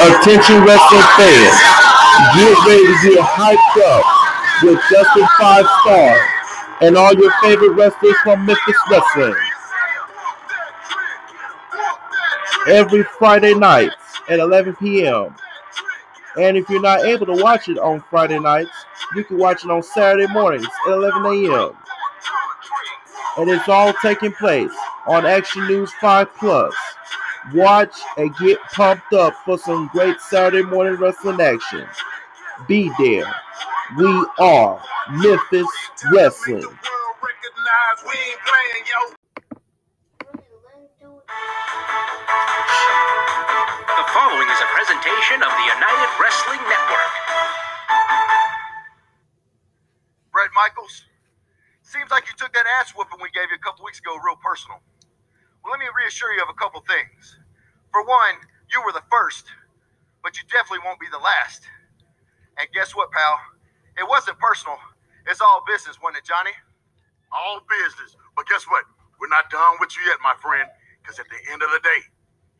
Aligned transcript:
Attention 0.00 0.64
wrestling 0.64 1.04
fans, 1.18 1.58
get 2.34 2.56
ready 2.66 2.86
to 2.86 2.96
get 3.02 3.20
hyped 3.20 3.76
up 3.84 4.04
with 4.62 4.80
Justin 4.90 5.26
Five 5.38 5.66
Star 5.82 6.18
and 6.80 6.96
all 6.96 7.12
your 7.12 7.30
favorite 7.42 7.72
wrestlers 7.72 8.16
from 8.22 8.46
Memphis 8.46 8.76
Wrestling. 8.90 9.34
Every 12.68 13.02
Friday 13.18 13.52
night 13.52 13.90
at 14.30 14.38
11 14.38 14.76
p.m. 14.76 15.36
And 16.40 16.56
if 16.56 16.70
you're 16.70 16.80
not 16.80 17.04
able 17.04 17.26
to 17.26 17.34
watch 17.42 17.68
it 17.68 17.78
on 17.78 18.02
Friday 18.08 18.38
nights, 18.38 18.70
you 19.14 19.24
can 19.24 19.36
watch 19.36 19.62
it 19.62 19.70
on 19.70 19.82
Saturday 19.82 20.32
mornings 20.32 20.66
at 20.86 20.92
11 20.92 21.26
a.m. 21.26 21.76
And 23.36 23.50
it's 23.50 23.68
all 23.68 23.92
taking 24.00 24.32
place 24.32 24.72
on 25.08 25.24
Action 25.24 25.66
News 25.66 25.90
5 26.02 26.28
Plus. 26.36 26.74
Watch 27.54 27.96
and 28.18 28.34
get 28.36 28.58
pumped 28.74 29.14
up 29.14 29.32
for 29.44 29.56
some 29.56 29.88
great 29.90 30.20
Saturday 30.20 30.62
morning 30.62 30.96
wrestling 31.00 31.40
action. 31.40 31.86
Be 32.68 32.90
there. 32.98 33.34
We 33.96 34.26
are 34.38 34.82
Memphis 35.10 35.66
Wrestling. 36.12 36.60
The 36.60 36.74
following 44.12 44.48
is 44.48 44.60
a 44.60 44.68
presentation 44.76 45.40
of 45.40 45.48
the 45.48 45.64
United 45.72 46.10
Wrestling 46.20 46.60
Network. 46.68 47.12
Brett 50.32 50.50
Michaels, 50.54 51.06
seems 51.80 52.10
like 52.10 52.26
you 52.26 52.34
took 52.36 52.52
that 52.52 52.66
ass 52.78 52.92
whooping 52.94 53.18
we 53.22 53.30
gave 53.30 53.48
you 53.48 53.56
a 53.56 53.64
couple 53.64 53.86
weeks 53.86 54.00
ago 54.00 54.14
real 54.22 54.36
personal. 54.36 54.82
Let 55.70 55.80
me 55.80 55.86
reassure 55.92 56.32
you 56.32 56.42
of 56.42 56.48
a 56.48 56.56
couple 56.56 56.80
things. 56.88 57.36
For 57.92 58.04
one, 58.04 58.40
you 58.72 58.80
were 58.84 58.92
the 58.92 59.04
first, 59.12 59.46
but 60.22 60.36
you 60.36 60.44
definitely 60.48 60.84
won't 60.84 61.00
be 61.00 61.08
the 61.12 61.20
last. 61.20 61.62
And 62.58 62.68
guess 62.74 62.96
what, 62.96 63.12
pal? 63.12 63.38
It 63.98 64.08
wasn't 64.08 64.38
personal. 64.38 64.76
It's 65.28 65.40
all 65.40 65.62
business, 65.68 66.00
wasn't 66.02 66.24
it, 66.24 66.26
Johnny? 66.26 66.56
All 67.32 67.60
business. 67.68 68.16
But 68.36 68.48
guess 68.48 68.64
what? 68.68 68.84
We're 69.20 69.28
not 69.28 69.50
done 69.50 69.76
with 69.80 69.92
you 69.96 70.04
yet, 70.08 70.18
my 70.24 70.34
friend. 70.40 70.68
Because 71.02 71.18
at 71.20 71.26
the 71.28 71.40
end 71.52 71.62
of 71.62 71.70
the 71.70 71.80
day, 71.84 72.00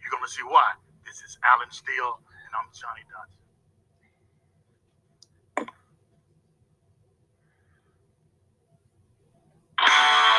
you're 0.03 0.13
going 0.13 0.25
to 0.25 0.31
see 0.31 0.45
why. 0.45 0.77
This 1.07 1.23
is 1.25 1.39
Alan 1.45 1.71
Steel, 1.73 2.21
and 2.27 2.53
I'm 2.55 2.69
Johnny 2.77 3.05
Dotson. 3.09 3.39
Welcome 9.81 10.38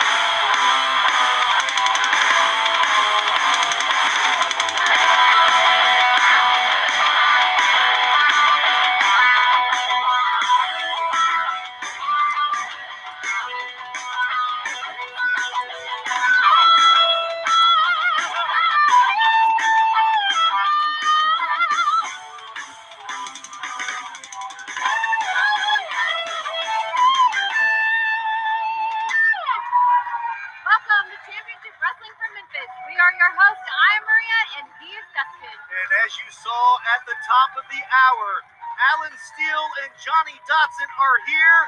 Dotson 40.47 40.89
are 40.99 41.19
here. 41.27 41.59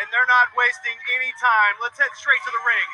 And 0.00 0.10
they're 0.10 0.26
not 0.26 0.50
wasting 0.58 0.96
any 1.14 1.30
time. 1.38 1.78
Let's 1.78 1.96
head 1.96 2.10
straight 2.18 2.42
to 2.42 2.50
the 2.50 2.62
ring. 2.66 2.88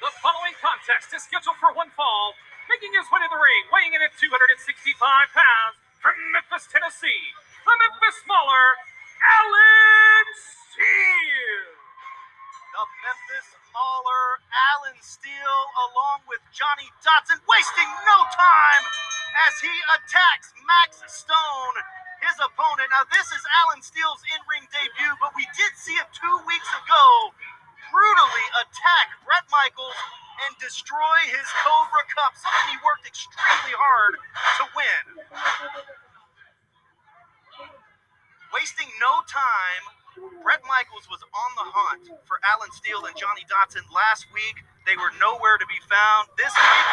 The 0.00 0.12
following 0.22 0.54
contest 0.62 1.10
is 1.16 1.26
scheduled 1.26 1.58
for 1.58 1.74
one 1.74 1.90
fall, 1.98 2.38
making 2.70 2.94
his 2.94 3.10
way 3.10 3.18
to 3.18 3.28
the 3.32 3.40
ring, 3.40 3.62
weighing 3.74 3.96
in 3.96 4.02
at 4.04 4.14
265 4.14 4.94
pounds 5.34 5.76
from 5.98 6.14
Memphis, 6.30 6.70
Tennessee, 6.70 7.34
the 7.66 7.74
Memphis 7.74 8.16
Smaller, 8.22 8.66
Alan 9.18 10.26
Steel. 10.38 11.15
Alan 14.74 14.98
Steel, 14.98 15.58
along 15.90 16.26
with 16.26 16.42
Johnny 16.50 16.90
Dotson, 17.04 17.38
wasting 17.46 17.90
no 18.02 18.18
time 18.34 18.84
as 19.46 19.54
he 19.62 19.74
attacks 19.94 20.50
Max 20.66 21.02
Stone, 21.06 21.76
his 22.24 22.36
opponent. 22.42 22.90
Now, 22.90 23.06
this 23.12 23.28
is 23.30 23.42
Alan 23.62 23.82
Steel's 23.84 24.22
in 24.32 24.40
ring 24.50 24.66
debut, 24.74 25.14
but 25.22 25.36
we 25.38 25.46
did 25.54 25.72
see 25.78 25.94
him 25.94 26.08
two 26.10 26.36
weeks 26.46 26.70
ago 26.82 27.04
brutally 27.90 28.46
attack 28.60 29.08
Brett 29.24 29.46
Michaels 29.48 29.98
and 30.46 30.52
destroy 30.60 31.18
his 31.32 31.46
Cobra 31.64 32.04
Cup, 32.12 32.36
something 32.36 32.76
he 32.76 32.78
worked 32.84 33.08
extremely 33.08 33.72
hard 33.72 34.14
to 34.60 34.64
win. 34.76 35.04
Wasting 38.52 38.90
no 39.00 39.24
time, 39.28 39.95
Brett 40.42 40.62
Michaels 40.68 41.06
was 41.10 41.22
on 41.22 41.50
the 41.58 41.66
hunt 41.68 42.04
for 42.28 42.40
Alan 42.46 42.72
Steel 42.72 43.04
and 43.06 43.14
Johnny 43.18 43.44
Dotson 43.50 43.84
last 43.92 44.26
week. 44.32 44.62
They 44.88 44.96
were 44.96 45.12
nowhere 45.20 45.58
to 45.60 45.66
be 45.68 45.78
found. 45.90 46.30
This 46.40 46.52
week, 46.54 46.88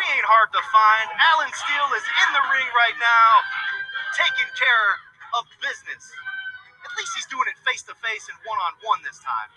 we 0.00 0.04
ain't 0.16 0.28
hard 0.28 0.50
to 0.54 0.62
find. 0.72 1.06
Alan 1.34 1.52
Steel 1.54 1.88
is 1.96 2.06
in 2.06 2.28
the 2.36 2.44
ring 2.52 2.68
right 2.76 2.98
now, 3.00 3.30
taking 4.16 4.50
care 4.58 4.88
of 5.38 5.48
business. 5.64 6.04
At 6.84 6.92
least 6.98 7.12
he's 7.16 7.28
doing 7.30 7.46
it 7.50 7.58
face 7.66 7.82
to 7.90 7.94
face 8.00 8.26
and 8.30 8.36
one 8.46 8.60
on 8.64 8.74
one 8.84 9.00
this 9.06 9.18
time. 9.22 9.50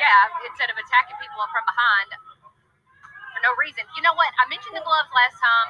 Yeah, 0.00 0.48
instead 0.48 0.70
of 0.72 0.76
attacking 0.78 1.18
people 1.20 1.40
from 1.52 1.64
behind 1.68 2.10
for 3.34 3.40
no 3.44 3.52
reason. 3.60 3.84
You 3.98 4.02
know 4.04 4.14
what? 4.16 4.30
I 4.40 4.46
mentioned 4.50 4.76
the 4.76 4.84
gloves 4.84 5.10
last 5.14 5.36
time. 5.40 5.68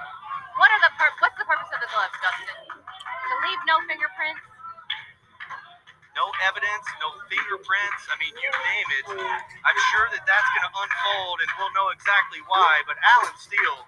What 0.59 0.71
are 0.73 0.83
the 0.85 0.93
pur- 0.99 1.17
what's 1.23 1.39
the 1.39 1.47
purpose 1.49 1.71
of 1.75 1.81
the 1.83 1.91
gloves, 1.91 2.17
Dustin? 2.21 2.59
To 3.13 3.35
leave 3.47 3.61
no 3.69 3.77
fingerprints. 3.89 4.43
No 6.17 6.33
evidence, 6.49 6.87
no 6.97 7.13
fingerprints. 7.29 8.03
I 8.09 8.17
mean, 8.17 8.33
you 8.41 8.49
name 8.49 8.89
it. 9.05 9.07
I'm 9.21 9.79
sure 9.93 10.09
that 10.17 10.25
that's 10.25 10.49
going 10.57 10.65
to 10.65 10.73
unfold, 10.73 11.37
and 11.45 11.51
we'll 11.61 11.75
know 11.77 11.93
exactly 11.93 12.41
why. 12.49 12.81
But 12.89 12.97
Alan 13.05 13.37
Steel 13.37 13.85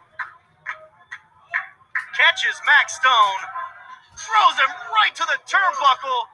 catches 2.12 2.60
Max 2.68 3.00
Stone, 3.00 3.40
throws 4.20 4.56
him 4.60 4.68
right 4.92 5.14
to 5.16 5.24
the 5.24 5.40
turnbuckle. 5.48 6.28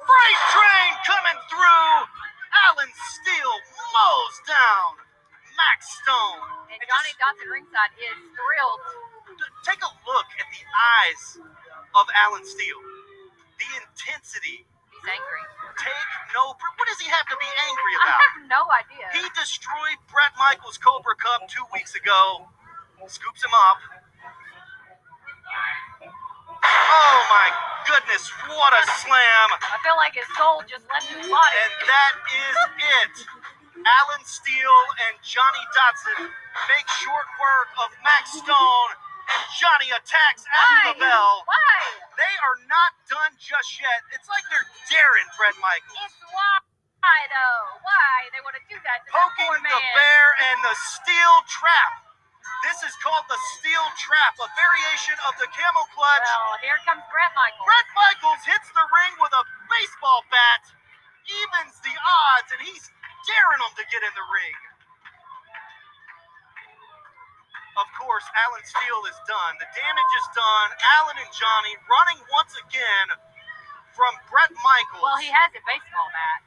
Freight 0.00 0.40
train 0.56 0.90
coming 1.04 1.38
through. 1.52 1.92
Alan 2.64 2.92
Steel 3.20 3.54
mows 3.92 4.36
down 4.48 4.96
Max 5.60 5.92
Stone. 6.00 6.40
And 6.72 6.80
And 6.80 6.88
Johnny 6.88 7.12
just 7.12 7.20
Dotson 7.20 7.48
ringside 7.52 7.92
is 8.00 8.16
thrilled. 8.32 8.80
take 9.60 9.82
a 9.84 9.92
look 10.08 10.28
at 10.40 10.48
the 10.48 10.64
eyes 10.72 11.22
of 12.00 12.04
Alan 12.16 12.44
Steel. 12.48 12.80
The 13.60 13.68
intensity. 13.84 14.64
He's 15.04 15.12
angry. 15.12 15.44
Take 15.76 16.08
no. 16.32 16.56
What 16.56 16.86
does 16.88 16.96
he 16.96 17.12
have 17.12 17.28
to 17.28 17.36
be 17.36 17.44
angry 17.44 17.92
about? 18.00 18.16
I 18.16 18.24
have 18.24 18.40
no 18.48 18.62
idea. 18.72 19.04
He 19.12 19.24
destroyed 19.36 20.00
Brett 20.08 20.32
Michaels' 20.40 20.80
Cobra 20.80 21.12
Cup 21.20 21.44
two 21.44 21.60
weeks 21.76 21.92
ago. 21.92 22.48
Scoops 23.04 23.44
him 23.44 23.52
up. 23.52 23.78
Oh 26.64 27.16
my 27.28 27.48
goodness, 27.84 28.32
what 28.48 28.72
a 28.72 28.82
slam! 29.04 29.48
I 29.60 29.76
feel 29.84 30.00
like 30.00 30.16
his 30.16 30.24
soul 30.40 30.64
just 30.64 30.88
left 30.88 31.04
his 31.12 31.28
body. 31.28 31.52
And 31.52 31.72
that 31.84 32.14
is 32.24 32.56
it. 32.80 33.14
Alan 33.76 34.24
Steel 34.24 34.78
and 35.04 35.20
Johnny 35.20 35.64
Dotson 35.76 36.32
make 36.72 36.88
short 37.04 37.28
work 37.36 37.68
of 37.84 37.92
Max 38.00 38.40
Stone, 38.40 38.90
Johnny 39.58 39.90
attacks 39.94 40.42
the 40.44 40.94
Why? 40.94 40.98
bell. 40.98 41.32
Why? 41.46 41.76
They 42.18 42.34
are 42.44 42.58
not 42.68 42.92
done 43.08 43.32
just 43.40 43.80
yet. 43.80 44.00
It's 44.12 44.28
like 44.28 44.44
they're 44.50 44.68
daring 44.90 45.28
Brett 45.38 45.56
Michaels. 45.62 45.98
It's 46.04 46.20
why 46.30 47.20
though? 47.30 47.80
Why 47.84 48.12
they 48.32 48.40
want 48.42 48.56
to 48.56 48.64
do 48.66 48.78
that 48.80 49.04
to 49.04 49.10
that 49.10 49.14
poking 49.14 49.46
poor 49.46 49.56
the 49.60 49.80
bear 49.96 50.26
and 50.50 50.58
the 50.64 50.74
steel 50.96 51.34
trap. 51.48 51.92
This 52.64 52.80
is 52.80 52.94
called 53.04 53.28
the 53.28 53.36
steel 53.60 53.84
trap, 54.00 54.40
a 54.40 54.48
variation 54.56 55.16
of 55.28 55.36
the 55.36 55.48
camel 55.52 55.84
clutch. 55.92 56.24
Well, 56.24 56.56
here 56.64 56.80
comes 56.88 57.04
Brett 57.12 57.32
Michaels. 57.36 57.64
Brett 57.68 57.88
Michaels 57.92 58.42
hits 58.48 58.68
the 58.72 58.84
ring 58.84 59.14
with 59.20 59.32
a 59.36 59.44
baseball 59.68 60.24
bat, 60.32 60.64
evens 61.28 61.76
the 61.84 61.92
odds, 61.92 62.48
and 62.56 62.60
he's 62.64 62.88
daring 63.28 63.60
them 63.60 63.72
to 63.76 63.84
get 63.92 64.00
in 64.00 64.12
the 64.16 64.26
ring. 64.32 64.56
Of 67.74 67.88
course, 67.98 68.26
Alan 68.38 68.62
Steel 68.62 69.02
is 69.10 69.18
done. 69.26 69.52
The 69.58 69.66
damage 69.74 70.12
is 70.22 70.28
done. 70.30 70.68
Alan 71.00 71.18
and 71.18 71.32
Johnny 71.34 71.74
running 71.90 72.20
once 72.30 72.54
again 72.62 73.08
from 73.98 74.14
Brett 74.30 74.54
Michaels. 74.62 75.02
Well, 75.02 75.18
he 75.18 75.30
has 75.30 75.50
a 75.54 75.62
baseball 75.66 76.08
bat. 76.14 76.40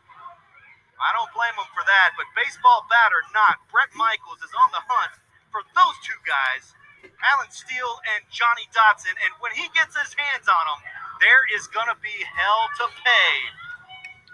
I 0.98 1.14
don't 1.14 1.30
blame 1.36 1.54
him 1.54 1.70
for 1.76 1.86
that, 1.86 2.18
but 2.18 2.26
baseball 2.34 2.88
bat 2.90 3.14
or 3.14 3.22
not, 3.36 3.62
Brett 3.70 3.92
Michaels 3.94 4.42
is 4.42 4.50
on 4.56 4.72
the 4.74 4.82
hunt 4.82 5.14
for 5.54 5.62
those 5.78 5.98
two 6.02 6.18
guys, 6.26 6.74
Alan 7.22 7.52
Steel 7.54 8.02
and 8.18 8.26
Johnny 8.34 8.66
Dotson. 8.74 9.14
And 9.22 9.32
when 9.44 9.54
he 9.54 9.70
gets 9.78 9.94
his 9.94 10.16
hands 10.18 10.50
on 10.50 10.64
them, 10.66 10.82
there 11.22 11.44
is 11.54 11.70
going 11.70 11.90
to 11.92 11.98
be 12.02 12.14
hell 12.26 12.64
to 12.82 12.86
pay. 13.04 13.36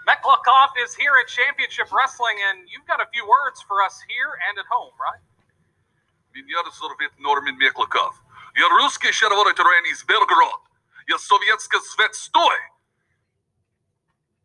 Meklakov 0.08 0.76
is 0.84 0.92
here 0.96 1.16
at 1.20 1.28
Championship 1.28 1.88
Wrestling, 1.92 2.36
and 2.52 2.68
you've 2.68 2.84
got 2.84 3.00
a 3.00 3.08
few 3.12 3.24
words 3.24 3.64
for 3.64 3.80
us 3.80 4.00
here 4.08 4.36
and 4.48 4.56
at 4.60 4.68
home, 4.68 4.92
right? 5.00 5.20
Меня 6.33 6.63
зовут 6.71 7.19
Норман 7.19 7.57
Меклаков. 7.57 8.15
Я 8.55 8.69
русский 8.69 9.11
шаровой 9.11 9.53
из 9.91 10.03
Белгород. 10.03 10.61
Я 11.07 11.17
советский 11.17 11.79
свет 11.81 12.15
стой. 12.15 12.57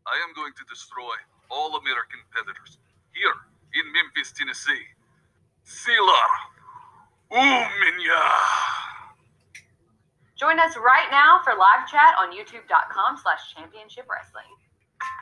I 0.06 0.17
am 0.19 0.35
going 0.35 0.53
to 0.55 0.65
destroy 0.69 1.17
all 1.50 1.76
American 1.76 2.21
competitors 2.31 2.79
here 3.12 3.35
in 3.73 3.91
Memphis, 3.93 4.32
Tennessee. 4.32 4.87
Sealar. 5.65 6.31
Uminya. 7.31 8.25
Join 10.37 10.59
us 10.59 10.76
right 10.76 11.09
now 11.11 11.41
for 11.43 11.55
live 11.55 11.88
chat 11.88 12.15
on 12.19 12.32
youtube.com 12.37 13.17
slash 13.17 13.55
championship 13.55 14.06
wrestling. 14.11 14.50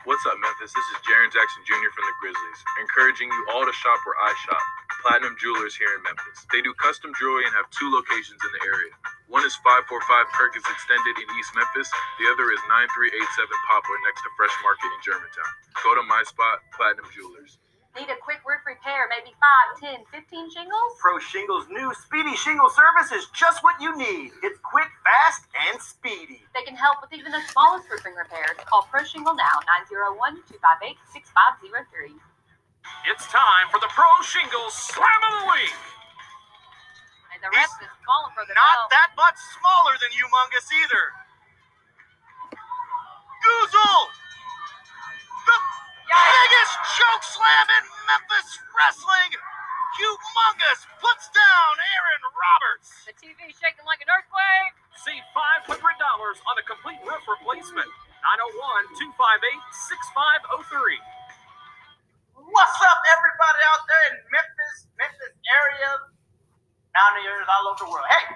What's 0.08 0.24
up, 0.24 0.40
Memphis? 0.40 0.72
This 0.72 0.88
is 0.96 1.04
Jaren 1.04 1.28
Jackson 1.28 1.68
Jr. 1.68 1.92
from 1.92 2.08
the 2.08 2.16
Grizzlies, 2.16 2.60
encouraging 2.80 3.28
you 3.28 3.42
all 3.52 3.68
to 3.68 3.76
shop 3.76 4.00
where 4.08 4.16
I 4.16 4.32
shop, 4.40 4.64
Platinum 5.04 5.36
Jewelers 5.36 5.76
here 5.76 5.92
in 5.94 6.00
Memphis. 6.00 6.48
They 6.48 6.64
do 6.64 6.72
custom 6.80 7.12
jewelry 7.20 7.44
and 7.44 7.52
have 7.52 7.68
two 7.68 7.92
locations 7.92 8.40
in 8.40 8.50
the 8.56 8.62
area. 8.72 8.96
One 9.28 9.44
is 9.44 9.52
545 9.60 9.84
Perkins 10.32 10.64
Extended 10.64 11.14
in 11.20 11.28
East 11.36 11.52
Memphis. 11.52 11.92
The 12.24 12.32
other 12.32 12.48
is 12.56 12.62
9387 12.72 13.20
Poplar 13.68 13.98
next 14.08 14.24
to 14.24 14.32
Fresh 14.40 14.56
Market 14.64 14.88
in 14.96 15.00
Germantown. 15.04 15.52
Go 15.84 15.92
to 15.92 16.04
my 16.08 16.24
spot, 16.24 16.64
Platinum 16.72 17.04
Jewelers. 17.12 17.60
Need 17.98 18.14
a 18.14 18.20
quick 18.22 18.38
roof 18.46 18.62
repair, 18.62 19.10
maybe 19.10 19.34
5, 19.82 19.82
10, 19.82 20.06
15 20.14 20.54
shingles? 20.54 20.90
Pro 21.02 21.18
Shingles' 21.18 21.66
new 21.66 21.90
Speedy 21.98 22.30
Shingle 22.38 22.70
service 22.70 23.10
is 23.10 23.26
just 23.34 23.58
what 23.66 23.74
you 23.82 23.90
need. 23.98 24.30
It's 24.46 24.62
quick, 24.62 24.86
fast, 25.02 25.50
and 25.66 25.82
speedy. 25.82 26.46
They 26.54 26.62
can 26.62 26.78
help 26.78 27.02
with 27.02 27.10
even 27.10 27.34
the 27.34 27.42
smallest 27.50 27.90
roofing 27.90 28.14
repairs. 28.14 28.54
Call 28.70 28.86
Pro 28.86 29.02
Shingle 29.02 29.34
now, 29.34 29.58
901 29.82 30.14
258 30.46 30.94
6503. 31.10 32.14
It's 33.10 33.26
time 33.34 33.66
for 33.74 33.82
the 33.82 33.90
Pro 33.90 34.06
Shingles 34.22 34.78
Slam 34.78 35.20
of 35.26 35.32
the 35.42 35.44
Week. 35.58 35.74
And 37.34 37.42
the 37.42 37.50
rest 37.50 37.82
is 37.82 37.90
calling 38.06 38.30
for 38.30 38.46
the 38.46 38.54
Not 38.54 38.86
bell. 38.86 38.94
that 38.94 39.10
much 39.18 39.38
smaller 39.58 39.98
than 39.98 40.14
Humongous 40.14 40.70
either. 40.70 41.04
Goozle! 43.42 44.27
The 46.08 46.16
biggest 46.16 46.74
choke 46.96 47.20
slam 47.36 47.66
in 47.68 47.84
Memphis 48.08 48.48
wrestling! 48.72 49.32
Humongous 50.00 50.80
puts 51.04 51.28
down 51.36 51.72
Aaron 51.76 52.22
Roberts! 52.32 52.88
The 53.04 53.12
TV 53.12 53.52
shaking 53.52 53.84
like 53.84 54.00
an 54.00 54.08
earthquake. 54.08 54.72
Save 55.04 55.20
$500 55.36 55.68
on 55.68 56.54
a 56.56 56.64
complete 56.64 56.96
roof 57.04 57.20
replacement. 57.28 57.92
901 58.24 59.04
258 59.20 59.60
6503. 59.84 60.96
What's 62.56 62.78
up, 62.80 63.00
everybody 63.12 63.60
out 63.68 63.84
there 63.84 64.04
in 64.08 64.16
Memphis, 64.32 64.88
Memphis 64.96 65.36
area, 65.44 66.08
mountaineers 66.96 67.44
all 67.52 67.68
over 67.68 67.84
the 67.84 67.88
world? 67.92 68.08
Hey, 68.08 68.32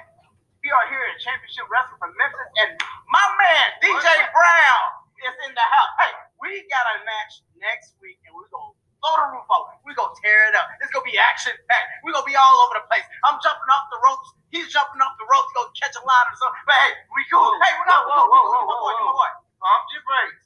we 0.60 0.68
are 0.68 0.86
here 0.92 1.00
at 1.08 1.16
Championship 1.24 1.64
Wrestling 1.72 1.96
from 1.96 2.12
Memphis, 2.20 2.52
and 2.68 2.70
my 3.08 3.26
man 3.40 3.66
DJ 3.80 4.04
Brown 4.28 4.84
is 5.24 5.34
in 5.48 5.56
the 5.56 5.66
house. 5.72 5.92
Hey, 6.04 6.12
we 6.42 6.66
got 6.68 6.84
a 6.84 6.96
match 7.06 7.46
next 7.62 7.94
week, 8.02 8.18
and 8.26 8.34
we're 8.34 8.50
gonna 8.50 8.74
blow 8.98 9.14
the 9.14 9.26
roof 9.38 9.46
off. 9.48 9.78
We're 9.86 9.94
gonna 9.94 10.14
tear 10.18 10.50
it 10.50 10.54
up. 10.58 10.66
It's 10.82 10.90
gonna 10.90 11.06
be 11.06 11.14
action 11.16 11.54
packed. 11.70 12.02
We're 12.02 12.12
gonna 12.12 12.26
be 12.26 12.34
all 12.34 12.58
over 12.66 12.82
the 12.82 12.86
place. 12.90 13.06
I'm 13.22 13.38
jumping 13.38 13.70
off 13.70 13.86
the 13.94 14.02
ropes. 14.02 14.28
He's 14.50 14.68
jumping 14.74 14.98
off 15.00 15.14
the 15.22 15.26
ropes. 15.30 15.50
Gonna 15.54 15.70
catch 15.78 15.94
a 15.94 16.02
line 16.02 16.26
or 16.28 16.36
something. 16.36 16.66
But 16.66 16.76
hey, 16.82 16.92
we 17.14 17.22
cool. 17.30 17.46
Hey, 17.62 17.72
we're 17.78 17.86
not. 17.88 18.02
Whoa, 18.10 18.26
whoa, 18.26 18.42
whoa, 18.42 18.62
my 18.66 18.76
boy, 18.82 18.94
whoa, 18.98 19.06
my 19.06 19.14
boy. 19.14 19.30
Pump 19.62 19.84
your 19.94 20.02
brakes. 20.02 20.44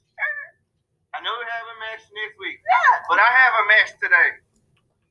I 1.17 1.25
know 1.25 1.33
we 1.33 1.49
have 1.49 1.65
a 1.73 1.77
match 1.81 2.05
next 2.13 2.37
week, 2.37 2.61
Yeah. 2.61 3.01
but 3.09 3.17
I 3.17 3.25
have 3.25 3.55
a 3.57 3.65
match 3.73 3.91
today. 3.97 4.31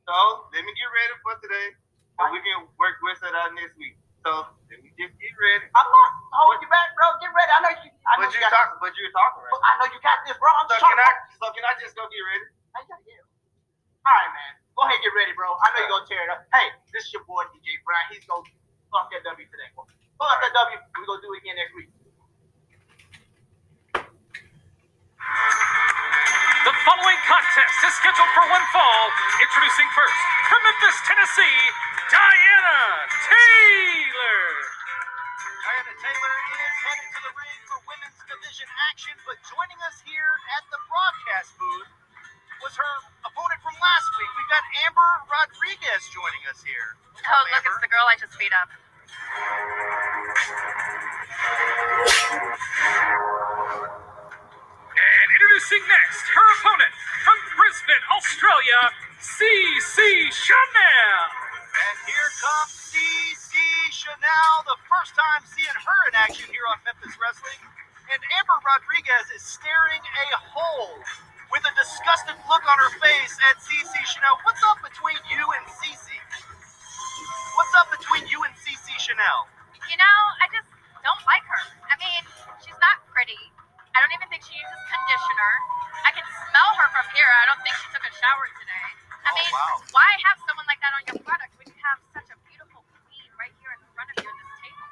So 0.05 0.13
let 0.53 0.61
me 0.61 0.69
get 0.77 0.85
ready 0.93 1.15
for 1.25 1.33
today, 1.41 1.73
so 2.13 2.29
we 2.29 2.37
can 2.45 2.69
work 2.77 3.01
with 3.01 3.17
it 3.25 3.33
out 3.33 3.57
next 3.57 3.73
week. 3.73 3.97
So 4.25 4.31
let 4.73 4.81
me 4.81 4.89
just 4.97 5.13
get 5.21 5.33
ready. 5.37 5.69
I'm 5.77 5.85
not 5.85 6.09
holding 6.33 6.65
you 6.65 6.69
back, 6.73 6.89
bro. 6.97 7.13
Get 7.21 7.29
ready. 7.29 7.51
I 7.53 7.59
know 7.61 7.73
you. 7.85 7.89
I 8.09 8.13
know 8.17 8.25
But 8.25 8.33
you 8.33 8.41
you 8.41 8.45
got 8.49 8.53
talk, 8.57 8.69
but 8.81 8.91
you're 8.97 9.13
talking 9.13 9.43
right. 9.45 9.61
I 9.69 9.71
know 9.77 9.87
you 9.93 9.99
got 10.01 10.17
this, 10.25 10.37
bro. 10.41 10.49
I'm 10.49 10.65
So 10.67 10.75
just 10.81 10.85
can 10.89 10.97
I? 10.97 11.09
to. 11.13 11.37
So 11.37 11.45
can 11.53 11.63
I 11.65 11.73
just 11.77 11.93
go 11.93 12.03
get 12.09 12.23
ready? 12.25 12.47
I 12.73 12.79
gotta 12.89 13.05
get 13.05 13.21
it. 13.21 13.27
All 14.05 14.17
right, 14.17 14.31
man. 14.33 14.51
Go 14.75 14.81
ahead, 14.89 14.99
get 15.05 15.13
ready, 15.15 15.33
bro. 15.37 15.53
I 15.61 15.67
know 15.73 15.79
you're 15.85 15.93
gonna 15.93 16.09
tear 16.09 16.21
it 16.25 16.31
up. 16.33 16.41
Hey, 16.51 16.67
this 16.91 17.05
is 17.07 17.13
your 17.13 17.23
boy 17.29 17.45
DJ 17.53 17.77
Brown. 17.85 18.05
He's 18.09 18.25
gonna 18.25 18.43
fuck 18.91 19.13
that 19.13 19.21
W 19.29 19.45
today. 19.45 19.69
Fuck 19.77 20.39
that 20.41 20.53
W. 20.57 20.77
We're 20.97 21.07
gonna 21.07 21.21
do 21.23 21.31
it 21.37 21.39
again 21.45 21.55
next 21.61 21.73
week. 21.77 21.89
The 26.65 26.73
following 26.85 27.19
contest 27.25 27.77
is 27.87 27.93
scheduled 27.97 28.31
for 28.37 28.45
one 28.51 28.65
fall. 28.75 29.03
Introducing 29.41 29.89
first, 29.97 30.19
from 30.49 30.61
Memphis, 30.65 30.97
Tennessee, 31.09 31.59
Diana 32.11 32.81
Taylor. 33.09 34.45
Diana 35.65 35.93
Taylor 35.97 36.35
is 36.53 36.75
headed 36.85 37.09
to 37.17 37.21
the 37.25 37.33
ring 37.33 37.59
for 37.65 37.81
women's 37.89 38.19
division 38.29 38.69
action, 38.93 39.17
but 39.25 39.41
joining 39.49 39.79
us 39.89 40.05
here 40.05 40.33
at 40.53 40.69
the 40.69 40.77
broadcast 40.85 41.57
booth 41.57 41.89
was 42.61 42.77
her 42.77 42.93
opponent 43.25 43.57
from 43.65 43.73
last 43.81 44.09
week. 44.21 44.31
We've 44.37 44.53
got 44.53 44.61
Amber 44.85 45.11
Rodriguez 45.33 46.05
joining 46.13 46.45
us 46.45 46.61
here. 46.61 46.93
Oh, 47.25 47.43
look, 47.57 47.65
it's 47.65 47.81
the 47.81 47.89
girl 47.89 48.05
I 48.05 48.15
just 48.21 48.37
beat 48.37 48.53
up. 48.53 48.69
And 54.93 55.27
introducing 55.35 55.83
next, 55.89 56.23
her 56.37 56.47
opponent 56.61 56.93
from 57.25 57.37
Brisbane, 57.57 58.05
Australia, 58.13 58.93
CC 59.19 60.29
Chanel. 60.31 61.34
Here 62.05 62.29
comes 62.41 62.71
CC 62.93 63.53
Chanel, 63.91 64.53
the 64.69 64.77
first 64.89 65.13
time 65.17 65.41
seeing 65.49 65.73
her 65.73 65.99
in 66.09 66.13
action 66.15 66.47
here 66.53 66.65
on 66.69 66.77
Memphis 66.85 67.13
Wrestling. 67.17 67.61
And 68.13 68.21
Amber 68.37 68.57
Rodriguez 68.61 69.25
is 69.33 69.41
staring 69.41 70.01
a 70.01 70.27
hole 70.53 70.93
with 71.49 71.65
a 71.65 71.73
disgusted 71.77 72.37
look 72.45 72.61
on 72.65 72.77
her 72.77 72.93
face 73.01 73.33
at 73.49 73.57
CC 73.61 73.93
Chanel. 74.05 74.37
What's 74.45 74.61
up 74.69 74.79
between 74.85 75.17
you 75.33 75.41
and 75.41 75.63
CC? 75.81 76.13
What's 77.57 77.73
up 77.79 77.89
between 77.89 78.27
you 78.29 78.39
and 78.45 78.53
CC 78.61 78.93
Chanel? 79.01 79.49
You 79.89 79.97
know, 79.97 80.19
I 80.41 80.47
just 80.53 80.69
don't 81.01 81.23
like 81.25 81.45
her. 81.49 81.63
I 81.89 81.95
mean, 81.97 82.21
she's 82.61 82.77
not 82.81 83.01
pretty. 83.09 83.37
I 83.95 84.03
don't 84.03 84.13
even 84.13 84.27
think 84.29 84.43
she 84.45 84.53
uses 84.53 84.81
conditioner. 84.91 85.51
I 86.05 86.11
can 86.13 86.25
smell 86.49 86.71
her 86.77 86.87
from 86.93 87.05
here. 87.15 87.29
I 87.41 87.45
don't 87.49 87.61
think 87.65 87.73
she 87.81 87.87
took 87.95 88.03
a 88.05 88.13
shower 88.13 88.45
today. 88.61 88.87
I 89.25 89.33
Oh, 89.33 89.37
mean, 89.39 89.49
wow. 89.55 89.81
why 89.95 90.09
have 90.29 90.37
someone 90.45 90.67
like 90.69 90.77
that 90.85 90.93
on 90.93 91.01
your 91.09 91.17
product 91.25 91.55
when 91.57 91.65
you 91.71 91.79
have 91.81 91.97
such 92.13 92.29
a 92.29 92.37
beautiful 92.45 92.85
queen 93.09 93.29
right 93.41 93.49
here 93.57 93.73
in 93.73 93.81
front 93.97 94.11
of 94.13 94.15
you 94.21 94.27
at 94.29 94.37
this 94.37 94.53
table? 94.61 94.85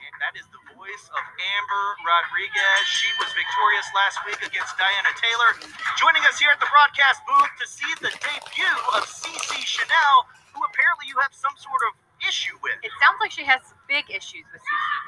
And 0.00 0.14
that 0.22 0.32
is 0.38 0.46
the 0.48 0.60
voice 0.86 1.06
of 1.10 1.22
Amber 1.58 1.84
Rodriguez. 2.06 2.78
She 2.86 3.10
was 3.18 3.26
victorious 3.34 3.86
last 3.98 4.22
week 4.22 4.38
against 4.46 4.78
Diana 4.78 5.10
Taylor. 5.18 5.50
Joining 5.98 6.22
us 6.30 6.38
here 6.38 6.50
at 6.54 6.62
the 6.62 6.70
broadcast 6.70 7.26
booth 7.26 7.50
to 7.58 7.66
see 7.66 7.90
the 7.98 8.12
debut 8.22 8.76
of 8.94 9.02
CC 9.10 9.66
Chanel, 9.66 10.16
who 10.54 10.62
apparently 10.62 11.10
you 11.10 11.18
have 11.18 11.34
some 11.34 11.54
sort 11.58 11.82
of 11.90 11.98
issue 12.22 12.54
with. 12.62 12.78
It 12.86 12.94
sounds 13.02 13.18
like 13.18 13.34
she 13.34 13.42
has 13.42 13.58
big 13.90 14.06
issues 14.14 14.46
with 14.54 14.62
Cece. 14.62 15.02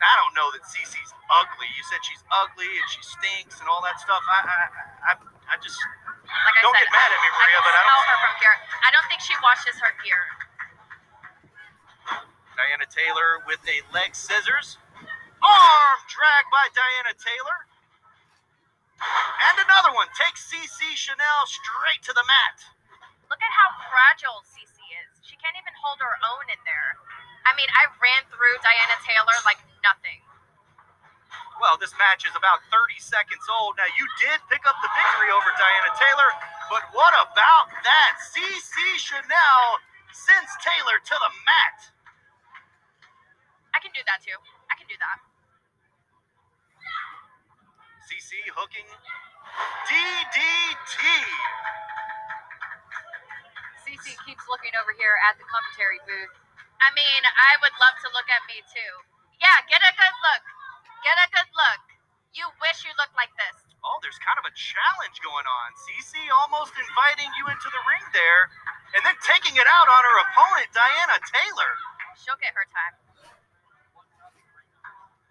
I 0.00 0.14
don't 0.22 0.32
know 0.38 0.48
that 0.54 0.62
Cece's 0.64 1.10
ugly. 1.42 1.66
You 1.74 1.82
said 1.90 2.00
she's 2.06 2.22
ugly 2.30 2.70
and 2.70 2.86
she 2.88 3.02
stinks 3.02 3.58
and 3.58 3.66
all 3.66 3.82
that 3.84 3.98
stuff. 3.98 4.22
I, 4.22 4.38
I, 4.46 4.56
I, 5.02 5.12
I 5.50 5.54
just 5.60 5.76
Like 6.24 6.56
I 6.56 6.62
Don't 6.62 6.72
said, 6.78 6.86
get 6.88 6.94
mad 6.94 7.10
at 7.10 7.20
me, 7.20 7.28
Maria, 7.42 7.58
I 7.58 7.66
but 7.66 7.74
I 7.74 7.82
don't- 7.84 8.06
her 8.06 8.18
from 8.22 8.34
here. 8.38 8.56
I 8.86 8.88
don't 8.94 9.06
think 9.10 9.20
she 9.20 9.34
washes 9.42 9.76
her 9.82 9.92
gear. 10.06 10.22
Diana 12.60 12.84
Taylor 12.92 13.40
with 13.48 13.64
a 13.64 13.80
leg 13.96 14.12
scissors. 14.12 14.76
Arm 15.40 15.98
drag 16.12 16.44
by 16.52 16.68
Diana 16.76 17.16
Taylor. 17.16 17.58
And 19.48 19.64
another 19.64 19.96
one 19.96 20.12
takes 20.12 20.44
CC 20.44 20.92
Chanel 20.92 21.40
straight 21.48 22.04
to 22.04 22.12
the 22.12 22.20
mat. 22.28 22.60
Look 23.32 23.40
at 23.40 23.48
how 23.48 23.80
fragile 23.88 24.44
CC 24.44 24.76
is. 24.76 25.24
She 25.24 25.40
can't 25.40 25.56
even 25.56 25.72
hold 25.80 26.04
her 26.04 26.12
own 26.20 26.52
in 26.52 26.60
there. 26.68 27.00
I 27.48 27.56
mean, 27.56 27.72
I 27.72 27.88
ran 27.96 28.28
through 28.28 28.60
Diana 28.60 29.00
Taylor 29.08 29.36
like 29.48 29.64
nothing. 29.80 30.20
Well, 31.64 31.80
this 31.80 31.96
match 31.96 32.28
is 32.28 32.36
about 32.36 32.60
30 32.68 33.00
seconds 33.00 33.48
old. 33.48 33.80
Now, 33.80 33.88
you 33.96 34.04
did 34.20 34.36
pick 34.52 34.68
up 34.68 34.76
the 34.84 34.92
victory 34.92 35.32
over 35.32 35.48
Diana 35.56 35.96
Taylor, 35.96 36.30
but 36.68 36.84
what 36.92 37.16
about 37.24 37.72
that? 37.88 38.20
CC 38.36 39.00
Chanel 39.00 39.80
sends 40.12 40.52
Taylor 40.60 41.00
to 41.00 41.16
the 41.16 41.32
mat. 41.48 41.99
I 43.74 43.78
can 43.78 43.92
do 43.94 44.02
that 44.06 44.20
too. 44.22 44.36
I 44.70 44.74
can 44.76 44.86
do 44.90 44.98
that. 44.98 45.18
CC 48.10 48.42
hooking. 48.54 48.88
DDT. 49.86 50.98
Cece 53.86 54.14
keeps 54.26 54.44
looking 54.46 54.74
over 54.78 54.94
here 54.94 55.14
at 55.26 55.38
the 55.38 55.46
commentary 55.46 55.98
booth. 56.06 56.34
I 56.80 56.88
mean, 56.94 57.22
I 57.26 57.58
would 57.60 57.74
love 57.78 57.96
to 58.02 58.08
look 58.14 58.26
at 58.30 58.42
me 58.46 58.62
too. 58.70 58.92
Yeah, 59.42 59.62
get 59.66 59.82
a 59.82 59.92
good 59.94 60.16
look. 60.22 60.42
Get 61.02 61.16
a 61.16 61.28
good 61.32 61.50
look. 61.54 61.82
You 62.34 62.46
wish 62.62 62.86
you 62.86 62.92
looked 62.98 63.16
like 63.18 63.34
this. 63.34 63.66
Oh, 63.82 63.98
there's 64.04 64.20
kind 64.20 64.36
of 64.38 64.46
a 64.46 64.54
challenge 64.54 65.18
going 65.24 65.46
on. 65.48 65.68
CC 65.74 66.20
almost 66.30 66.76
inviting 66.76 67.30
you 67.40 67.48
into 67.48 67.68
the 67.72 67.82
ring 67.88 68.04
there, 68.12 68.42
and 68.94 69.02
then 69.02 69.16
taking 69.24 69.56
it 69.56 69.66
out 69.66 69.88
on 69.88 70.02
her 70.04 70.16
opponent, 70.28 70.68
Diana 70.76 71.16
Taylor. 71.26 71.72
She'll 72.20 72.38
get 72.38 72.52
her 72.52 72.68
time. 72.68 73.09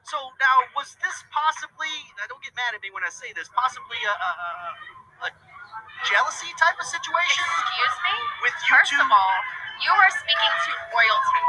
So 0.10 0.18
now, 0.42 0.56
was 0.74 0.98
this 1.06 1.18
possibly? 1.30 1.92
uh, 2.18 2.26
Don't 2.26 2.42
get 2.42 2.54
mad 2.58 2.74
at 2.74 2.82
me 2.82 2.90
when 2.90 3.06
I 3.06 3.14
say 3.14 3.30
this. 3.38 3.46
Possibly 3.54 4.00
a, 4.10 4.14
a, 4.14 4.32
a, 4.42 4.50
a 5.26 5.30
jealousy 6.10 6.50
type 6.58 6.78
of 6.82 6.88
situation 6.90 7.46
Excuse 7.46 7.98
me? 8.10 8.14
with 8.42 8.56
you 8.58 8.74
First 8.74 8.90
two. 8.90 9.02
of 9.02 9.10
all, 9.12 9.36
you 9.86 9.92
are 9.94 10.12
speaking 10.18 10.54
to 10.66 10.72
royalty. 10.92 11.42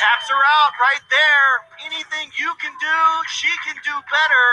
Taps 0.00 0.26
her 0.32 0.40
out 0.40 0.72
right 0.80 1.04
there. 1.12 1.46
Anything 1.84 2.32
you 2.40 2.50
can 2.64 2.72
do, 2.80 2.98
she 3.28 3.52
can 3.68 3.76
do 3.84 3.94
better. 4.08 4.46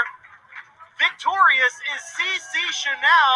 Victorious 1.00 1.76
is 1.96 2.00
CC 2.20 2.54
Chanel. 2.76 3.36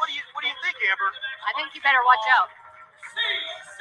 What 0.00 0.08
do 0.08 0.16
you 0.16 0.24
What 0.32 0.42
do 0.42 0.48
you 0.48 0.58
think, 0.64 0.80
Amber? 0.80 1.12
I 1.44 1.52
think 1.60 1.76
you 1.76 1.84
better 1.84 2.00
watch 2.08 2.24
out. 2.40 2.48
CC 3.12 3.78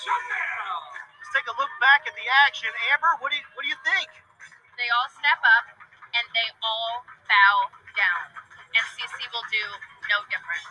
Chanel. 0.00 0.78
Let's 1.20 1.30
take 1.36 1.46
a 1.52 1.54
look 1.60 1.70
back 1.78 2.08
at 2.08 2.16
the 2.16 2.24
action. 2.48 2.72
Amber, 2.96 3.20
what 3.20 3.28
do 3.30 3.36
you 3.36 3.44
What 3.52 3.68
do 3.68 3.70
you 3.70 3.76
think? 3.84 4.08
They 4.80 4.88
all 4.96 5.12
step 5.12 5.36
up 5.44 5.76
and 6.16 6.24
they 6.32 6.48
all 6.64 7.04
bow 7.28 7.54
down. 8.00 8.24
And 8.72 8.84
CC 8.96 9.28
will 9.28 9.44
do 9.52 9.60
no 10.08 10.24
different. 10.32 10.64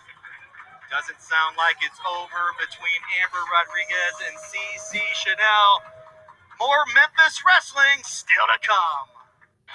Doesn't 0.90 1.22
sound 1.22 1.54
like 1.62 1.78
it's 1.86 2.02
over 2.02 2.58
between 2.58 3.00
Amber 3.22 3.46
Rodriguez 3.54 4.16
and 4.26 4.34
CC 4.50 4.98
Chanel. 5.14 5.70
More 6.58 6.90
Memphis 6.98 7.46
wrestling 7.46 8.02
still 8.02 8.50
to 8.50 8.58
come. 8.66 9.14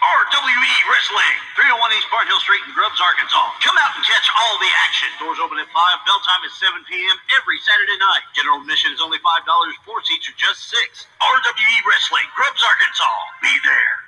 RWE 0.02 0.76
Wrestling, 0.90 1.34
301 1.54 1.94
East 1.94 2.10
Barn 2.10 2.26
Hill 2.26 2.42
Street 2.42 2.66
in 2.66 2.74
Grubbs, 2.74 2.98
Arkansas. 2.98 3.54
Come 3.62 3.78
out 3.78 3.94
and 3.94 4.02
catch 4.02 4.26
all 4.34 4.58
the 4.58 4.72
action. 4.82 5.14
Doors 5.22 5.38
open 5.38 5.62
at 5.62 5.70
5, 5.70 5.78
bell 5.78 6.20
time 6.26 6.42
is 6.42 6.50
7 6.58 6.74
p.m. 6.90 7.16
every 7.38 7.62
Saturday 7.62 7.98
night. 8.02 8.26
General 8.34 8.58
admission 8.66 8.90
is 8.90 8.98
only 8.98 9.22
$5, 9.22 9.46
four 9.86 10.02
seats 10.02 10.26
are 10.26 10.34
just 10.34 10.66
6. 10.74 11.06
RWE 11.22 11.78
Wrestling, 11.86 12.26
Grubbs, 12.34 12.58
Arkansas. 12.66 13.14
Be 13.38 13.54
there. 13.62 14.03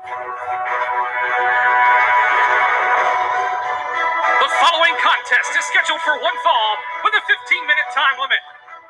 The 0.00 0.08
following 4.56 4.96
contest 4.96 5.52
is 5.52 5.64
scheduled 5.68 6.00
for 6.00 6.16
one 6.16 6.32
fall 6.40 6.72
with 7.04 7.12
a 7.20 7.22
15 7.28 7.36
minute 7.68 7.84
time 7.92 8.16
limit. 8.16 8.40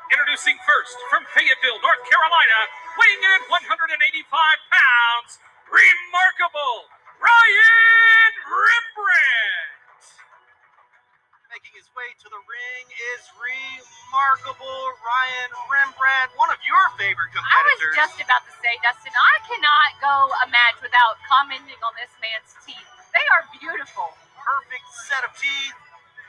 Introducing 0.07 0.55
first 0.63 0.95
from 1.11 1.27
Fayetteville, 1.35 1.83
North 1.83 1.99
Carolina, 2.07 2.59
weighing 2.95 3.19
in 3.27 3.43
at 3.43 3.43
185 3.43 4.23
pounds, 4.71 5.35
remarkable 5.67 6.87
Ryan 7.19 8.31
Rembrandt. 8.47 10.15
Making 11.51 11.75
his 11.75 11.91
way 11.91 12.07
to 12.15 12.27
the 12.31 12.41
ring 12.47 12.85
is 13.11 13.23
remarkable 13.35 14.79
Ryan 15.03 15.51
Rembrandt, 15.67 16.31
one 16.39 16.47
of 16.47 16.63
your 16.63 16.79
favorite 16.95 17.27
competitors. 17.35 17.51
I 17.51 17.61
was 17.75 17.83
just 17.91 18.17
about 18.23 18.47
to 18.47 18.53
say, 18.63 18.71
Dustin, 18.79 19.11
I 19.11 19.35
cannot 19.51 19.89
go 19.99 20.15
a 20.41 20.47
match 20.47 20.79
without 20.79 21.19
commenting 21.27 21.75
on 21.83 21.91
this 21.99 22.11
man's 22.23 22.55
teeth. 22.63 22.87
They 23.11 23.25
are 23.35 23.43
beautiful. 23.59 24.15
perfect 24.39 24.87
set 25.11 25.27
of 25.27 25.35
teeth. 25.35 25.75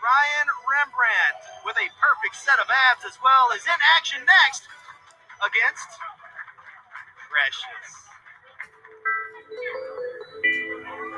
Ryan 0.03 0.49
Rembrandt 0.67 1.39
with 1.63 1.79
a 1.79 1.87
perfect 2.03 2.35
set 2.35 2.59
of 2.59 2.67
abs 2.67 3.07
as 3.07 3.15
well 3.23 3.55
is 3.55 3.63
in 3.63 3.79
action 3.95 4.27
next 4.27 4.67
against 5.39 5.87
Precious. 7.31 7.91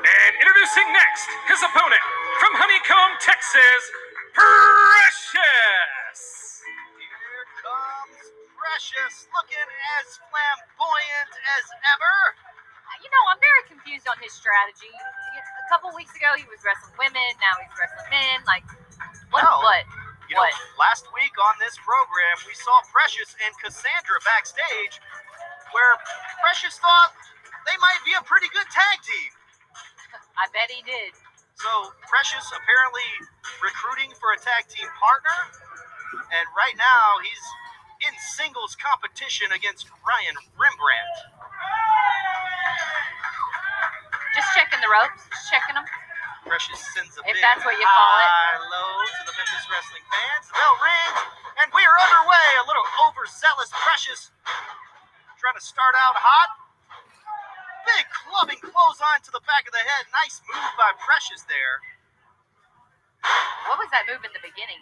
And 0.05 0.33
introducing 0.37 0.85
next 0.93 1.25
his 1.49 1.61
opponent 1.65 2.03
from 2.37 2.53
Honeycomb, 2.61 3.17
Texas, 3.25 3.83
Precious. 4.37 5.41
Here 7.01 7.45
comes 7.65 8.17
Precious 8.53 9.15
looking 9.33 9.69
as 9.97 10.05
flamboyant 10.29 11.33
as 11.57 11.65
ever. 11.97 12.17
Uh, 12.37 12.97
you 13.01 13.09
know, 13.09 13.23
I'm 13.33 13.41
very 13.41 13.63
confused 13.65 14.05
on 14.07 14.17
his 14.21 14.31
strategy. 14.33 14.93
A 14.93 15.67
couple 15.73 15.89
weeks 15.97 16.13
ago, 16.15 16.37
he 16.37 16.45
was 16.53 16.61
wrestling 16.63 16.95
women. 17.01 17.29
Now 17.41 17.57
he's 17.59 17.73
wrestling 17.75 18.09
men. 18.13 18.45
Like, 18.47 18.63
what? 19.33 19.43
Well, 19.43 19.59
what? 19.65 19.83
You 20.31 20.37
know, 20.39 20.45
What? 20.47 20.55
last 20.79 21.09
week 21.17 21.35
on 21.51 21.59
this 21.59 21.75
program, 21.83 22.37
we 22.47 22.55
saw 22.55 22.73
Precious 22.93 23.35
and 23.43 23.51
Cassandra 23.59 24.21
backstage, 24.23 25.01
where 25.75 25.93
Precious 26.41 26.79
thought 26.79 27.11
they 27.67 27.75
might 27.83 28.01
be 28.07 28.15
a 28.15 28.23
pretty 28.23 28.47
good 28.55 28.69
tag 28.71 29.03
team. 29.03 29.34
I 30.35 30.45
bet 30.51 30.67
he 30.71 30.83
did. 30.83 31.15
So 31.55 31.71
Precious 32.07 32.45
apparently 32.51 33.09
recruiting 33.63 34.11
for 34.19 34.35
a 34.35 34.39
tag 34.39 34.67
team 34.67 34.87
partner, 34.99 35.37
and 36.35 36.45
right 36.51 36.75
now 36.75 37.19
he's 37.23 37.45
in 38.03 38.13
singles 38.35 38.75
competition 38.75 39.47
against 39.55 39.87
Ryan 40.03 40.35
Rembrandt. 40.59 41.15
Just 44.35 44.51
checking 44.51 44.83
the 44.83 44.91
ropes. 44.91 45.23
Just 45.31 45.47
checking 45.47 45.75
them. 45.79 45.87
Precious 46.43 46.77
sends 46.93 47.15
a 47.15 47.23
If 47.25 47.39
big 47.39 47.41
that's 47.41 47.63
what 47.63 47.73
you 47.79 47.87
call 47.87 48.15
it. 48.19 48.27
high 48.27 48.59
low 48.67 48.91
to 49.07 49.21
the 49.31 49.33
Memphis 49.39 49.65
wrestling 49.71 50.05
fans. 50.11 50.43
The 50.51 50.55
bell 50.59 50.75
rings, 50.83 51.19
and 51.63 51.67
we 51.71 51.81
are 51.87 51.97
underway. 51.97 52.47
A 52.61 52.65
little 52.67 52.85
overzealous 53.07 53.71
Precious 53.71 54.29
trying 55.39 55.55
to 55.55 55.63
start 55.63 55.95
out 56.03 56.19
hot. 56.19 56.64
Big 57.85 58.05
clubbing 58.09 58.61
clothesline 58.61 59.21
to 59.23 59.31
the 59.31 59.43
back 59.45 59.69
of 59.69 59.73
the 59.73 59.83
head. 59.85 60.09
Nice 60.09 60.41
move 60.49 60.73
by 60.77 60.91
Precious 60.97 61.45
there. 61.45 61.81
What 63.69 63.77
was 63.77 63.89
that 63.93 64.09
move 64.09 64.21
in 64.25 64.33
the 64.33 64.41
beginning? 64.41 64.81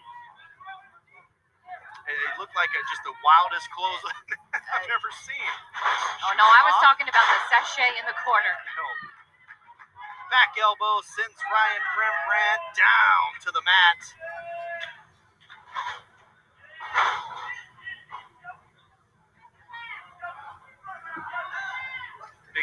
It 2.07 2.15
it 2.15 2.33
looked 2.35 2.55
like 2.55 2.71
a, 2.71 2.79
just 2.91 3.03
the 3.07 3.15
wildest 3.23 3.67
clothesline 3.71 4.27
I've 4.55 4.87
uh, 4.87 4.95
ever 4.95 5.11
seen. 5.23 5.53
Oh 6.27 6.33
no, 6.35 6.43
I 6.43 6.61
was 6.67 6.75
talking 6.83 7.07
about 7.07 7.23
the 7.23 7.39
sachet 7.47 7.95
in 7.95 8.05
the 8.07 8.17
corner. 8.27 8.55
No. 8.75 8.87
Back 10.27 10.55
elbow 10.59 10.99
sends 11.15 11.39
Ryan 11.47 11.83
Rembrandt 11.95 12.63
down 12.75 13.27
to 13.47 13.49
the 13.55 13.63
mat. 13.63 13.99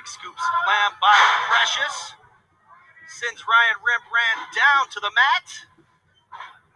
Big 0.00 0.08
scoop 0.08 0.32
slam 0.32 0.96
by 0.96 1.12
Precious. 1.52 2.16
Sends 3.20 3.44
Ryan 3.44 3.76
Rembrandt 3.84 4.48
down 4.56 4.88
to 4.96 4.98
the 5.04 5.12
mat. 5.12 5.44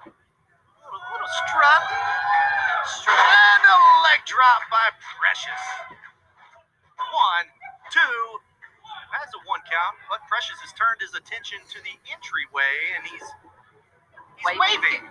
Little, 0.04 1.00
little 1.08 1.32
strut. 1.40 1.88
And 3.08 3.64
a 3.64 3.76
leg 4.04 4.20
drop 4.28 4.68
by 4.68 4.92
Precious. 5.16 5.64
One, 7.00 7.48
two, 7.88 8.44
has 9.16 9.32
a 9.32 9.40
one 9.48 9.64
count, 9.72 9.96
but 10.12 10.20
Precious 10.28 10.60
has 10.60 10.76
turned 10.76 11.00
his 11.00 11.16
attention 11.16 11.64
to 11.64 11.80
the 11.80 11.96
entryway 12.12 12.76
and 12.92 13.08
he's 13.08 13.24
he's 14.36 14.52
Waving. 14.52 15.00
waving. 15.00 15.04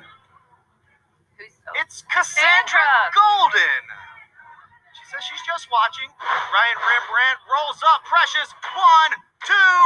It's 1.81 2.05
Cassandra. 2.13 3.09
Golden. 3.09 4.02
She 5.13 5.21
says 5.21 5.29
she's 5.29 5.45
just 5.45 5.69
watching. 5.69 6.09
Ryan 6.09 6.79
Rembrandt 6.81 7.37
rolls 7.45 7.77
up. 7.85 8.01
Precious. 8.01 8.49
One, 8.73 9.13
two. 9.45 9.77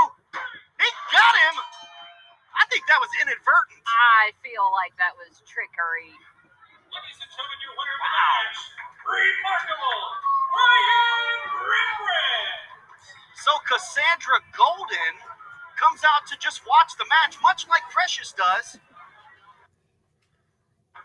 He 0.79 0.87
got 1.11 1.33
him. 1.35 1.55
I 2.55 2.63
think 2.71 2.87
that 2.87 2.95
was 3.03 3.11
inadvertent. 3.19 3.83
I 3.91 4.31
feel 4.39 4.63
like 4.71 4.95
that 4.95 5.19
was 5.19 5.43
trickery. 5.43 6.15
Ladies 6.95 7.19
and 7.19 7.27
gentlemen, 7.27 7.59
your 7.59 7.75
winner 7.75 7.91
of 7.91 8.03
the 8.07 8.11
match, 8.15 8.59
remarkable 9.03 9.99
Ryan 10.55 11.39
Rembrandt. 11.59 12.59
So 13.43 13.51
Cassandra 13.67 14.39
Golden 14.55 15.13
comes 15.75 16.07
out 16.07 16.23
to 16.31 16.39
just 16.39 16.63
watch 16.63 16.95
the 16.95 17.07
match, 17.11 17.35
much 17.43 17.67
like 17.67 17.83
Precious 17.91 18.31
does. 18.31 18.79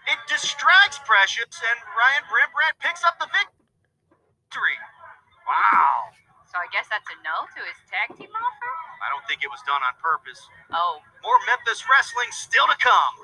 It 0.07 0.19
distracts 0.31 1.03
Precious, 1.03 1.59
and 1.59 1.79
Ryan 1.91 2.23
Rembrandt 2.31 2.79
picks 2.79 3.03
up 3.03 3.19
the 3.19 3.27
victory. 3.27 3.62
Wow. 5.49 6.13
So 6.53 6.61
I 6.61 6.69
guess 6.69 6.85
that's 6.93 7.09
a 7.09 7.17
no 7.25 7.49
to 7.57 7.65
his 7.65 7.81
tag 7.89 8.13
team 8.13 8.29
offer? 8.29 8.71
I 9.01 9.09
don't 9.09 9.25
think 9.25 9.41
it 9.41 9.49
was 9.49 9.65
done 9.65 9.81
on 9.81 9.97
purpose. 10.05 10.37
Oh, 10.69 11.01
More 11.25 11.41
Memphis 11.49 11.81
wrestling 11.89 12.29
still 12.29 12.69
to 12.69 12.77
come. 12.77 13.15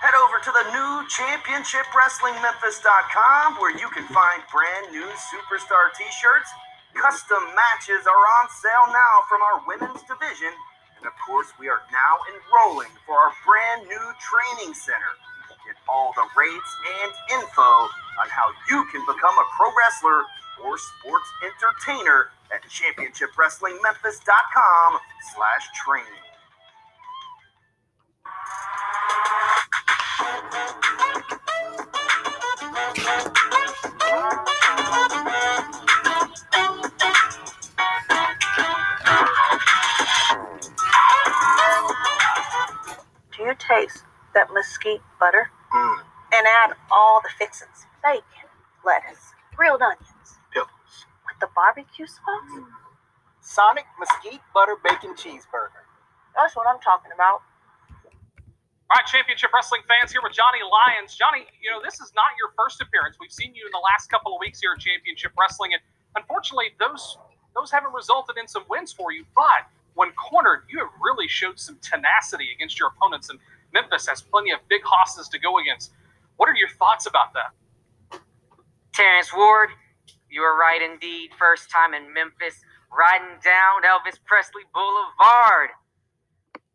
Head 0.00 0.16
over 0.16 0.40
to 0.40 0.48
the 0.48 0.64
new 0.72 1.04
championshipwrestlingmemphis.com 1.12 3.60
where 3.60 3.76
you 3.76 3.92
can 3.92 4.08
find 4.08 4.40
brand 4.48 4.96
new 4.96 5.04
superstar 5.04 5.92
t-shirts. 5.92 6.48
Custom 6.96 7.44
matches 7.52 8.08
are 8.08 8.24
on 8.40 8.48
sale 8.48 8.88
now 8.88 9.28
from 9.28 9.44
our 9.44 9.60
women's 9.68 10.00
division. 10.08 10.56
And 11.00 11.08
of 11.08 11.16
course, 11.24 11.48
we 11.58 11.72
are 11.72 11.80
now 11.88 12.20
enrolling 12.28 12.92
for 13.08 13.16
our 13.16 13.32
brand 13.48 13.88
new 13.88 14.06
training 14.20 14.76
center. 14.76 15.16
Get 15.64 15.80
all 15.88 16.12
the 16.12 16.28
rates 16.36 16.72
and 17.00 17.40
info 17.40 17.88
on 18.20 18.28
how 18.28 18.52
you 18.68 18.84
can 18.92 19.00
become 19.08 19.32
a 19.32 19.46
pro 19.56 19.72
wrestler 19.72 20.28
or 20.60 20.76
sports 20.76 21.24
entertainer 21.40 22.36
at 22.52 22.60
championshipwrestlingmemphis.com 22.68 25.00
slash 25.32 25.64
training. 25.80 26.20
Do 32.94 33.00
you 33.00 33.39
taste 43.60 44.04
that 44.34 44.48
mesquite 44.52 45.02
butter? 45.20 45.50
Mm. 45.74 45.98
And 46.32 46.46
add 46.46 46.72
all 46.90 47.20
the 47.22 47.30
fixings 47.38 47.86
bacon, 48.02 48.48
lettuce, 48.84 49.34
grilled 49.54 49.82
onions, 49.82 50.38
Pickles. 50.54 51.06
with 51.26 51.38
the 51.40 51.48
barbecue 51.54 52.06
sauce? 52.06 52.50
Mm. 52.54 52.66
Sonic 53.40 53.86
Mesquite 53.98 54.40
Butter 54.54 54.76
Bacon 54.84 55.14
Cheeseburger. 55.18 55.82
That's 56.36 56.54
what 56.54 56.68
I'm 56.68 56.78
talking 56.80 57.10
about. 57.12 57.42
All 58.90 58.98
right, 58.98 59.06
Championship 59.06 59.50
Wrestling 59.54 59.82
fans 59.86 60.12
here 60.12 60.20
with 60.22 60.32
Johnny 60.34 60.62
Lyons. 60.62 61.14
Johnny, 61.14 61.46
you 61.62 61.70
know, 61.70 61.78
this 61.82 61.98
is 62.00 62.12
not 62.14 62.30
your 62.38 62.54
first 62.58 62.82
appearance. 62.82 63.16
We've 63.20 63.32
seen 63.32 63.54
you 63.54 63.66
in 63.66 63.72
the 63.74 63.82
last 63.82 64.10
couple 64.10 64.34
of 64.34 64.40
weeks 64.40 64.60
here 64.60 64.74
at 64.74 64.80
Championship 64.82 65.32
Wrestling, 65.38 65.74
and 65.74 65.82
unfortunately, 66.14 66.74
those 66.78 67.18
those 67.54 67.70
haven't 67.70 67.94
resulted 67.94 68.38
in 68.38 68.46
some 68.46 68.62
wins 68.70 68.92
for 68.92 69.10
you. 69.10 69.24
But 69.34 69.66
when 70.00 70.12
cornered, 70.12 70.64
you 70.72 70.78
have 70.78 70.88
really 70.96 71.28
showed 71.28 71.60
some 71.60 71.76
tenacity 71.82 72.48
against 72.56 72.80
your 72.80 72.88
opponents, 72.88 73.28
and 73.28 73.38
Memphis 73.74 74.08
has 74.08 74.22
plenty 74.22 74.50
of 74.50 74.60
big 74.66 74.80
hosses 74.82 75.28
to 75.28 75.38
go 75.38 75.58
against. 75.58 75.92
What 76.38 76.48
are 76.48 76.56
your 76.56 76.70
thoughts 76.70 77.04
about 77.04 77.34
that? 77.36 77.52
Terrence 78.94 79.28
Ward, 79.36 79.68
you 80.30 80.40
are 80.40 80.56
right 80.56 80.80
indeed. 80.80 81.32
First 81.38 81.70
time 81.70 81.92
in 81.92 82.14
Memphis, 82.14 82.64
riding 82.88 83.36
down 83.44 83.84
Elvis 83.84 84.16
Presley 84.24 84.64
Boulevard. 84.72 85.68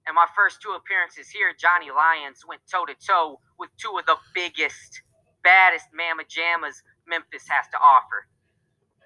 And 0.05 0.13
my 0.13 0.27
first 0.36 0.62
two 0.62 0.77
appearances 0.77 1.27
here, 1.27 1.50
Johnny 1.58 1.89
Lyons 1.89 2.46
went 2.48 2.62
toe 2.70 2.86
to 2.86 2.94
toe 2.94 3.39
with 3.58 3.72
two 3.82 3.98
of 3.98 4.05
the 4.05 4.22
biggest, 4.36 5.01
baddest 5.44 5.88
mamma 5.98 6.29
jammas 6.29 6.86
Memphis 7.10 7.50
has 7.50 7.65
to 7.74 7.77
offer. 7.82 8.29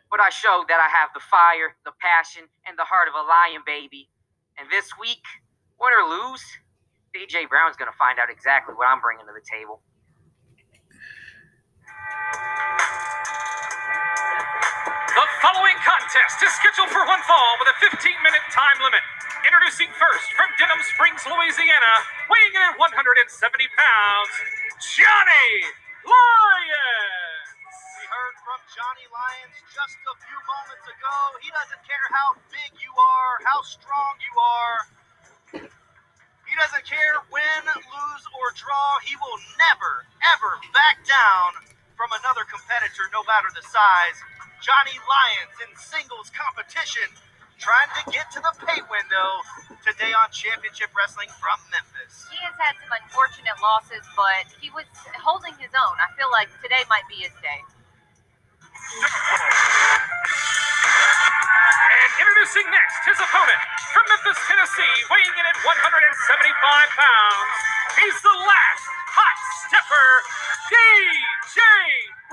But 0.10 0.20
I 0.20 0.30
showed 0.34 0.66
that 0.70 0.82
I 0.82 0.90
have 0.90 1.14
the 1.14 1.22
fire, 1.22 1.78
the 1.86 1.94
passion, 2.02 2.50
and 2.66 2.78
the 2.78 2.86
heart 2.86 3.08
of 3.08 3.14
a 3.14 3.22
lion 3.22 3.62
baby. 3.66 4.10
And 4.58 4.66
this 4.74 4.90
week, 4.98 5.22
win 5.78 5.94
or 5.94 6.06
lose, 6.10 6.42
DJ 7.14 7.46
Brown's 7.50 7.78
going 7.78 7.90
to 7.90 7.98
find 7.98 8.18
out 8.18 8.30
exactly 8.30 8.74
what 8.74 8.90
I'm 8.90 9.02
bringing 9.02 9.26
to 9.30 9.34
the 9.34 9.46
table. 9.46 9.82
The 15.14 15.26
following 15.46 15.78
contest 15.86 16.42
is 16.42 16.52
scheduled 16.58 16.90
for 16.90 17.06
one 17.06 17.22
fall 17.30 17.54
with 17.62 17.70
a 17.70 17.78
15 17.92 17.98
minute 18.26 18.46
time 18.50 18.78
limit. 18.82 19.04
Introducing 19.46 19.94
first 20.00 20.32
from 20.34 20.50
Denham 20.58 20.82
Springs, 20.96 21.22
Louisiana, 21.28 21.94
weighing 22.32 22.54
in 22.58 22.64
at 22.66 22.76
170 22.80 23.30
pounds, 23.78 24.34
Johnny 24.82 25.50
Lyons. 26.08 27.19
Heard 28.20 28.44
from 28.44 28.60
Johnny 28.76 29.08
Lyons 29.16 29.56
just 29.72 29.96
a 29.96 30.16
few 30.20 30.40
moments 30.44 30.84
ago. 30.92 31.16
He 31.40 31.48
doesn't 31.56 31.80
care 31.88 32.08
how 32.12 32.36
big 32.52 32.76
you 32.76 32.92
are, 32.92 33.40
how 33.48 33.64
strong 33.64 34.20
you 34.20 34.36
are. 34.36 34.78
He 36.44 36.52
doesn't 36.60 36.84
care 36.84 37.16
win, 37.32 37.64
lose, 37.80 38.26
or 38.36 38.52
draw. 38.60 39.00
He 39.08 39.16
will 39.16 39.40
never, 39.56 40.04
ever 40.36 40.60
back 40.76 41.00
down 41.08 41.64
from 41.96 42.12
another 42.20 42.44
competitor, 42.44 43.08
no 43.16 43.24
matter 43.24 43.56
the 43.56 43.64
size. 43.64 44.20
Johnny 44.60 45.00
Lyons 45.00 45.56
in 45.64 45.72
singles 45.80 46.28
competition, 46.36 47.08
trying 47.56 47.88
to 48.04 48.04
get 48.12 48.28
to 48.36 48.44
the 48.44 48.52
pay 48.68 48.84
window 48.92 49.28
today 49.80 50.12
on 50.12 50.28
Championship 50.36 50.92
Wrestling 50.92 51.32
from 51.40 51.56
Memphis. 51.72 52.28
He 52.28 52.36
has 52.44 52.60
had 52.60 52.76
some 52.84 53.00
unfortunate 53.00 53.56
losses, 53.64 54.04
but 54.12 54.44
he 54.60 54.68
was 54.76 54.92
holding 55.24 55.56
his 55.56 55.72
own. 55.72 55.96
I 56.04 56.12
feel 56.20 56.28
like 56.36 56.52
today 56.60 56.84
might 56.92 57.08
be 57.08 57.24
his 57.24 57.32
day. 57.40 57.64
And 58.90 59.06
introducing 62.18 62.66
next 62.74 63.06
his 63.06 63.22
opponent 63.22 63.62
from 63.94 64.02
Memphis, 64.10 64.42
Tennessee, 64.50 64.98
weighing 65.14 65.30
in 65.30 65.46
at 65.46 65.54
175 65.62 65.70
pounds. 66.98 67.54
He's 68.02 68.18
the 68.26 68.34
last 68.34 68.86
hot 69.14 69.38
stepper, 69.62 70.10
DJ 70.74 71.62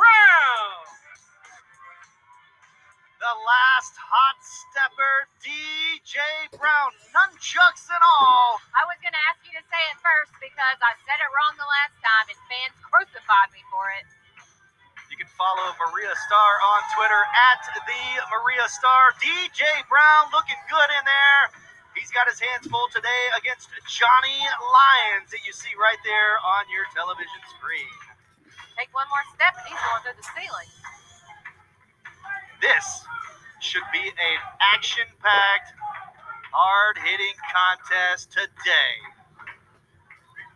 Brown. 0.01 0.81
The 3.21 3.37
last 3.37 3.93
hot 4.01 4.41
stepper, 4.41 5.29
DJ 5.45 6.17
Brown, 6.57 6.97
nunchucks 7.13 7.85
and 7.93 8.01
all. 8.01 8.65
I 8.73 8.89
was 8.89 8.97
going 9.05 9.13
to 9.13 9.25
ask 9.29 9.45
you 9.45 9.53
to 9.61 9.65
say 9.69 9.83
it 9.93 10.01
first 10.01 10.33
because 10.41 10.81
I 10.81 10.97
said 11.05 11.21
it 11.21 11.29
wrong 11.37 11.53
the 11.61 11.69
last 11.69 12.01
time 12.01 12.33
and 12.33 12.41
fans 12.49 12.81
crucified 12.81 13.53
me 13.53 13.61
for 13.69 13.93
it. 14.01 14.09
You 15.17 15.25
can 15.25 15.33
follow 15.33 15.73
Maria 15.81 16.13
Star 16.29 16.51
on 16.77 16.81
Twitter 16.93 17.23
at 17.25 17.65
the 17.73 17.81
Maria 18.37 18.69
Star. 18.69 19.17
DJ 19.17 19.65
Brown 19.89 20.29
looking 20.29 20.61
good 20.69 20.91
in 20.93 21.05
there. 21.09 21.57
He's 21.97 22.13
got 22.13 22.29
his 22.29 22.37
hands 22.37 22.69
full 22.69 22.85
today 22.93 23.25
against 23.41 23.73
Johnny 23.89 24.37
Lyons 24.45 25.33
that 25.33 25.41
you 25.49 25.57
see 25.57 25.73
right 25.81 25.97
there 26.05 26.37
on 26.45 26.69
your 26.69 26.85
television 26.93 27.41
screen. 27.49 27.97
Take 28.77 28.93
one 28.93 29.09
more 29.09 29.25
step 29.33 29.57
and 29.57 29.65
he's 29.65 29.81
going 29.81 30.05
through 30.05 30.21
the 30.21 30.29
ceiling. 30.37 30.69
This 32.61 32.85
should 33.65 33.89
be 33.97 34.05
an 34.05 34.39
action-packed, 34.77 35.73
hard-hitting 36.53 37.37
contest 37.57 38.37
today. 38.37 38.93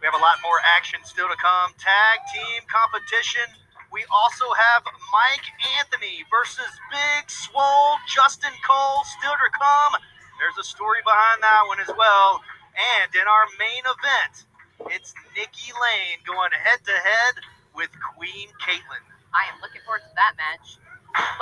We 0.01 0.05
have 0.05 0.13
a 0.13 0.21
lot 0.21 0.37
more 0.45 0.61
action 0.77 1.01
still 1.09 1.33
to 1.33 1.39
come. 1.41 1.73
Tag 1.81 2.17
team 2.29 2.61
competition. 2.69 3.49
We 3.91 4.07
also 4.07 4.47
have 4.55 4.87
Mike 4.87 5.47
Anthony 5.83 6.23
versus 6.31 6.71
Big 6.95 7.27
Swole 7.27 7.99
Justin 8.07 8.55
Cole 8.63 9.03
still 9.19 9.35
to 9.35 9.51
come. 9.51 9.99
There's 10.39 10.57
a 10.63 10.67
story 10.67 11.03
behind 11.03 11.43
that 11.43 11.67
one 11.67 11.83
as 11.83 11.91
well. 11.99 12.41
And 12.79 13.11
in 13.13 13.27
our 13.27 13.47
main 13.59 13.83
event, 13.83 14.47
it's 14.95 15.11
Nikki 15.35 15.75
Lane 15.75 16.23
going 16.23 16.55
head 16.55 16.81
to 16.87 16.95
head 16.95 17.35
with 17.75 17.91
Queen 18.15 18.49
Katelynn. 18.63 19.05
I 19.35 19.51
am 19.51 19.59
looking 19.59 19.83
forward 19.83 20.07
to 20.07 20.15
that 20.15 20.39
match. 20.39 20.79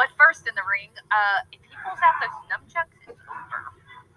But 0.00 0.08
first 0.16 0.48
in 0.48 0.56
the 0.56 0.64
ring, 0.64 0.88
uh, 1.12 1.44
if 1.52 1.60
he 1.60 1.74
pulls 1.84 2.00
out 2.00 2.16
those 2.24 2.32
nunchucks, 2.48 2.96
it's 3.04 3.22
over. 3.28 3.60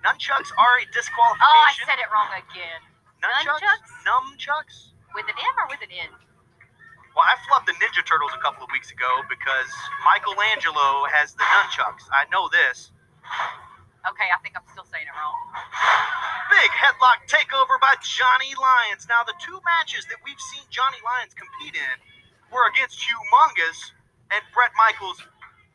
Nunchucks 0.08 0.50
are 0.56 0.76
a 0.80 0.86
disqualification. 0.96 1.52
Oh, 1.52 1.68
I 1.68 1.76
said 1.84 2.00
it 2.00 2.08
wrong 2.08 2.32
again. 2.32 2.82
Nunchucks? 3.20 3.60
Nunchucks? 3.60 3.92
Nunchucks? 4.08 4.78
With 5.14 5.28
an 5.28 5.36
M 5.36 5.56
or 5.60 5.68
with 5.68 5.84
an 5.84 5.92
N? 5.92 6.12
Well, 7.12 7.28
I 7.28 7.36
flubbed 7.44 7.68
the 7.68 7.76
Ninja 7.76 8.00
Turtles 8.08 8.32
a 8.32 8.40
couple 8.40 8.64
of 8.64 8.72
weeks 8.72 8.92
ago 8.92 9.20
because 9.28 9.68
Michelangelo 10.08 11.04
has 11.12 11.36
the 11.36 11.44
nunchucks. 11.44 12.08
I 12.08 12.24
know 12.32 12.48
this. 12.48 12.96
Okay, 14.08 14.32
I 14.32 14.40
think 14.40 14.56
I'm 14.56 14.66
still 14.72 14.88
saying 14.88 15.06
it 15.06 15.14
wrong. 15.14 15.38
Big 16.50 16.72
headlock 16.74 17.28
takeover 17.28 17.78
by 17.84 18.00
Johnny 18.00 18.56
Lyons. 18.56 19.06
Now, 19.12 19.28
the 19.28 19.36
two 19.44 19.60
matches 19.62 20.08
that 20.08 20.24
we've 20.24 20.40
seen 20.56 20.64
Johnny 20.72 20.98
Lyons 21.04 21.36
compete 21.36 21.76
in 21.76 21.96
were 22.48 22.66
against 22.72 22.98
Humongous 23.04 23.94
and 24.32 24.42
Brett 24.56 24.72
Michaels, 24.80 25.20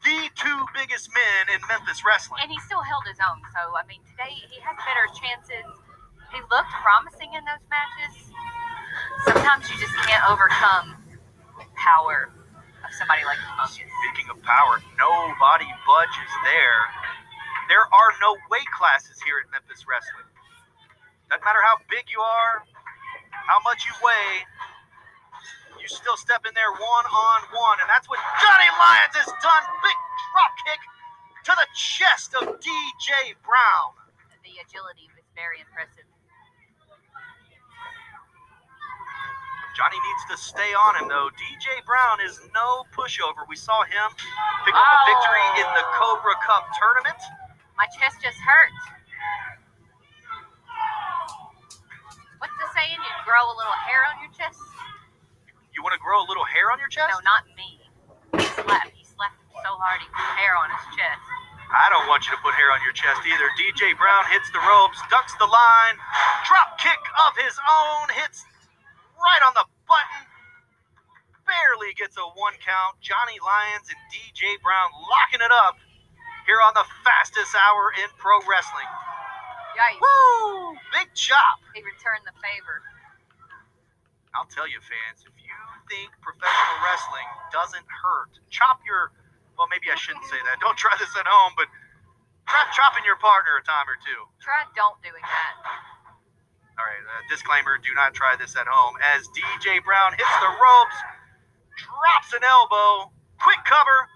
the 0.08 0.32
two 0.40 0.58
biggest 0.72 1.12
men 1.12 1.52
in 1.52 1.60
Memphis 1.68 2.00
wrestling. 2.02 2.40
And 2.42 2.50
he 2.50 2.58
still 2.64 2.82
held 2.82 3.04
his 3.04 3.20
own. 3.20 3.44
So, 3.52 3.76
I 3.76 3.84
mean, 3.84 4.00
today 4.08 4.32
he 4.32 4.56
has 4.64 4.74
better 4.88 5.06
chances. 5.12 5.68
He 6.32 6.40
looked 6.48 6.72
promising 6.80 7.36
in 7.36 7.44
those 7.44 7.62
matches. 7.68 8.32
Sometimes 9.28 9.68
you 9.68 9.76
just 9.78 9.94
can't 10.02 10.24
overcome 10.26 11.05
power 11.76 12.30
of 12.84 12.90
somebody 12.98 13.24
like 13.24 13.38
Humongous. 13.40 13.80
Speaking 13.80 14.28
of 14.30 14.38
power, 14.42 14.82
nobody 15.00 15.68
budges 15.88 16.32
there. 16.44 16.82
There 17.68 17.82
are 17.82 18.10
no 18.22 18.36
weight 18.50 18.68
classes 18.70 19.18
here 19.24 19.42
at 19.42 19.50
Memphis 19.50 19.84
Wrestling. 19.88 20.28
Doesn't 21.30 21.42
matter 21.42 21.62
how 21.66 21.82
big 21.90 22.06
you 22.06 22.22
are, 22.22 22.62
how 23.32 23.58
much 23.66 23.82
you 23.82 23.94
weigh, 23.98 24.46
you 25.82 25.88
still 25.90 26.16
step 26.18 26.42
in 26.46 26.54
there 26.54 26.70
one 26.70 27.06
on 27.06 27.40
one, 27.54 27.78
and 27.78 27.88
that's 27.90 28.10
what 28.10 28.18
Johnny 28.42 28.70
Lyons 28.74 29.14
has 29.22 29.30
done. 29.38 29.62
Big 29.86 29.98
drop 30.34 30.52
kick 30.66 30.80
to 31.46 31.52
the 31.54 31.68
chest 31.78 32.34
of 32.34 32.42
DJ 32.58 33.38
Brown. 33.46 33.94
The 34.42 34.58
agility 34.62 35.06
was 35.14 35.26
very 35.38 35.62
impressive. 35.62 36.06
Johnny 39.76 40.00
needs 40.00 40.24
to 40.32 40.40
stay 40.40 40.72
on 40.72 40.96
him, 40.96 41.04
though. 41.12 41.28
DJ 41.36 41.84
Brown 41.84 42.16
is 42.24 42.40
no 42.56 42.88
pushover. 42.96 43.44
We 43.44 43.60
saw 43.60 43.84
him 43.84 44.08
pick 44.64 44.72
up 44.72 44.88
a 44.88 44.98
victory 45.04 45.44
oh. 45.52 45.60
in 45.60 45.68
the 45.76 45.84
Cobra 46.00 46.32
Cup 46.40 46.64
tournament. 46.80 47.20
My 47.76 47.84
chest 47.92 48.24
just 48.24 48.40
hurt. 48.40 48.72
What's 52.40 52.56
the 52.56 52.72
saying? 52.72 52.96
You 52.96 53.12
grow 53.28 53.44
a 53.52 53.52
little 53.52 53.78
hair 53.84 54.00
on 54.08 54.16
your 54.24 54.32
chest? 54.32 54.56
You 55.76 55.84
want 55.84 55.92
to 55.92 56.00
grow 56.00 56.24
a 56.24 56.26
little 56.32 56.48
hair 56.48 56.72
on 56.72 56.80
your 56.80 56.88
chest? 56.88 57.12
No, 57.12 57.20
not 57.20 57.44
me. 57.52 57.76
He 58.32 58.48
slapped. 58.56 58.96
He 58.96 59.04
slapped 59.04 59.36
so 59.60 59.76
hard 59.76 60.00
he 60.00 60.08
grew 60.08 60.32
hair 60.40 60.56
on 60.56 60.72
his 60.72 60.84
chest. 60.96 61.20
I 61.68 61.92
don't 61.92 62.08
want 62.08 62.24
you 62.24 62.32
to 62.32 62.40
put 62.40 62.56
hair 62.56 62.72
on 62.72 62.80
your 62.80 62.96
chest 62.96 63.20
either. 63.28 63.48
DJ 63.60 63.92
Brown 64.00 64.24
hits 64.32 64.48
the 64.56 64.62
ropes, 64.64 64.96
ducks 65.12 65.36
the 65.36 65.44
line, 65.44 66.00
drop 66.48 66.80
kick 66.80 67.02
of 67.28 67.36
his 67.36 67.52
own, 67.60 68.08
hits 68.16 68.40
right 69.16 69.42
on 69.44 69.52
the 69.56 69.66
button, 69.88 70.22
barely 71.46 71.94
gets 71.94 72.16
a 72.16 72.26
one 72.36 72.56
count. 72.60 72.98
Johnny 73.00 73.38
Lyons 73.40 73.88
and 73.88 74.00
DJ 74.12 74.58
Brown 74.60 74.90
locking 75.06 75.40
it 75.40 75.52
up 75.52 75.78
here 76.46 76.62
on 76.62 76.74
the 76.74 76.86
fastest 77.02 77.54
hour 77.54 77.90
in 77.98 78.08
pro 78.18 78.38
wrestling. 78.46 78.88
Yikes. 79.76 80.00
Woo! 80.00 80.76
Big 80.94 81.12
chop. 81.12 81.60
He 81.74 81.82
returned 81.84 82.24
the 82.24 82.32
favor. 82.40 82.80
I'll 84.32 84.48
tell 84.48 84.68
you, 84.68 84.80
fans, 84.84 85.24
if 85.24 85.32
you 85.40 85.56
think 85.88 86.12
professional 86.20 86.78
wrestling 86.84 87.28
doesn't 87.52 87.88
hurt, 87.88 88.36
chop 88.52 88.80
your. 88.84 89.12
Well, 89.56 89.68
maybe 89.72 89.88
I 89.88 89.96
shouldn't 89.96 90.28
say 90.28 90.36
that. 90.36 90.60
Don't 90.60 90.76
try 90.76 90.92
this 91.00 91.08
at 91.16 91.24
home, 91.24 91.56
but 91.56 91.64
try 92.44 92.60
chopping 92.76 93.08
your 93.08 93.16
partner 93.16 93.56
a 93.56 93.64
time 93.64 93.88
or 93.88 93.96
two. 93.96 94.20
Try 94.44 94.68
don't 94.76 95.00
doing 95.00 95.24
that. 95.24 95.95
All 96.76 96.84
right, 96.84 97.00
uh, 97.08 97.22
disclaimer: 97.32 97.80
Do 97.80 97.92
not 97.96 98.12
try 98.12 98.36
this 98.36 98.52
at 98.52 98.68
home. 98.68 99.00
As 99.16 99.24
DJ 99.32 99.80
Brown 99.80 100.12
hits 100.12 100.36
the 100.44 100.52
ropes, 100.52 100.98
drops 101.80 102.36
an 102.36 102.44
elbow, 102.44 103.12
quick 103.40 103.64
cover. 103.64 104.08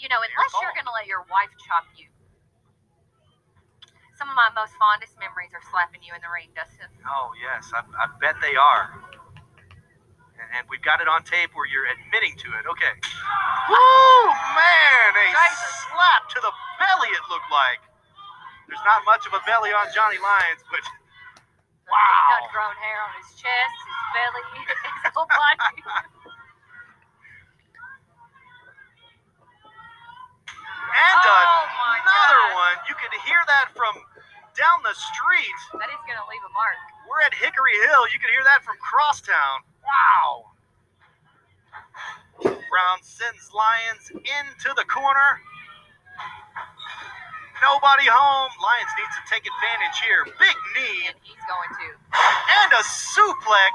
You 0.00 0.08
know, 0.08 0.20
unless 0.20 0.52
you're 0.60 0.76
going 0.76 0.88
to 0.88 0.96
let 0.96 1.08
your 1.08 1.24
wife 1.28 1.52
chop 1.68 1.84
you. 1.96 2.08
Some 4.16 4.32
of 4.32 4.36
my 4.36 4.48
most 4.56 4.72
fondest 4.80 5.12
memories 5.20 5.52
are 5.52 5.60
slapping 5.68 6.00
you 6.00 6.16
in 6.16 6.24
the 6.24 6.32
ring, 6.32 6.48
Dustin. 6.56 6.88
Oh 7.04 7.36
yes, 7.36 7.68
I, 7.76 7.84
I 7.84 8.08
bet 8.16 8.40
they 8.40 8.56
are. 8.56 8.96
And, 10.40 10.48
and 10.56 10.62
we've 10.72 10.80
got 10.80 11.04
it 11.04 11.08
on 11.08 11.24
tape 11.28 11.52
where 11.52 11.68
you're 11.68 11.84
admitting 11.84 12.32
to 12.40 12.48
it. 12.56 12.64
Okay. 12.64 12.94
Woo, 13.68 14.24
man! 14.56 15.10
A 15.20 15.28
slap 15.92 16.32
to 16.32 16.40
the 16.40 16.52
belly. 16.80 17.12
It 17.12 17.24
looked 17.28 17.52
like. 17.52 17.84
There's 18.68 18.82
not 18.88 19.04
much 19.04 19.28
of 19.28 19.36
a 19.36 19.42
belly 19.44 19.76
on 19.76 19.86
Johnny 19.92 20.16
Lyons, 20.16 20.64
but 20.72 20.80
He's 21.86 22.26
got 22.34 22.44
grown 22.50 22.74
hair 22.82 22.98
on 23.06 23.12
his 23.22 23.30
chest, 23.38 23.76
his 23.78 24.00
belly, 24.14 24.46
his 25.06 25.14
whole 25.14 25.30
body. 25.30 25.82
and 30.76 31.18
Oh, 31.22 32.02
another 32.02 32.42
God. 32.50 32.58
one. 32.58 32.76
You 32.90 32.94
could 32.98 33.14
hear 33.26 33.38
that 33.46 33.70
from 33.74 33.94
down 34.58 34.82
the 34.82 34.94
street. 34.94 35.58
That 35.78 35.90
is 35.90 36.00
going 36.06 36.18
to 36.18 36.26
leave 36.30 36.42
a 36.42 36.52
mark. 36.54 36.78
We're 37.06 37.22
at 37.22 37.34
Hickory 37.34 37.76
Hill. 37.86 38.08
You 38.10 38.18
could 38.18 38.30
hear 38.34 38.44
that 38.44 38.62
from 38.66 38.76
Crosstown. 38.82 39.62
Wow. 39.86 40.50
Brown 42.42 42.98
sends 43.02 43.50
Lyons 43.54 44.10
into 44.10 44.74
the 44.76 44.84
corner. 44.90 45.40
Nobody 47.62 48.06
home. 48.08 48.52
Lyons 48.60 48.92
needs 49.00 49.14
to 49.16 49.24
take 49.30 49.44
advantage 49.48 49.96
here. 50.04 50.22
Big 50.38 50.58
knee 50.76 51.08
And 51.12 51.18
he's 51.24 51.44
going 51.48 51.72
to. 51.72 51.88
and 52.64 52.70
a 52.76 52.82
suplex. 52.84 53.74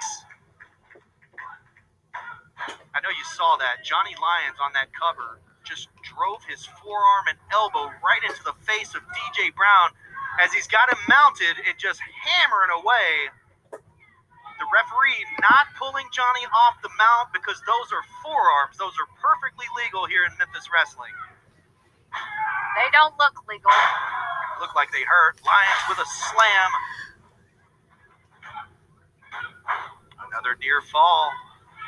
I 2.94 3.00
know 3.02 3.10
you 3.14 3.26
saw 3.38 3.58
that. 3.58 3.86
Johnny 3.86 4.14
Lyons 4.20 4.60
on 4.62 4.74
that 4.74 4.92
cover 4.94 5.40
just 5.64 5.88
drove 6.04 6.44
his 6.50 6.66
forearm 6.82 7.26
and 7.32 7.38
elbow 7.54 7.88
right 8.04 8.24
into 8.26 8.42
the 8.44 8.58
face 8.68 8.94
of 8.98 9.02
DJ 9.16 9.54
Brown 9.56 9.94
as 10.42 10.52
he's 10.54 10.68
got 10.68 10.90
him 10.92 11.00
mounted 11.10 11.56
and 11.70 11.76
just 11.80 12.02
hammering 12.04 12.74
away. 12.76 13.30
The 14.60 14.68
referee 14.72 15.20
not 15.42 15.74
pulling 15.78 16.08
Johnny 16.14 16.46
off 16.52 16.82
the 16.84 16.92
mount 16.98 17.34
because 17.34 17.60
those 17.66 17.90
are 17.94 18.06
forearms. 18.24 18.78
Those 18.78 18.96
are 19.02 19.10
perfectly 19.20 19.68
legal 19.78 20.06
here 20.06 20.24
in 20.26 20.32
Memphis 20.38 20.70
Wrestling. 20.72 21.14
They 22.78 22.88
don't 22.92 23.16
look 23.20 23.36
legal. 23.50 23.72
Look 24.60 24.76
like 24.76 24.92
they 24.92 25.04
hurt. 25.04 25.42
Lyons 25.44 25.84
with 25.90 26.00
a 26.00 26.08
slam. 26.08 26.70
Another 30.32 30.56
near 30.62 30.82
fall. 30.82 31.32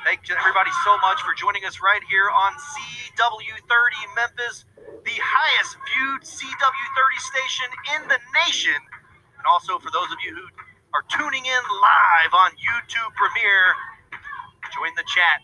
Thank 0.03 0.27
you 0.27 0.35
everybody 0.35 0.71
so 0.83 0.99
much 0.99 1.23
for 1.23 1.31
joining 1.31 1.63
us 1.63 1.79
right 1.79 2.03
here 2.11 2.27
on 2.27 2.51
CW30 2.59 3.95
Memphis, 4.19 4.65
the 5.07 5.15
highest 5.15 5.79
viewed 5.87 6.21
CW30 6.27 7.15
station 7.23 7.69
in 7.95 8.01
the 8.11 8.19
nation. 8.43 8.75
And 8.75 9.45
also 9.47 9.79
for 9.79 9.87
those 9.95 10.11
of 10.11 10.19
you 10.19 10.35
who 10.35 10.43
are 10.91 11.07
tuning 11.07 11.45
in 11.47 11.61
live 11.63 12.33
on 12.35 12.51
YouTube 12.59 13.15
Premiere, 13.15 13.71
join 14.75 14.91
the 14.99 15.07
chat 15.07 15.41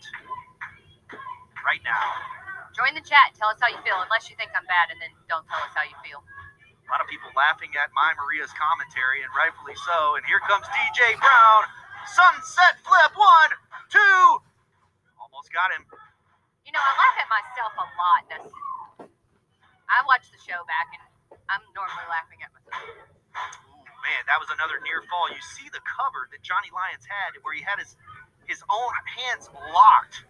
right 1.64 1.80
now. 1.80 2.39
Join 2.76 2.94
the 2.94 3.04
chat. 3.04 3.34
Tell 3.34 3.50
us 3.50 3.58
how 3.58 3.68
you 3.68 3.80
feel, 3.82 3.98
unless 4.00 4.30
you 4.30 4.38
think 4.38 4.54
I'm 4.54 4.66
bad, 4.70 4.94
and 4.94 4.98
then 5.02 5.10
don't 5.26 5.44
tell 5.50 5.62
us 5.62 5.74
how 5.74 5.84
you 5.84 5.96
feel. 6.04 6.22
A 6.22 6.88
lot 6.90 7.02
of 7.02 7.06
people 7.10 7.30
laughing 7.38 7.70
at 7.78 7.90
my 7.94 8.14
Maria's 8.18 8.50
commentary, 8.54 9.22
and 9.22 9.30
rightfully 9.34 9.78
so. 9.86 10.18
And 10.18 10.22
here 10.26 10.42
comes 10.46 10.66
DJ 10.70 11.14
Brown. 11.18 11.62
Sunset 12.10 12.82
flip. 12.82 13.14
One, 13.14 13.52
two. 13.90 14.24
Almost 15.18 15.54
got 15.54 15.70
him. 15.70 15.86
You 16.66 16.74
know, 16.74 16.82
I 16.82 16.92
laugh 16.98 17.16
at 17.18 17.28
myself 17.30 17.72
a 17.78 17.86
lot, 17.94 18.22
Dustin. 18.30 19.10
I 19.90 20.02
watch 20.06 20.30
the 20.30 20.38
show 20.38 20.62
back, 20.70 20.90
and 20.94 21.02
I'm 21.50 21.62
normally 21.74 22.06
laughing 22.06 22.38
at 22.46 22.50
myself. 22.54 22.86
Ooh, 23.70 23.86
man, 24.06 24.22
that 24.30 24.38
was 24.38 24.50
another 24.54 24.78
near 24.86 25.02
fall. 25.10 25.26
You 25.30 25.42
see 25.58 25.66
the 25.70 25.82
cover 25.82 26.30
that 26.30 26.42
Johnny 26.46 26.70
Lyons 26.70 27.06
had 27.06 27.34
where 27.42 27.54
he 27.54 27.62
had 27.62 27.82
his 27.82 27.98
his 28.46 28.62
own 28.66 28.94
hands 29.06 29.46
locked, 29.70 30.26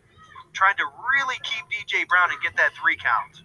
trying 0.52 0.76
to 0.76 0.84
really 0.84 1.36
keep 1.42 1.64
DJ 1.70 2.06
Brown 2.08 2.30
and 2.30 2.40
get 2.42 2.56
that 2.56 2.72
three 2.80 2.96
count. 2.96 3.42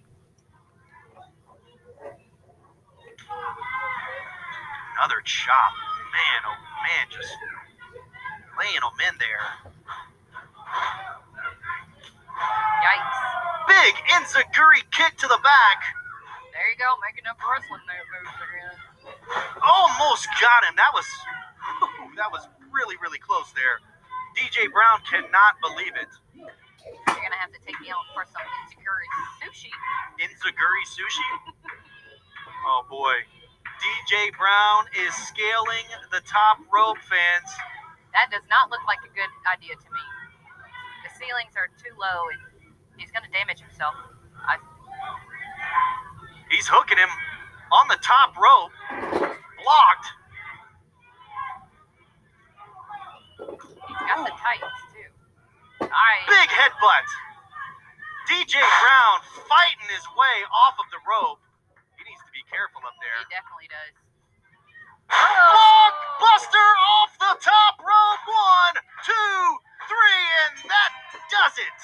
Another 4.96 5.20
chop. 5.24 5.72
Man, 6.12 6.40
oh 6.48 6.58
man, 6.88 7.04
just 7.12 7.32
laying 8.56 8.80
them 8.80 8.96
in 9.04 9.14
there. 9.20 9.44
Yikes. 12.80 13.20
Big 13.68 13.94
Enziguri 14.16 14.82
kick 14.90 15.16
to 15.18 15.28
the 15.28 15.40
back. 15.42 15.78
There 16.52 16.64
you 16.72 16.78
go, 16.80 16.96
making 17.04 17.28
up 17.28 17.36
wrestling 17.44 17.84
moves 17.84 18.36
again. 18.40 18.76
Almost 19.60 20.28
got 20.40 20.64
him. 20.64 20.74
That 20.76 20.92
was 20.96 21.04
that 22.16 22.32
was 22.32 22.48
really, 22.72 22.96
really 23.02 23.18
close 23.18 23.52
there. 23.52 23.80
DJ 24.36 24.72
Brown 24.72 25.00
cannot 25.04 25.60
believe 25.60 25.92
it. 25.96 26.08
Have 27.46 27.54
to 27.54 27.62
take 27.62 27.78
me 27.78 27.86
out 27.94 28.02
for 28.10 28.26
some 28.26 28.42
insecure 28.66 28.98
sushi. 29.38 29.70
Inzaguri 30.18 30.84
sushi. 30.90 31.30
Oh 32.66 32.82
boy. 32.90 33.14
DJ 33.78 34.34
Brown 34.34 34.90
is 35.06 35.14
scaling 35.14 35.86
the 36.10 36.18
top 36.26 36.58
rope, 36.74 36.98
fans. 36.98 37.46
That 38.10 38.26
does 38.34 38.42
not 38.50 38.74
look 38.74 38.82
like 38.90 38.98
a 39.06 39.12
good 39.14 39.30
idea 39.46 39.78
to 39.78 39.86
me. 39.94 40.02
The 41.06 41.14
ceilings 41.14 41.54
are 41.54 41.70
too 41.78 41.94
low, 41.94 42.26
and 42.34 42.42
he's 42.98 43.14
gonna 43.14 43.30
damage 43.30 43.62
himself. 43.62 43.94
I, 44.42 44.58
He's 46.50 46.66
hooking 46.66 46.98
him 46.98 47.12
on 47.70 47.86
the 47.86 48.02
top 48.02 48.34
rope. 48.34 48.74
Blocked. 49.62 50.08
he's 53.78 54.02
got 54.10 54.26
the 54.26 54.34
tights 54.34 54.82
too. 54.90 55.06
All 55.86 55.86
right. 55.86 56.26
Big 56.26 56.50
headbutt. 56.50 57.06
DJ 58.26 58.58
Brown 58.58 59.16
fighting 59.46 59.86
his 59.86 60.02
way 60.18 60.36
off 60.50 60.74
of 60.82 60.86
the 60.90 60.98
rope. 61.06 61.38
He 61.94 62.02
needs 62.02 62.22
to 62.26 62.32
be 62.34 62.42
careful 62.50 62.82
up 62.82 62.98
there. 62.98 63.14
He 63.22 63.30
definitely 63.30 63.70
does. 63.70 63.94
Blockbuster 65.06 66.68
off 66.98 67.12
the 67.22 67.34
top 67.38 67.78
rope. 67.78 68.24
One, 68.26 68.74
two, 69.06 69.38
three, 69.86 70.26
and 70.50 70.54
that 70.66 70.90
does 71.30 71.54
it. 71.54 71.78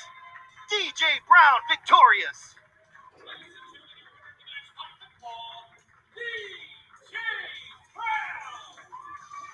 DJ 0.66 1.22
Brown 1.30 1.62
victorious. 1.70 2.58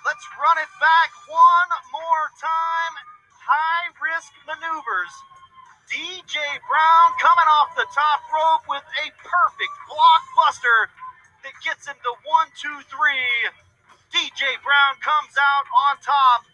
Let's 0.08 0.24
run 0.40 0.56
it 0.56 0.72
back 0.80 1.10
one 1.28 1.70
more 1.92 2.26
time. 2.40 2.94
High 3.44 3.92
risk 4.00 4.32
maneuvers. 4.48 5.12
DJ 5.88 6.36
Brown 6.68 7.08
coming 7.16 7.48
off 7.48 7.72
the 7.76 7.88
top 7.96 8.20
rope 8.28 8.64
with 8.68 8.84
a 8.84 9.06
perfect 9.24 9.74
blockbuster 9.88 10.92
that 11.44 11.56
gets 11.64 11.88
him 11.88 11.96
to 12.04 12.12
one, 12.28 12.48
two, 12.60 12.76
three. 12.92 13.32
DJ 14.12 14.60
Brown 14.60 15.00
comes 15.00 15.32
out 15.40 15.64
on 15.88 15.96
top. 16.04 16.44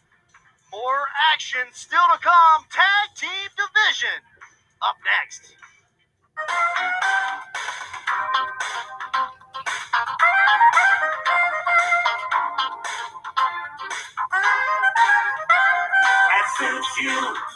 More 0.72 1.08
action 1.34 1.66
still 1.72 2.06
to 2.14 2.18
come. 2.22 2.62
Tag 2.70 3.10
team 3.18 3.50
division 3.58 4.22
up 4.82 4.96
next. 5.02 5.50
That 16.18 16.46
suits 16.58 17.00
you. 17.02 17.53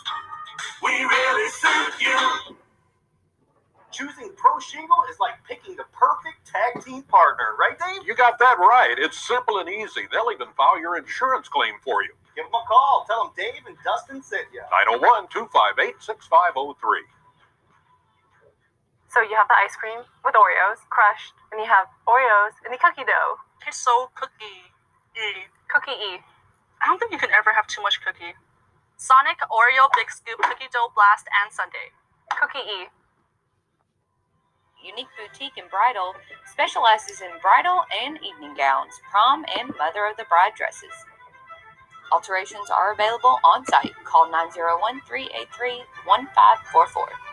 Choosing 3.90 4.30
Pro 4.36 4.60
Shingle 4.60 5.02
is 5.10 5.18
like 5.18 5.42
picking 5.48 5.74
the 5.74 5.84
perfect 5.90 6.46
tag 6.46 6.84
team 6.84 7.02
partner, 7.02 7.56
right, 7.58 7.74
Dave? 7.74 8.06
You 8.06 8.14
got 8.14 8.38
that 8.38 8.58
right. 8.58 8.94
It's 8.96 9.18
simple 9.18 9.58
and 9.58 9.68
easy. 9.68 10.06
They'll 10.12 10.30
even 10.30 10.48
file 10.56 10.78
your 10.78 10.96
insurance 10.96 11.48
claim 11.48 11.74
for 11.82 12.04
you. 12.04 12.14
Give 12.36 12.44
them 12.46 12.54
a 12.54 12.62
call. 12.68 13.04
Tell 13.08 13.24
them 13.24 13.32
Dave 13.34 13.66
and 13.66 13.76
Dustin 13.82 14.22
sent 14.22 14.46
you. 14.54 14.62
901 14.70 15.26
258 15.34 15.98
6503. 15.98 17.02
So 19.08 19.24
you 19.24 19.34
have 19.34 19.48
the 19.48 19.58
ice 19.58 19.74
cream 19.74 20.04
with 20.22 20.36
Oreos 20.36 20.84
crushed, 20.92 21.34
and 21.50 21.58
you 21.58 21.66
have 21.66 21.88
Oreos 22.06 22.54
in 22.62 22.70
the 22.70 22.78
cookie 22.78 23.08
dough. 23.08 23.40
It's 23.66 23.80
so 23.80 24.12
cookie 24.14 24.70
y. 25.16 25.48
Cookie 25.72 25.96
E. 25.96 26.22
I 26.80 26.86
don't 26.86 27.00
think 27.00 27.10
you 27.10 27.18
can 27.18 27.34
ever 27.34 27.50
have 27.52 27.66
too 27.66 27.82
much 27.82 27.98
cookie. 28.04 28.36
Sonic 28.98 29.38
Oreo 29.46 29.86
Big 29.94 30.10
Scoop 30.10 30.42
Cookie 30.42 30.66
Dough 30.72 30.90
Blast 30.92 31.30
and 31.30 31.52
Sundae. 31.54 31.94
Cookie 32.34 32.66
E. 32.66 32.90
Unique 34.82 35.06
Boutique 35.14 35.56
and 35.56 35.70
Bridal 35.70 36.14
specializes 36.50 37.20
in 37.20 37.30
bridal 37.40 37.86
and 38.02 38.18
evening 38.26 38.58
gowns, 38.58 38.98
prom 39.08 39.46
and 39.56 39.70
mother 39.78 40.04
of 40.10 40.16
the 40.16 40.26
bride 40.28 40.58
dresses. 40.58 40.90
Alterations 42.10 42.70
are 42.74 42.92
available 42.92 43.38
on 43.44 43.64
site. 43.66 43.94
Call 44.02 44.32
901 44.32 45.00
383 45.06 45.78
1544. 46.02 47.27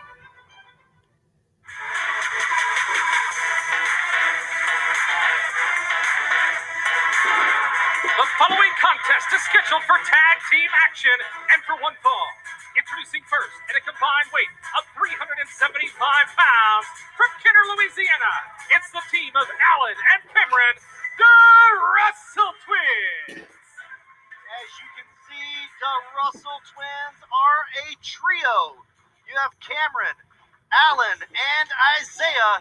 Following 8.36 8.74
contest 8.76 9.32
is 9.32 9.40
scheduled 9.48 9.80
for 9.88 9.96
tag 10.04 10.36
team 10.52 10.68
action 10.84 11.16
and 11.56 11.60
for 11.64 11.80
one 11.80 11.96
fall. 12.04 12.28
Introducing 12.76 13.24
first, 13.24 13.56
at 13.72 13.80
a 13.80 13.82
combined 13.88 14.28
weight 14.36 14.52
of 14.76 14.84
375 14.92 15.48
pounds, 15.96 16.86
from 17.16 17.32
Kenner, 17.40 17.64
Louisiana, 17.72 18.34
it's 18.76 18.92
the 18.92 19.00
team 19.08 19.32
of 19.32 19.48
Alan 19.48 19.96
and 19.96 20.20
Cameron, 20.28 20.76
the 21.16 21.36
Russell 21.96 22.52
Twins. 22.68 23.48
As 23.48 24.68
you 24.84 24.88
can 25.00 25.08
see, 25.24 25.52
the 25.80 25.94
Russell 26.20 26.60
twins 26.76 27.18
are 27.32 27.62
a 27.88 27.96
trio. 28.04 28.84
You 29.24 29.32
have 29.40 29.56
Cameron, 29.64 30.16
Alan, 30.68 31.24
and 31.24 31.68
Isaiah. 31.96 32.60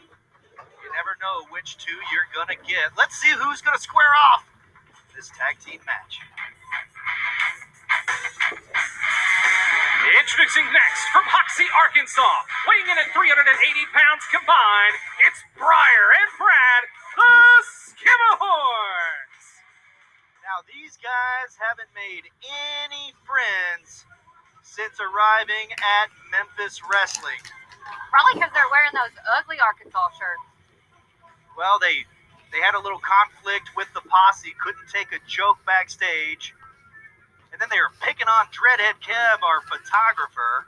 You 0.55 0.88
never 0.95 1.19
know 1.19 1.51
which 1.51 1.75
two 1.75 1.99
you're 2.15 2.31
going 2.31 2.47
to 2.55 2.59
get. 2.63 2.95
Let's 2.95 3.19
see 3.19 3.35
who's 3.35 3.59
going 3.59 3.75
to 3.75 3.83
square 3.83 4.15
off 4.31 4.47
this 5.15 5.32
tag 5.32 5.56
team 5.63 5.80
match. 5.88 6.19
Introducing 10.06 10.67
next 10.75 11.04
from 11.15 11.23
Hoxie, 11.23 11.71
Arkansas, 11.71 12.43
weighing 12.67 12.91
in 12.91 12.99
at 12.99 13.10
380 13.15 13.95
pounds 13.95 14.23
combined, 14.28 14.95
it's 15.23 15.39
Briar 15.56 16.08
and 16.19 16.30
Brad, 16.36 16.84
the 17.15 17.32
Skimmerhorns. 17.63 19.43
Now, 20.43 20.62
these 20.67 20.99
guys 20.99 21.56
haven't 21.58 21.89
made 21.95 22.28
any 22.43 23.15
friends 23.23 24.06
since 24.62 24.99
arriving 24.99 25.71
at 25.80 26.12
Memphis 26.30 26.84
Wrestling. 26.91 27.39
Probably 28.12 28.43
because 28.43 28.51
they're 28.51 28.69
wearing 28.69 28.93
those 28.93 29.15
ugly 29.39 29.58
Arkansas 29.63 30.12
shirts. 30.19 30.43
Well, 31.56 31.80
they 31.80 32.04
they 32.51 32.62
had 32.62 32.75
a 32.75 32.81
little 32.81 33.01
conflict 33.01 33.71
with 33.75 33.88
the 33.93 34.01
posse, 34.05 34.53
couldn't 34.62 34.88
take 34.91 35.12
a 35.12 35.19
joke 35.27 35.58
backstage, 35.65 36.53
and 37.55 37.63
then 37.63 37.71
they 37.71 37.79
were 37.79 37.95
picking 38.03 38.27
on 38.27 38.51
Dreadhead 38.51 38.99
Kev, 38.99 39.39
our 39.39 39.63
photographer. 39.63 40.67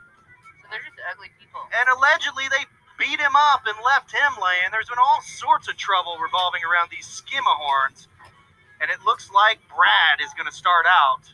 So 0.63 0.71
they're 0.71 0.79
just 0.87 0.95
ugly 1.11 1.27
people. 1.35 1.59
And 1.75 1.91
allegedly, 1.91 2.47
they 2.47 2.63
beat 2.95 3.19
him 3.19 3.35
up 3.35 3.67
and 3.67 3.75
left 3.83 4.07
him 4.15 4.39
laying. 4.39 4.71
There's 4.71 4.87
been 4.87 4.95
all 4.95 5.19
sorts 5.19 5.67
of 5.67 5.75
trouble 5.75 6.15
revolving 6.15 6.63
around 6.63 6.87
these 6.87 7.03
Skimmerhorns. 7.03 8.07
And 8.79 8.87
it 8.87 9.03
looks 9.03 9.27
like 9.35 9.59
Brad 9.67 10.23
is 10.23 10.31
going 10.39 10.47
to 10.47 10.55
start 10.55 10.87
out. 10.87 11.27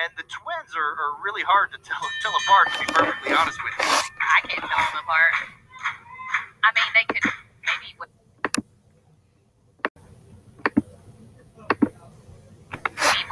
And 0.00 0.08
the 0.16 0.24
twins 0.32 0.72
are, 0.72 0.92
are 0.96 1.20
really 1.20 1.44
hard 1.44 1.68
to 1.76 1.78
tell, 1.84 2.00
tell 2.24 2.32
apart, 2.32 2.72
to 2.72 2.76
be 2.80 2.88
perfectly 2.88 3.36
honest 3.36 3.60
with 3.60 3.76
you. 3.76 3.84
I 3.84 4.40
can't 4.48 4.64
tell 4.64 4.80
them 4.80 4.96
apart. 5.04 5.32
I 6.64 6.72
mean, 6.72 6.88
they 6.96 7.04
could. 7.04 7.20
Maybe 7.68 8.00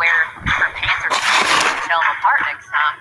wear 0.02 0.26
different 0.44 0.74
pants 0.74 1.04
or 1.06 1.10
something 1.14 1.46
to 1.46 1.62
tell 1.62 1.81
them 2.00 2.12
apart 2.16 2.40
next 2.48 2.68
time. 2.70 2.96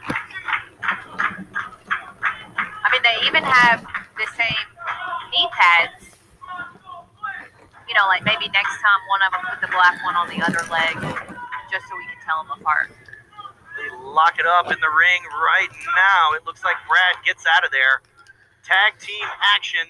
I 2.83 2.87
mean, 2.91 3.03
they 3.05 3.15
even 3.27 3.43
have 3.43 3.85
the 4.17 4.27
same 4.35 4.67
knee 5.31 5.47
pads. 5.55 6.17
You 7.87 7.95
know, 7.95 8.07
like 8.07 8.23
maybe 8.23 8.47
next 8.51 8.75
time 8.79 9.01
one 9.11 9.21
of 9.27 9.31
them 9.35 9.43
put 9.51 9.59
the 9.59 9.71
black 9.71 9.99
one 10.03 10.15
on 10.15 10.27
the 10.31 10.39
other 10.43 10.63
leg, 10.71 10.95
just 11.71 11.87
so 11.87 11.95
we 11.95 12.07
can 12.07 12.19
tell 12.23 12.43
them 12.43 12.55
apart. 12.59 12.91
They 13.75 13.87
lock 13.99 14.39
it 14.39 14.45
up 14.45 14.71
in 14.71 14.79
the 14.79 14.91
ring 14.91 15.21
right 15.31 15.71
now. 15.95 16.35
It 16.35 16.45
looks 16.45 16.63
like 16.63 16.75
Brad 16.87 17.19
gets 17.25 17.43
out 17.47 17.63
of 17.63 17.71
there. 17.71 18.01
Tag 18.63 18.99
team 18.99 19.27
action 19.55 19.87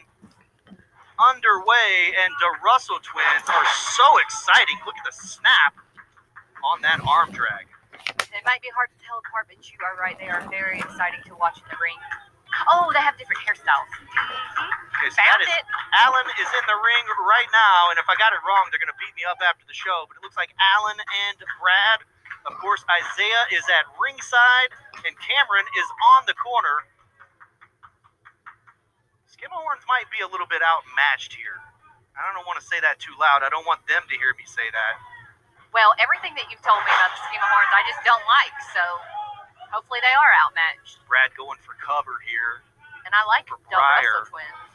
underway, 1.20 2.14
and 2.18 2.34
the 2.42 2.50
Russell 2.66 2.98
twins 3.04 3.46
are 3.50 3.68
so 3.94 4.18
exciting. 4.26 4.78
Look 4.86 4.96
at 4.98 5.06
the 5.06 5.14
snap 5.14 5.78
on 6.64 6.82
that 6.82 7.02
arm 7.06 7.32
drag. 7.32 7.68
It 8.32 8.48
might 8.48 8.64
be 8.64 8.72
hard 8.72 8.88
to 8.96 9.00
tell 9.04 9.20
apart, 9.20 9.52
but 9.52 9.60
you 9.60 9.76
are 9.84 9.96
right. 10.00 10.16
They 10.16 10.32
are 10.32 10.44
very 10.48 10.80
exciting 10.80 11.20
to 11.28 11.36
watch 11.36 11.60
in 11.60 11.68
the 11.68 11.80
ring. 11.80 12.00
Oh, 12.72 12.92
they 12.92 13.00
have 13.00 13.16
different 13.16 13.40
hairstyles. 13.44 13.92
Okay, 13.92 15.12
so 15.12 15.20
Found 15.24 15.40
that 15.40 15.48
is 15.48 15.52
it. 15.52 15.64
Alan 16.00 16.28
is 16.40 16.50
in 16.52 16.66
the 16.68 16.80
ring 16.80 17.06
right 17.28 17.48
now, 17.52 17.92
and 17.92 18.00
if 18.00 18.08
I 18.08 18.16
got 18.20 18.36
it 18.36 18.44
wrong, 18.44 18.68
they're 18.72 18.80
going 18.80 18.92
to 18.92 19.00
beat 19.00 19.16
me 19.16 19.24
up 19.28 19.40
after 19.44 19.64
the 19.68 19.76
show. 19.76 20.08
But 20.08 20.20
it 20.20 20.22
looks 20.24 20.36
like 20.40 20.52
Alan 20.60 21.00
and 21.00 21.40
Brad. 21.60 22.04
Of 22.48 22.56
course, 22.60 22.84
Isaiah 22.88 23.46
is 23.56 23.64
at 23.72 23.88
ringside, 24.00 24.72
and 25.04 25.14
Cameron 25.20 25.68
is 25.78 25.88
on 26.18 26.28
the 26.28 26.36
corner. 26.36 26.88
Skimmerhorns 29.32 29.84
might 29.88 30.08
be 30.12 30.20
a 30.24 30.30
little 30.30 30.48
bit 30.48 30.64
outmatched 30.64 31.36
here. 31.36 31.60
I 32.16 32.28
don't 32.36 32.46
want 32.46 32.60
to 32.60 32.66
say 32.68 32.80
that 32.84 33.00
too 33.00 33.16
loud. 33.16 33.42
I 33.42 33.50
don't 33.50 33.66
want 33.66 33.88
them 33.88 34.04
to 34.06 34.16
hear 34.20 34.36
me 34.36 34.44
say 34.46 34.68
that. 34.70 34.94
Well, 35.72 35.96
everything 36.00 36.36
that 36.36 36.52
you've 36.52 36.64
told 36.64 36.84
me 36.84 36.92
about 36.92 37.12
the 37.16 37.22
Skimmerhorns, 37.32 37.72
I 37.72 37.84
just 37.88 38.02
don't 38.04 38.24
like. 38.28 38.56
So 38.76 38.84
hopefully 39.72 40.04
they 40.04 40.12
are 40.12 40.32
outmatched. 40.48 41.00
Brad 41.08 41.32
going 41.40 41.60
for 41.64 41.76
cover 41.80 42.20
here. 42.28 42.64
And 43.08 43.16
I 43.16 43.24
like 43.28 43.48
the 43.48 43.56
Breyer. 43.72 44.04
Russell 44.04 44.36
twins. 44.36 44.72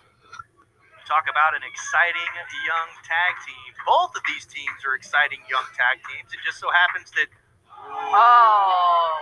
Talk 1.05 1.31
about 1.31 1.55
an 1.55 1.63
exciting 1.63 2.33
young 2.67 2.91
tag 3.07 3.33
team. 3.47 3.71
Both 3.87 4.19
of 4.19 4.25
these 4.27 4.43
teams 4.49 4.83
are 4.83 4.99
exciting 4.99 5.39
young 5.47 5.69
tag 5.79 6.03
teams. 6.03 6.35
It 6.35 6.43
just 6.43 6.59
so 6.59 6.67
happens 6.73 7.13
that 7.15 7.31
Oh. 7.77 9.15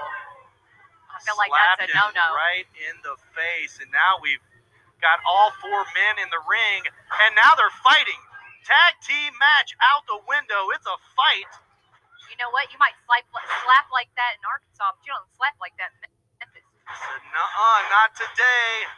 I 1.13 1.19
feel 1.23 1.37
like 1.37 1.53
that's 1.53 1.91
a 1.91 1.97
no 1.97 2.11
no. 2.15 2.27
right 2.35 2.67
in 2.89 2.97
the 3.05 3.17
face, 3.37 3.79
and 3.81 3.91
now 3.93 4.19
we've 4.23 4.43
got 5.01 5.21
all 5.29 5.53
four 5.61 5.85
men 5.95 6.23
in 6.23 6.29
the 6.31 6.41
ring, 6.49 6.89
and 6.89 7.37
now 7.37 7.55
they're 7.55 7.73
fighting. 7.85 8.19
Tag 8.65 8.97
team 9.05 9.37
match 9.37 9.77
out 9.85 10.09
the 10.09 10.19
window. 10.25 10.73
It's 10.73 10.87
a 10.89 10.97
fight. 11.13 11.53
You 12.35 12.43
know 12.43 12.51
what? 12.51 12.67
You 12.75 12.83
might 12.83 12.99
slap, 13.07 13.23
slap 13.31 13.87
like 13.95 14.11
that 14.19 14.35
in 14.35 14.43
Arkansas, 14.43 14.91
but 14.91 14.99
you 15.07 15.15
don't 15.15 15.31
slap 15.39 15.55
like 15.63 15.79
that 15.79 15.95
in 15.95 16.11
Memphis. 16.43 16.67
Nuh-uh, 17.31 17.79
not 17.95 18.11
today. 18.19 18.91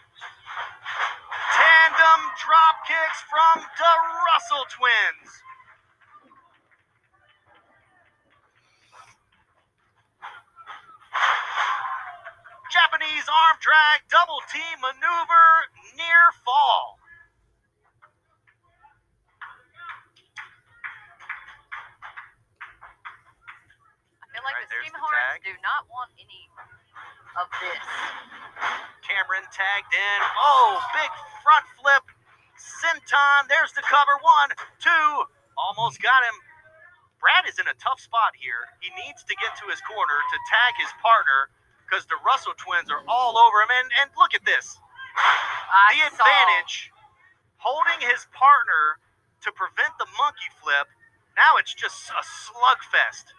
Tandem 1.53 2.33
drop 2.41 2.81
kicks 2.89 3.21
from 3.29 3.61
the 3.61 3.93
Russell 4.25 4.65
twins. 4.73 5.29
Japanese 12.73 13.29
arm 13.29 13.57
drag, 13.61 14.01
double 14.09 14.41
team 14.49 14.81
maneuver, 14.81 15.69
near 15.93 16.25
fall. 16.41 16.97
I 24.21 24.27
feel 24.33 24.36
like 24.47 24.55
Alright, 24.55 24.71
the 24.71 24.79
Schema 24.87 24.97
the 24.97 25.03
Horns 25.03 25.19
tag. 25.35 25.39
do 25.43 25.55
not 25.67 25.83
want 25.91 26.11
any 26.23 26.43
of 27.37 27.47
this. 27.61 27.83
Cameron 29.05 29.45
tagged 29.53 29.93
in. 29.93 30.19
Oh, 30.41 30.79
big 30.95 31.11
front 31.45 31.67
flip. 31.77 32.05
Senton, 32.57 33.51
there's 33.53 33.75
the 33.77 33.85
cover. 33.85 34.17
One, 34.23 34.51
two, 34.81 35.07
almost 35.59 36.01
got 36.01 36.23
him. 36.25 36.37
Brad 37.21 37.45
is 37.49 37.59
in 37.59 37.67
a 37.69 37.77
tough 37.77 38.01
spot 38.01 38.33
here. 38.39 38.71
He 38.81 38.89
needs 38.97 39.25
to 39.27 39.35
get 39.37 39.57
to 39.61 39.67
his 39.69 39.81
corner 39.85 40.19
to 40.23 40.37
tag 40.49 40.73
his 40.81 40.93
partner 41.03 41.51
because 41.85 42.07
the 42.07 42.19
Russell 42.25 42.55
twins 42.57 42.89
are 42.93 43.03
all 43.09 43.37
over 43.37 43.59
him. 43.65 43.73
And, 43.73 43.89
and 44.05 44.09
look 44.17 44.33
at 44.33 44.45
this 44.47 44.77
the 44.77 46.07
I 46.07 46.09
saw- 46.13 46.25
advantage 46.25 46.93
holding 47.59 48.01
his 48.05 48.27
partner 48.33 49.01
to 49.45 49.51
prevent 49.53 49.97
the 49.99 50.09
monkey 50.19 50.49
flip. 50.61 50.89
Now 51.37 51.57
it's 51.61 51.73
just 51.75 52.09
a 52.13 52.23
slugfest. 52.25 53.33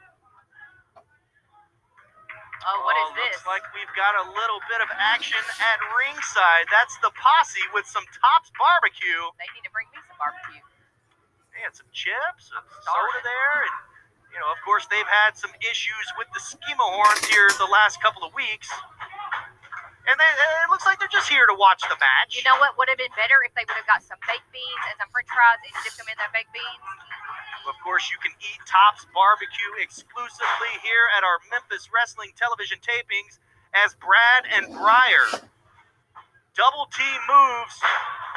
Oh, 2.67 2.83
what 2.83 2.99
oh, 2.99 3.03
is 3.07 3.09
Oh, 3.15 3.15
this? 3.15 3.31
Looks 3.39 3.47
like 3.47 3.63
we've 3.71 3.95
got 3.95 4.11
a 4.19 4.25
little 4.27 4.59
bit 4.67 4.83
of 4.83 4.91
action 4.91 5.39
at 5.39 5.79
ringside. 5.95 6.67
That's 6.67 6.99
the 6.99 7.15
posse 7.15 7.63
with 7.71 7.87
some 7.87 8.03
Tops 8.11 8.51
barbecue. 8.59 9.23
They 9.39 9.47
need 9.55 9.63
to 9.63 9.71
bring 9.71 9.87
me 9.95 10.03
some 10.03 10.19
barbecue. 10.19 10.59
They 11.55 11.63
had 11.63 11.73
some 11.73 11.87
chips, 11.95 12.51
some 12.51 12.67
soda 12.83 13.19
there, 13.23 13.55
and 13.65 13.75
you 14.35 14.37
know, 14.43 14.51
of 14.51 14.59
course, 14.67 14.85
they've 14.91 15.07
had 15.07 15.39
some 15.39 15.49
issues 15.63 16.05
with 16.19 16.27
the 16.35 16.43
Skimmerhorns 16.43 17.25
here 17.31 17.47
the 17.57 17.71
last 17.71 18.03
couple 18.03 18.21
of 18.27 18.35
weeks. 18.35 18.69
And 20.07 20.15
they, 20.15 20.29
it 20.63 20.71
looks 20.71 20.87
like 20.87 21.03
they're 21.03 21.11
just 21.11 21.27
here 21.27 21.43
to 21.43 21.55
watch 21.59 21.83
the 21.83 21.99
match. 21.99 22.39
You 22.39 22.47
know 22.47 22.55
what 22.63 22.79
would 22.79 22.87
have 22.87 22.95
been 22.95 23.11
better 23.19 23.43
if 23.43 23.51
they 23.59 23.67
would 23.67 23.75
have 23.75 23.89
got 23.91 23.99
some 23.99 24.15
baked 24.23 24.47
beans 24.55 24.83
and 24.87 24.95
some 25.03 25.11
french 25.11 25.27
fries 25.27 25.59
and 25.67 25.75
dipped 25.83 25.99
them 25.99 26.07
in 26.07 26.15
their 26.15 26.31
baked 26.31 26.55
beans? 26.55 26.83
Of 27.67 27.75
course, 27.83 28.07
you 28.07 28.15
can 28.23 28.31
eat 28.39 28.63
Tops 28.63 29.03
Barbecue 29.11 29.83
exclusively 29.83 30.73
here 30.79 31.11
at 31.19 31.27
our 31.27 31.43
Memphis 31.51 31.91
Wrestling 31.91 32.31
television 32.39 32.79
tapings 32.79 33.43
as 33.75 33.91
Brad 33.99 34.47
and 34.47 34.71
Breyer. 34.71 35.51
Double 36.55 36.87
T 36.87 37.03
moves. 37.27 37.75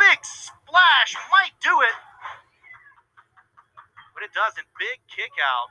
Big 0.02 0.18
splash. 0.26 1.14
Might 1.30 1.54
do 1.62 1.72
it. 1.87 1.96
But 4.11 4.26
it 4.26 4.35
doesn't. 4.35 4.66
Big 4.74 4.98
kick 5.06 5.33
out. 5.38 5.70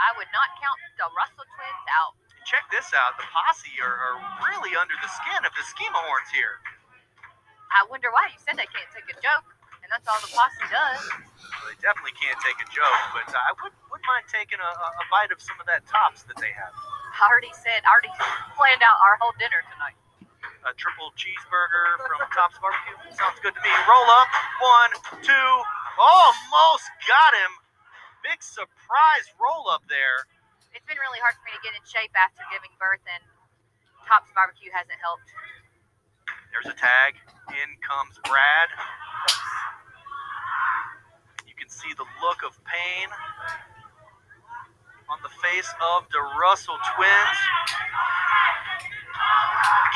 I 0.00 0.16
would 0.16 0.32
not 0.32 0.48
count 0.56 0.80
the 0.96 1.06
Russell 1.12 1.44
twins 1.44 1.86
out. 1.92 2.16
Check 2.48 2.64
this 2.72 2.96
out. 2.96 3.12
The 3.20 3.28
posse 3.28 3.76
are, 3.84 3.92
are 3.92 4.16
really 4.48 4.72
under 4.72 4.96
the 5.04 5.10
skin 5.20 5.44
of 5.44 5.52
the 5.52 5.64
Skimmerhorns 5.68 6.32
here. 6.32 6.64
I 7.68 7.84
wonder 7.92 8.08
why 8.08 8.32
you 8.32 8.40
said 8.40 8.56
they 8.56 8.64
can't 8.72 8.88
take 8.88 9.04
a 9.12 9.16
joke, 9.20 9.44
and 9.84 9.92
that's 9.92 10.08
all 10.08 10.16
the 10.24 10.32
posse 10.32 10.64
does. 10.72 11.04
Well, 11.12 11.68
they 11.68 11.76
definitely 11.84 12.16
can't 12.16 12.40
take 12.40 12.56
a 12.56 12.68
joke, 12.72 13.02
but 13.12 13.28
uh, 13.28 13.36
I 13.36 13.52
would, 13.60 13.76
wouldn't 13.92 14.08
mind 14.08 14.24
taking 14.32 14.56
a, 14.56 14.64
a, 14.64 14.88
a 14.96 15.04
bite 15.12 15.28
of 15.28 15.44
some 15.44 15.60
of 15.60 15.68
that 15.68 15.84
tops 15.84 16.24
that 16.24 16.40
they 16.40 16.48
have. 16.56 16.72
I 17.20 17.28
already 17.28 17.52
said, 17.52 17.84
I 17.84 17.92
already 17.92 18.16
planned 18.56 18.80
out 18.80 18.96
our 19.04 19.20
whole 19.20 19.36
dinner 19.36 19.60
tonight. 19.68 20.00
a 20.64 20.72
triple 20.72 21.12
cheeseburger 21.20 22.00
from 22.00 22.32
Tops 22.32 22.56
Barbecue. 22.64 22.96
Sounds 23.12 23.36
good 23.44 23.52
to 23.52 23.60
me. 23.60 23.72
Roll 23.84 24.08
up. 24.08 24.28
One, 24.64 24.92
two. 25.20 25.50
Almost 26.00 26.88
got 27.04 27.36
him. 27.44 27.52
Big 28.24 28.40
surprise 28.40 29.28
roll 29.36 29.68
up 29.68 29.84
there. 29.92 30.24
It's 30.74 30.84
been 30.84 31.00
really 31.00 31.20
hard 31.20 31.36
for 31.40 31.44
me 31.48 31.52
to 31.56 31.62
get 31.64 31.72
in 31.72 31.82
shape 31.88 32.12
after 32.16 32.44
giving 32.52 32.72
birth, 32.76 33.02
and 33.08 33.22
Tops 34.04 34.28
Barbecue 34.32 34.72
hasn't 34.72 34.98
helped. 35.00 35.28
There's 36.52 36.68
a 36.68 36.76
tag. 36.76 37.16
In 37.48 37.70
comes 37.80 38.20
Brad. 38.28 38.68
You 41.48 41.56
can 41.56 41.68
see 41.72 41.92
the 41.96 42.04
look 42.20 42.44
of 42.44 42.56
pain 42.68 43.08
on 45.08 45.18
the 45.24 45.32
face 45.40 45.68
of 45.96 46.04
the 46.12 46.20
Russell 46.36 46.76
twins. 46.96 47.38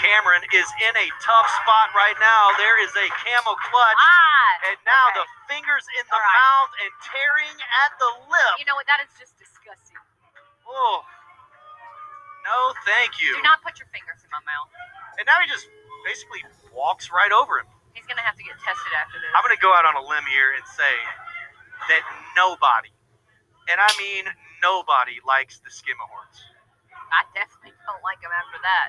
Cameron 0.00 0.42
is 0.50 0.68
in 0.88 0.94
a 0.98 1.08
tough 1.22 1.48
spot 1.62 1.88
right 1.94 2.16
now. 2.18 2.42
There 2.58 2.80
is 2.82 2.90
a 2.96 3.08
camel 3.22 3.54
clutch. 3.68 4.00
Ah, 4.00 4.68
and 4.72 4.78
now 4.82 5.12
okay. 5.12 5.22
the 5.22 5.26
fingers 5.46 5.84
in 6.00 6.04
the 6.08 6.18
right. 6.18 6.36
mouth 6.42 6.72
and 6.82 6.92
tearing 7.06 7.56
at 7.86 7.92
the 8.02 8.10
lip. 8.26 8.54
You 8.58 8.66
know 8.66 8.74
what? 8.74 8.88
That 8.90 9.04
is 9.04 9.12
just 9.14 9.38
disgusting. 9.38 10.00
Oh. 10.66 11.02
No, 12.42 12.74
thank 12.86 13.22
you. 13.22 13.34
Do 13.38 13.44
not 13.46 13.62
put 13.62 13.78
your 13.78 13.86
fingers 13.94 14.18
in 14.22 14.30
my 14.34 14.42
mouth. 14.42 14.70
And 15.18 15.26
now 15.26 15.38
he 15.38 15.46
just 15.46 15.70
basically 16.02 16.42
walks 16.74 17.12
right 17.14 17.30
over 17.30 17.62
him. 17.62 17.68
He's 17.94 18.08
gonna 18.08 18.24
have 18.24 18.34
to 18.34 18.44
get 18.44 18.56
tested 18.58 18.92
after 18.98 19.20
this. 19.20 19.30
I'm 19.36 19.44
going 19.44 19.54
to 19.54 19.62
go 19.62 19.70
out 19.70 19.84
on 19.84 19.94
a 20.00 20.04
limb 20.04 20.26
here 20.26 20.56
and 20.56 20.64
say 20.64 20.94
that 21.92 22.02
nobody, 22.34 22.90
and 23.68 23.78
I 23.78 23.90
mean 24.00 24.26
nobody, 24.64 25.20
likes 25.22 25.60
the 25.60 25.70
Skimmerhorns. 25.70 26.38
I 27.12 27.28
definitely 27.36 27.76
don't 27.84 28.00
like 28.00 28.22
him 28.24 28.32
after 28.32 28.58
that. 28.64 28.88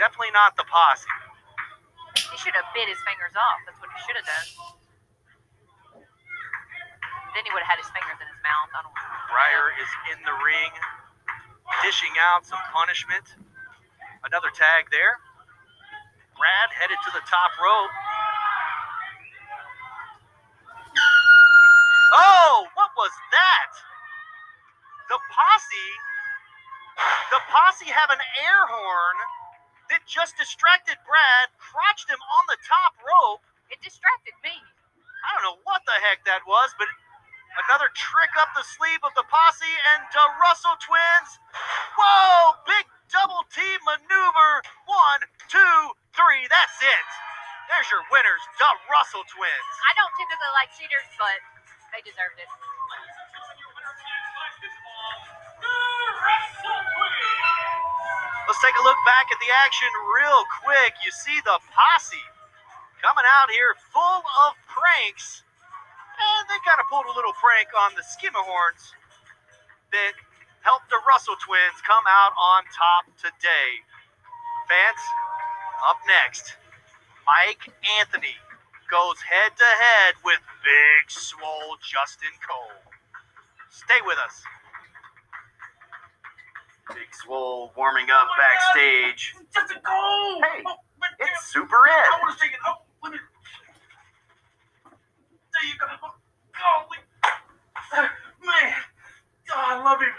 Definitely 0.00 0.34
not 0.34 0.58
the 0.58 0.66
posse. 0.66 1.06
He 2.32 2.36
should 2.40 2.56
have 2.56 2.66
bit 2.74 2.88
his 2.90 2.98
fingers 3.06 3.36
off. 3.36 3.60
That's 3.68 3.78
what 3.78 3.92
he 3.94 3.98
should 4.04 4.18
have 4.18 4.26
done. 4.26 4.48
Then 7.32 7.44
he 7.46 7.50
would 7.54 7.64
have 7.64 7.72
had 7.76 7.80
his 7.80 7.88
fingers 7.94 8.18
in 8.20 8.28
his 8.28 8.40
mouth. 8.44 8.68
I 8.74 8.80
don't 8.84 8.92
know. 8.92 9.08
Breyer 9.32 9.72
is 9.80 9.90
in 10.12 10.18
the 10.24 10.36
ring, 10.44 10.72
dishing 11.80 12.12
out 12.20 12.44
some 12.44 12.60
punishment. 12.72 13.24
Another 14.22 14.52
tag 14.52 14.92
there. 14.92 15.18
Brad 16.36 16.68
headed 16.76 16.98
to 17.06 17.10
the 17.16 17.24
top 17.24 17.52
rope. 17.56 17.94
Oh, 22.12 22.68
what 22.76 22.92
was 22.92 23.12
that? 23.32 23.72
The 25.08 25.18
posse, 25.32 25.92
the 27.32 27.40
posse 27.48 27.88
have 27.88 28.12
an 28.12 28.20
air 28.20 28.62
horn 28.68 29.16
that 29.88 30.04
just 30.04 30.36
distracted 30.36 30.96
Brad, 31.04 31.48
crotched 31.56 32.08
him 32.08 32.20
on 32.20 32.42
the 32.48 32.60
top 32.64 32.96
rope. 33.00 33.44
It 33.72 33.80
distracted 33.80 34.36
me. 34.44 34.56
I 35.24 35.28
don't 35.36 35.44
know 35.44 35.60
what 35.64 35.84
the 35.84 35.96
heck 36.04 36.24
that 36.28 36.44
was, 36.44 36.72
but 36.76 36.88
another 37.66 37.92
trick 37.92 38.32
up 38.40 38.52
the 38.56 38.64
sleeve 38.64 39.02
of 39.04 39.12
the 39.12 39.26
posse 39.28 39.76
and 39.94 40.00
the 40.08 40.26
Russell 40.48 40.76
twins. 40.80 41.30
Whoa, 41.96 42.56
big 42.64 42.88
double 43.12 43.44
team 43.52 43.78
maneuver. 43.84 44.50
One, 44.88 45.20
two, 45.48 45.76
three. 46.16 46.48
That's 46.48 46.78
it. 46.80 47.08
There's 47.68 47.88
your 47.88 48.04
winners, 48.12 48.42
the 48.60 48.70
Russell 48.88 49.24
twins. 49.32 49.68
I 49.88 49.92
don't 49.96 50.12
typically 50.16 50.52
like 50.56 50.70
cheaters, 50.76 51.08
but 51.16 51.38
they 51.92 52.00
deserved 52.04 52.36
it. 52.40 52.48
Let's 58.48 58.60
take 58.60 58.76
a 58.76 58.84
look 58.84 59.00
back 59.08 59.32
at 59.32 59.38
the 59.40 59.48
action 59.64 59.88
real 60.12 60.44
quick. 60.60 60.92
You 61.00 61.12
see 61.12 61.40
the 61.40 61.56
posse 61.72 62.26
coming 63.00 63.24
out 63.40 63.48
here 63.48 63.72
full 63.88 64.22
of 64.44 64.52
pranks. 64.68 65.42
And 66.42 66.50
they 66.50 66.58
kind 66.66 66.82
of 66.82 66.90
pulled 66.90 67.06
a 67.06 67.14
little 67.14 67.38
prank 67.38 67.70
on 67.70 67.94
the 67.94 68.02
Skimmerhorns 68.02 68.98
that 69.94 70.18
helped 70.66 70.90
the 70.90 70.98
Russell 71.06 71.38
twins 71.38 71.78
come 71.86 72.02
out 72.10 72.34
on 72.34 72.66
top 72.74 73.06
today. 73.14 73.78
Fans, 74.66 75.02
up 75.86 76.02
next, 76.10 76.58
Mike 77.22 77.70
Anthony 78.02 78.34
goes 78.90 79.22
head 79.22 79.54
to 79.54 79.62
head 79.62 80.18
with 80.26 80.42
Big 80.66 81.06
Swole 81.06 81.78
Justin 81.78 82.34
Cole. 82.42 82.90
Stay 83.70 84.02
with 84.02 84.18
us. 84.18 84.42
Big 86.90 87.14
Swole 87.22 87.70
warming 87.78 88.10
up 88.10 88.26
oh 88.26 88.34
backstage. 88.34 89.38
Justin 89.54 89.78
Cole! 89.86 90.42
Hey, 90.42 90.66
oh, 90.66 90.74
it's 91.22 91.54
Super 91.54 91.86
Ed. 91.86 92.02
I 92.02 92.18
want 92.18 92.34
to 92.34 92.42
take 92.42 92.50
it. 92.50 92.58
Oh, 92.66 92.82
let 93.04 93.12
me. 93.12 93.18
There 95.54 95.70
you 95.70 95.78
go. 95.78 96.11
Golly. 96.62 97.00
Man. 98.46 98.74
God, 99.50 99.66
I 99.66 99.82
love 99.82 100.00
him. 100.00 100.14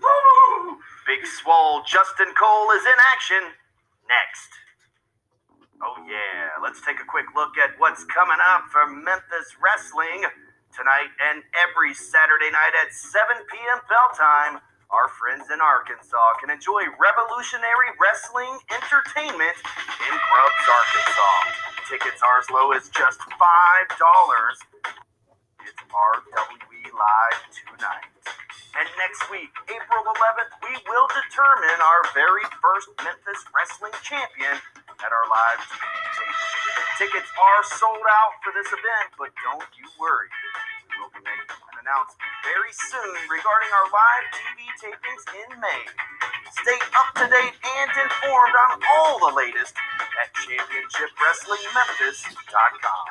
Woo! 0.00 0.78
Big 1.08 1.24
Swole 1.26 1.82
Justin 1.88 2.28
Cole 2.36 2.70
is 2.76 2.84
in 2.84 2.98
action 3.12 3.42
next. 4.08 4.50
Oh, 5.80 5.96
yeah. 6.04 6.60
Let's 6.62 6.84
take 6.84 7.00
a 7.00 7.08
quick 7.08 7.32
look 7.34 7.56
at 7.56 7.80
what's 7.80 8.04
coming 8.04 8.38
up 8.52 8.68
for 8.68 8.84
Memphis 8.84 9.56
Wrestling 9.56 10.28
tonight 10.76 11.10
and 11.32 11.42
every 11.56 11.96
Saturday 11.96 12.52
night 12.52 12.76
at 12.84 12.92
7 12.92 13.24
p.m. 13.48 13.80
bell 13.88 14.12
time. 14.12 14.60
Our 14.92 15.08
friends 15.08 15.48
in 15.48 15.60
Arkansas 15.62 16.42
can 16.42 16.50
enjoy 16.50 16.84
revolutionary 17.00 17.94
wrestling 17.96 18.58
entertainment 18.68 19.56
in 19.56 20.14
Grubbs, 20.14 20.66
Arkansas. 20.68 21.69
Tickets 21.90 22.22
are 22.22 22.38
as 22.38 22.46
low 22.54 22.70
as 22.70 22.86
just 22.94 23.18
$5. 23.18 23.26
It's 23.34 23.98
RWE 25.90 26.82
Live 26.94 27.42
tonight. 27.50 28.14
And 28.78 28.86
next 28.94 29.26
week, 29.26 29.50
April 29.66 30.06
11th, 30.06 30.54
we 30.70 30.78
will 30.86 31.10
determine 31.10 31.82
our 31.82 32.06
very 32.14 32.46
first 32.62 32.94
Memphis 33.02 33.42
wrestling 33.50 33.90
champion 34.06 34.54
at 34.86 35.10
our 35.10 35.26
live 35.34 35.58
taping. 35.66 36.30
Tickets 36.94 37.26
are 37.26 37.62
sold 37.74 38.06
out 38.06 38.38
for 38.46 38.54
this 38.54 38.70
event, 38.70 39.10
but 39.18 39.34
don't 39.42 39.66
you 39.74 39.90
worry. 39.98 40.30
We'll 40.94 41.10
be 41.10 41.26
making 41.26 41.58
an 41.74 41.82
announcement 41.82 42.30
very 42.46 42.70
soon 42.86 43.18
regarding 43.26 43.70
our 43.74 43.90
live 43.90 44.30
TV 44.30 44.62
tapings 44.78 45.26
in 45.42 45.58
May. 45.58 45.90
Stay 46.62 46.78
up 46.94 47.18
to 47.18 47.26
date 47.26 47.58
and 47.82 47.90
informed 47.98 48.54
on 48.54 48.78
all 48.94 49.18
the 49.26 49.34
latest 49.34 49.74
at 50.20 50.28
ChampionshipWrestlingMemphis.com. 50.36 53.08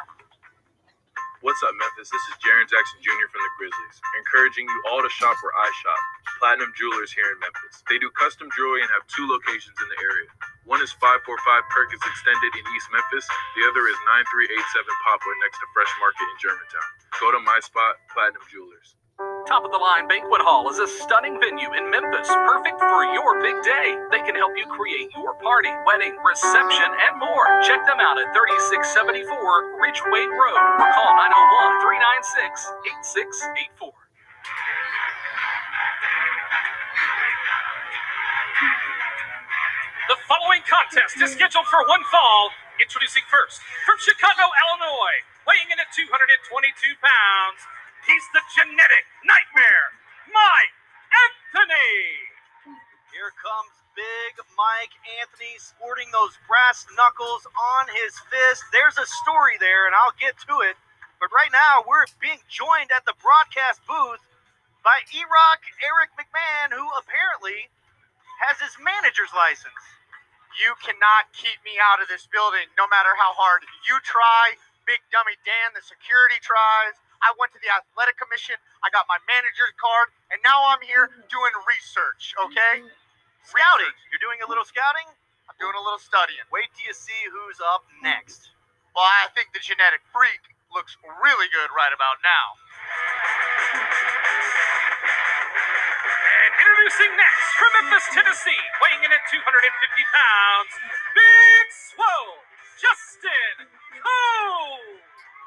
What's 1.41 1.57
up, 1.65 1.73
Memphis? 1.73 2.05
This 2.11 2.21
is 2.29 2.35
Jaren 2.43 2.67
Jackson 2.69 2.99
Jr. 3.01 3.27
from 3.31 3.41
the 3.41 3.49
Grizzlies, 3.57 3.97
encouraging 4.13 4.67
you 4.67 4.83
all 4.91 5.01
to 5.01 5.09
shop 5.09 5.37
where 5.41 5.55
I 5.55 5.71
shop, 5.81 5.97
Platinum 6.37 6.73
Jewelers 6.77 7.15
here 7.15 7.31
in 7.31 7.39
Memphis. 7.39 7.81
They 7.87 7.97
do 7.97 8.11
custom 8.13 8.51
jewelry 8.53 8.83
and 8.85 8.91
have 8.91 9.07
two 9.09 9.25
locations 9.25 9.79
in 9.79 9.87
the 9.89 9.97
area. 10.03 10.27
One 10.67 10.83
is 10.83 10.91
545 10.99 11.23
Perkins 11.71 12.03
Extended 12.03 12.51
in 12.59 12.67
East 12.75 12.91
Memphis. 12.93 13.25
The 13.57 13.65
other 13.65 13.87
is 13.87 13.97
9387 14.05 14.59
Poplar 15.07 15.33
next 15.41 15.57
to 15.63 15.67
Fresh 15.73 15.89
Market 16.03 16.27
in 16.29 16.37
Germantown. 16.43 16.91
Go 17.23 17.31
to 17.31 17.39
my 17.41 17.63
spot, 17.63 17.95
Platinum 18.11 18.43
Jewelers. 18.51 18.98
Top 19.43 19.67
of 19.67 19.71
the 19.75 19.81
line 19.81 20.07
Banquet 20.07 20.39
Hall 20.39 20.71
is 20.71 20.79
a 20.79 20.87
stunning 20.87 21.35
venue 21.43 21.67
in 21.75 21.91
Memphis, 21.91 22.31
perfect 22.47 22.79
for 22.79 23.03
your 23.11 23.35
big 23.43 23.59
day. 23.67 23.99
They 24.15 24.23
can 24.23 24.31
help 24.37 24.55
you 24.55 24.63
create 24.71 25.11
your 25.11 25.35
party, 25.43 25.67
wedding, 25.83 26.15
reception, 26.23 26.87
and 26.87 27.19
more. 27.19 27.43
Check 27.67 27.83
them 27.83 27.99
out 27.99 28.15
at 28.15 28.31
3674 28.31 29.27
Ridgeway 29.75 30.23
Road 30.23 30.61
or 30.79 30.87
call 30.95 31.11
901 31.19 31.83
396 31.83 32.71
8684. 33.83 33.91
The 40.07 40.17
following 40.31 40.63
contest 40.63 41.19
is 41.19 41.35
scheduled 41.35 41.67
for 41.67 41.83
one 41.91 42.07
fall. 42.07 42.55
Introducing 42.79 43.27
first, 43.27 43.59
from 43.83 43.99
Chicago, 43.99 44.47
Illinois, 44.47 45.19
weighing 45.43 45.67
in 45.67 45.81
at 45.83 45.91
222 45.91 46.95
pounds, 47.03 47.59
he's 48.09 48.27
the 48.33 48.41
genetic 48.57 49.05
nightmare, 49.21 49.93
Mike 50.33 50.73
Anthony. 51.13 51.93
Here 53.13 53.29
comes 53.37 53.73
Big 53.93 54.33
Mike 54.57 54.95
Anthony 55.21 55.53
sporting 55.61 56.09
those 56.09 56.33
brass 56.49 56.89
knuckles 56.97 57.45
on 57.53 57.85
his 57.93 58.17
fist. 58.33 58.65
There's 58.73 58.97
a 58.97 59.05
story 59.21 59.61
there, 59.61 59.85
and 59.85 59.93
I'll 59.93 60.17
get 60.17 60.41
to 60.49 60.65
it. 60.65 60.73
But 61.21 61.29
right 61.35 61.51
now, 61.53 61.85
we're 61.85 62.09
being 62.17 62.41
joined 62.49 62.89
at 62.89 63.05
the 63.05 63.17
broadcast 63.21 63.83
booth 63.85 64.23
by 64.81 65.03
E-Rock 65.11 65.61
Eric 65.83 66.15
McMahon, 66.15 66.73
who 66.73 66.87
apparently 66.95 67.69
has 68.47 68.57
his 68.63 68.73
manager's 68.79 69.35
license. 69.35 69.83
You 70.57 70.73
cannot 70.79 71.29
keep 71.35 71.59
me 71.67 71.75
out 71.77 71.99
of 71.99 72.07
this 72.07 72.25
building, 72.31 72.71
no 72.79 72.87
matter 72.87 73.13
how 73.19 73.35
hard 73.35 73.67
you 73.83 73.99
try. 74.01 74.55
Big 74.87 75.03
Dummy 75.11 75.35
Dan, 75.43 75.75
the 75.75 75.83
security 75.83 76.39
tries. 76.39 76.95
I 77.19 77.35
went 77.35 77.51
to 77.55 77.59
the 77.59 77.71
athletic 77.71 78.15
commission. 78.15 78.55
I 78.83 78.89
got 78.91 79.05
my 79.11 79.19
manager's 79.27 79.75
card, 79.75 80.11
and 80.31 80.39
now 80.43 80.71
I'm 80.71 80.79
here 80.83 81.11
doing 81.27 81.53
research. 81.67 82.35
Okay, 82.47 82.83
mm-hmm. 82.83 82.99
Scouting. 83.43 83.95
You're 84.11 84.21
doing 84.21 84.39
a 84.43 84.47
little 84.47 84.67
scouting? 84.67 85.07
I'm 85.49 85.57
doing 85.57 85.73
a 85.73 85.83
little 85.83 85.99
studying. 85.99 86.45
Wait 86.53 86.69
till 86.75 86.85
you 86.85 86.95
see 86.95 87.27
who's 87.31 87.57
up 87.59 87.87
next. 88.03 88.53
Well, 88.93 89.07
I 89.07 89.31
think 89.33 89.55
the 89.55 89.63
genetic 89.63 90.05
freak 90.13 90.43
looks 90.69 90.93
really 91.01 91.49
good 91.49 91.73
right 91.73 91.89
about 91.89 92.21
now. 92.21 92.47
And 96.29 96.51
introducing 96.61 97.11
next 97.17 97.49
from 97.57 97.71
Memphis, 97.81 98.05
Tennessee, 98.13 98.63
weighing 98.85 99.01
in 99.01 99.09
at 99.09 99.23
250 99.33 99.41
pounds, 100.13 100.71
Big 101.17 101.65
Swole, 101.73 102.37
Justin 102.77 103.65
Cole. 103.97 104.98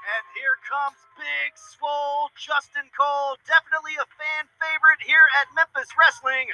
And 0.02 0.24
here 0.34 0.58
comes 0.66 0.98
Big 1.14 1.54
Swole 1.54 2.26
Justin 2.34 2.90
Cole, 2.90 3.38
definitely 3.46 3.94
a 3.94 4.08
fan 4.18 4.50
favorite 4.58 4.98
here 4.98 5.30
at 5.38 5.46
Memphis 5.54 5.94
Wrestling 5.94 6.50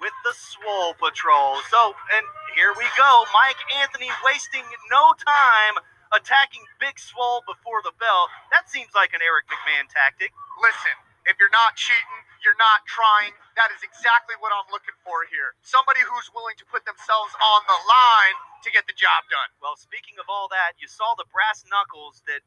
with 0.00 0.16
the 0.24 0.32
Swole 0.32 0.96
Patrol. 0.96 1.60
So, 1.68 1.92
and 2.16 2.24
here 2.56 2.72
we 2.72 2.88
go. 2.96 3.28
Mike 3.36 3.60
Anthony 3.76 4.08
wasting 4.24 4.64
no 4.88 5.12
time 5.20 5.84
attacking 6.16 6.64
Big 6.80 6.96
Swole 6.96 7.44
before 7.44 7.84
the 7.84 7.92
bell. 8.00 8.32
That 8.56 8.72
seems 8.72 8.96
like 8.96 9.12
an 9.12 9.20
Eric 9.20 9.52
McMahon 9.52 9.84
tactic. 9.92 10.32
Listen, 10.56 10.96
if 11.28 11.36
you're 11.36 11.52
not 11.52 11.76
cheating, 11.76 12.24
you're 12.40 12.56
not 12.56 12.88
trying. 12.88 13.36
That 13.60 13.68
is 13.74 13.84
exactly 13.84 14.38
what 14.40 14.54
I'm 14.56 14.70
looking 14.72 14.96
for 15.04 15.28
here. 15.28 15.52
Somebody 15.60 16.00
who's 16.00 16.32
willing 16.32 16.56
to 16.56 16.66
put 16.72 16.88
themselves 16.88 17.36
on 17.36 17.60
the 17.68 17.78
line 17.84 18.36
to 18.64 18.72
get 18.72 18.88
the 18.88 18.96
job 18.96 19.28
done. 19.28 19.52
Well, 19.60 19.76
speaking 19.76 20.16
of 20.16 20.30
all 20.32 20.48
that, 20.48 20.80
you 20.80 20.88
saw 20.88 21.12
the 21.20 21.28
brass 21.28 21.68
knuckles 21.68 22.24
that 22.24 22.40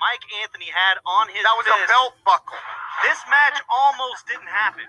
Mike 0.00 0.24
Anthony 0.42 0.68
had 0.68 0.98
on 1.06 1.30
his 1.30 1.42
That 1.42 1.56
was 1.56 1.68
a 1.70 1.78
belt 1.86 2.14
buckle. 2.26 2.58
This 3.06 3.20
match 3.30 3.58
almost 3.70 4.26
didn't 4.26 4.50
happen. 4.50 4.86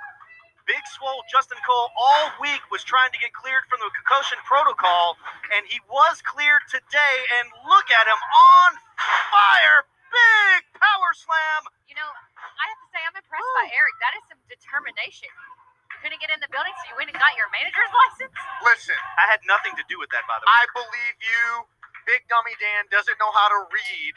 Big 0.66 0.82
Swole 0.98 1.22
Justin 1.30 1.62
Cole 1.62 1.94
all 1.94 2.34
week 2.42 2.62
was 2.74 2.82
trying 2.82 3.14
to 3.14 3.20
get 3.22 3.30
cleared 3.38 3.62
from 3.70 3.78
the 3.86 3.90
concussion 3.94 4.42
protocol, 4.50 5.14
and 5.54 5.62
he 5.70 5.78
was 5.86 6.26
cleared 6.26 6.66
today. 6.74 7.16
And 7.38 7.54
look 7.70 7.86
at 7.94 8.06
him 8.10 8.18
on 8.18 8.70
fire! 9.30 9.86
Big 10.10 10.66
power 10.74 11.12
slam! 11.14 11.70
You 11.86 11.94
know, 11.94 12.10
I 12.10 12.66
have 12.66 12.82
to 12.82 12.88
say, 12.90 13.02
I'm 13.06 13.14
impressed 13.14 13.52
by 13.62 13.68
Eric. 13.78 13.96
That 14.02 14.14
is 14.18 14.24
some 14.26 14.42
determination. 14.50 15.30
You 15.94 15.98
couldn't 16.02 16.18
get 16.18 16.34
in 16.34 16.42
the 16.42 16.50
building, 16.50 16.74
so 16.82 16.90
you 16.90 16.98
went 16.98 17.14
and 17.14 17.18
got 17.22 17.38
your 17.38 17.50
manager's 17.54 17.94
license? 17.94 18.34
Listen, 18.66 18.98
I 19.22 19.30
had 19.30 19.46
nothing 19.46 19.78
to 19.78 19.86
do 19.86 20.02
with 20.02 20.10
that, 20.18 20.26
by 20.26 20.42
the 20.42 20.50
way. 20.50 20.50
I 20.50 20.64
believe 20.74 21.16
you. 21.22 21.70
Big 22.10 22.26
Dummy 22.30 22.54
Dan 22.58 22.90
doesn't 22.90 23.18
know 23.22 23.30
how 23.34 23.50
to 23.54 23.60
read. 23.70 24.14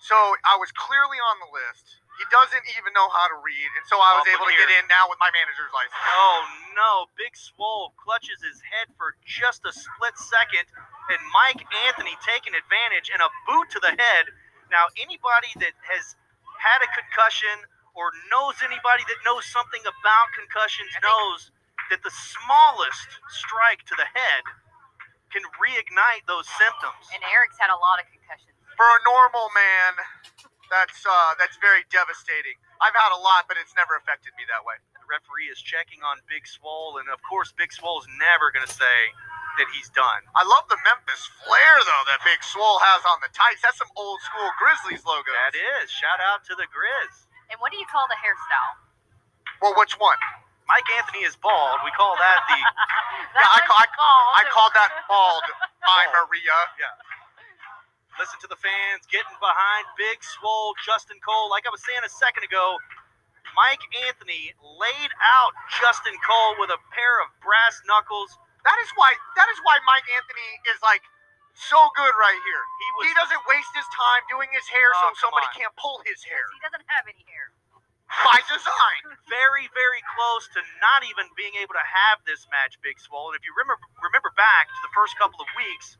So 0.00 0.16
I 0.48 0.56
was 0.56 0.72
clearly 0.72 1.20
on 1.20 1.36
the 1.44 1.50
list. 1.52 2.00
He 2.20 2.24
doesn't 2.32 2.64
even 2.76 2.92
know 2.92 3.08
how 3.12 3.28
to 3.32 3.38
read, 3.40 3.68
and 3.80 3.84
so 3.88 3.96
I 3.96 4.16
was 4.20 4.28
Oh, 4.28 4.32
able 4.36 4.44
but 4.48 4.52
to 4.52 4.60
get 4.60 4.72
in 4.80 4.84
now 4.92 5.08
with 5.08 5.16
my 5.20 5.32
manager's 5.32 5.72
license. 5.72 5.96
Oh 6.04 6.40
no, 6.76 7.08
Big 7.16 7.32
Swole 7.36 7.96
clutches 7.96 8.40
his 8.44 8.60
head 8.60 8.92
for 9.00 9.16
just 9.24 9.64
a 9.64 9.72
split 9.72 10.16
second, 10.20 10.68
and 11.12 11.20
Mike 11.32 11.64
Anthony 11.88 12.16
taking 12.20 12.52
advantage 12.52 13.08
and 13.12 13.24
a 13.24 13.30
boot 13.48 13.72
to 13.72 13.80
the 13.80 13.92
head. 13.96 14.32
Now, 14.68 14.92
anybody 15.00 15.48
that 15.64 15.72
has 15.88 16.16
had 16.60 16.84
a 16.84 16.90
concussion 16.92 17.64
or 17.96 18.12
knows 18.28 18.60
anybody 18.60 19.04
that 19.08 19.20
knows 19.24 19.48
something 19.48 19.80
about 19.84 20.26
concussions 20.36 20.92
knows 21.00 21.52
that 21.88 22.04
the 22.04 22.12
smallest 22.12 23.08
strike 23.32 23.82
to 23.88 23.96
the 23.96 24.08
head 24.12 24.44
can 25.32 25.42
reignite 25.58 26.24
those 26.28 26.46
symptoms. 26.60 27.08
And 27.16 27.22
Eric's 27.32 27.56
had 27.58 27.72
a 27.72 27.80
lot 27.80 27.98
of 28.02 28.06
concussions. 28.12 28.59
For 28.80 28.88
a 28.88 29.00
normal 29.04 29.52
man, 29.52 29.92
that's 30.72 31.04
uh, 31.04 31.36
that's 31.36 31.60
very 31.60 31.84
devastating. 31.92 32.56
I've 32.80 32.96
had 32.96 33.12
a 33.12 33.20
lot, 33.20 33.44
but 33.44 33.60
it's 33.60 33.76
never 33.76 33.92
affected 34.00 34.32
me 34.40 34.48
that 34.48 34.64
way. 34.64 34.80
The 34.96 35.04
referee 35.04 35.52
is 35.52 35.60
checking 35.60 36.00
on 36.00 36.16
Big 36.32 36.48
Swole, 36.48 36.96
and 36.96 37.04
of 37.12 37.20
course, 37.20 37.52
Big 37.52 37.76
Swole's 37.76 38.08
never 38.16 38.48
going 38.48 38.64
to 38.64 38.72
say 38.72 39.12
that 39.60 39.68
he's 39.76 39.92
done. 39.92 40.24
I 40.32 40.48
love 40.48 40.64
the 40.72 40.80
Memphis 40.80 41.28
flair 41.44 41.74
though 41.84 42.04
that 42.08 42.24
Big 42.24 42.40
Swole 42.40 42.80
has 42.80 43.04
on 43.04 43.20
the 43.20 43.28
tights. 43.36 43.60
That's 43.60 43.76
some 43.76 43.92
old 44.00 44.16
school 44.24 44.48
Grizzlies 44.56 45.04
logo. 45.04 45.28
That 45.28 45.52
is. 45.52 45.92
Shout 45.92 46.16
out 46.24 46.40
to 46.48 46.56
the 46.56 46.64
Grizz. 46.72 47.28
And 47.52 47.60
what 47.60 47.68
do 47.68 47.76
you 47.76 47.84
call 47.92 48.08
the 48.08 48.16
hairstyle? 48.16 48.80
Well, 49.60 49.76
which 49.76 50.00
one? 50.00 50.16
Mike 50.64 50.88
Anthony 50.96 51.28
is 51.28 51.36
bald. 51.36 51.84
We 51.84 51.92
call 51.92 52.16
that 52.16 52.40
the. 52.48 52.56
Yeah, 53.36 53.46
I, 53.46 53.60
ca- 53.62 53.76
I, 53.76 53.86
I 54.40 54.42
called 54.50 54.72
that 54.74 54.90
bald, 55.06 55.44
my 55.84 56.02
Maria. 56.16 56.56
Yeah. 56.80 57.19
Listen 58.20 58.36
to 58.44 58.50
the 58.52 58.60
fans 58.60 59.08
getting 59.08 59.32
behind 59.40 59.88
Big 59.96 60.20
Swole 60.20 60.76
Justin 60.84 61.16
Cole. 61.24 61.48
Like 61.48 61.64
I 61.64 61.72
was 61.72 61.80
saying 61.80 62.04
a 62.04 62.12
second 62.12 62.44
ago, 62.44 62.76
Mike 63.56 63.80
Anthony 64.06 64.52
laid 64.60 65.12
out 65.34 65.52
Justin 65.80 66.14
Cole 66.20 66.60
with 66.60 66.68
a 66.70 66.80
pair 66.92 67.14
of 67.24 67.32
brass 67.40 67.80
knuckles. 67.88 68.30
That 68.68 68.76
is 68.84 68.90
why. 69.00 69.16
That 69.40 69.48
is 69.50 69.58
why 69.64 69.80
Mike 69.88 70.04
Anthony 70.12 70.50
is 70.68 70.78
like 70.84 71.00
so 71.56 71.80
good 71.96 72.14
right 72.20 72.40
here. 72.44 72.62
He 72.84 72.88
was. 73.00 73.02
He 73.08 73.12
doesn't 73.16 73.42
waste 73.48 73.72
his 73.72 73.88
time 73.96 74.22
doing 74.28 74.52
his 74.52 74.68
hair 74.68 74.92
Oh, 74.94 75.00
so 75.00 75.06
come 75.16 75.16
somebody 75.32 75.48
on. 75.50 75.56
can't 75.56 75.74
pull 75.80 75.98
his 76.04 76.20
hair 76.22 76.44
He 76.54 76.60
doesn't 76.62 76.86
have 76.92 77.08
any 77.08 77.24
hair. 77.24 77.50
by 78.28 78.38
design. 78.52 79.00
very, 79.32 79.66
very 79.72 80.02
close 80.14 80.44
to 80.54 80.60
not 80.84 81.08
even 81.08 81.26
being 81.40 81.56
able 81.58 81.74
to 81.74 81.86
have 81.88 82.20
this 82.28 82.44
match, 82.52 82.76
Big 82.84 83.00
Swole. 83.00 83.32
And 83.32 83.36
if 83.40 83.42
you 83.48 83.56
remember 83.56 83.80
remember 84.04 84.30
back 84.36 84.68
to 84.68 84.80
the 84.84 84.92
first 84.94 85.16
couple 85.18 85.40
of 85.42 85.48
weeks, 85.56 85.96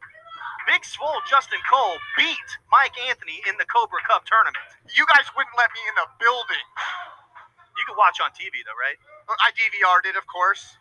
Big 0.69 0.85
Swole 0.85 1.21
Justin 1.27 1.59
Cole 1.67 1.99
beat 2.15 2.49
Mike 2.71 2.95
Anthony 3.11 3.43
in 3.49 3.59
the 3.59 3.67
Cobra 3.67 4.01
Cup 4.07 4.23
tournament. 4.29 4.63
You 4.95 5.05
guys 5.11 5.27
wouldn't 5.35 5.57
let 5.59 5.71
me 5.75 5.83
in 5.89 5.95
the 5.99 6.09
building. 6.23 6.67
You 7.81 7.85
could 7.89 7.97
watch 7.97 8.21
on 8.21 8.31
TV 8.37 8.61
though, 8.63 8.77
right? 8.77 8.99
Uh, 9.25 9.37
I 9.41 9.51
DVR'd 9.57 10.05
it, 10.05 10.17
of 10.21 10.29
course. 10.29 10.77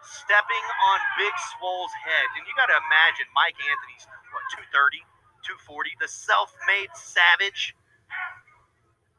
Stepping 0.00 0.66
on 0.88 0.98
Big 1.20 1.34
Swole's 1.52 1.92
head. 2.00 2.28
And 2.38 2.48
you 2.48 2.54
got 2.56 2.72
to 2.72 2.78
imagine 2.88 3.28
Mike 3.36 3.58
Anthony's, 3.60 4.08
what, 4.32 4.44
230, 4.72 5.04
240, 5.44 5.98
the 6.00 6.08
self 6.08 6.54
made 6.64 6.88
savage. 6.96 7.76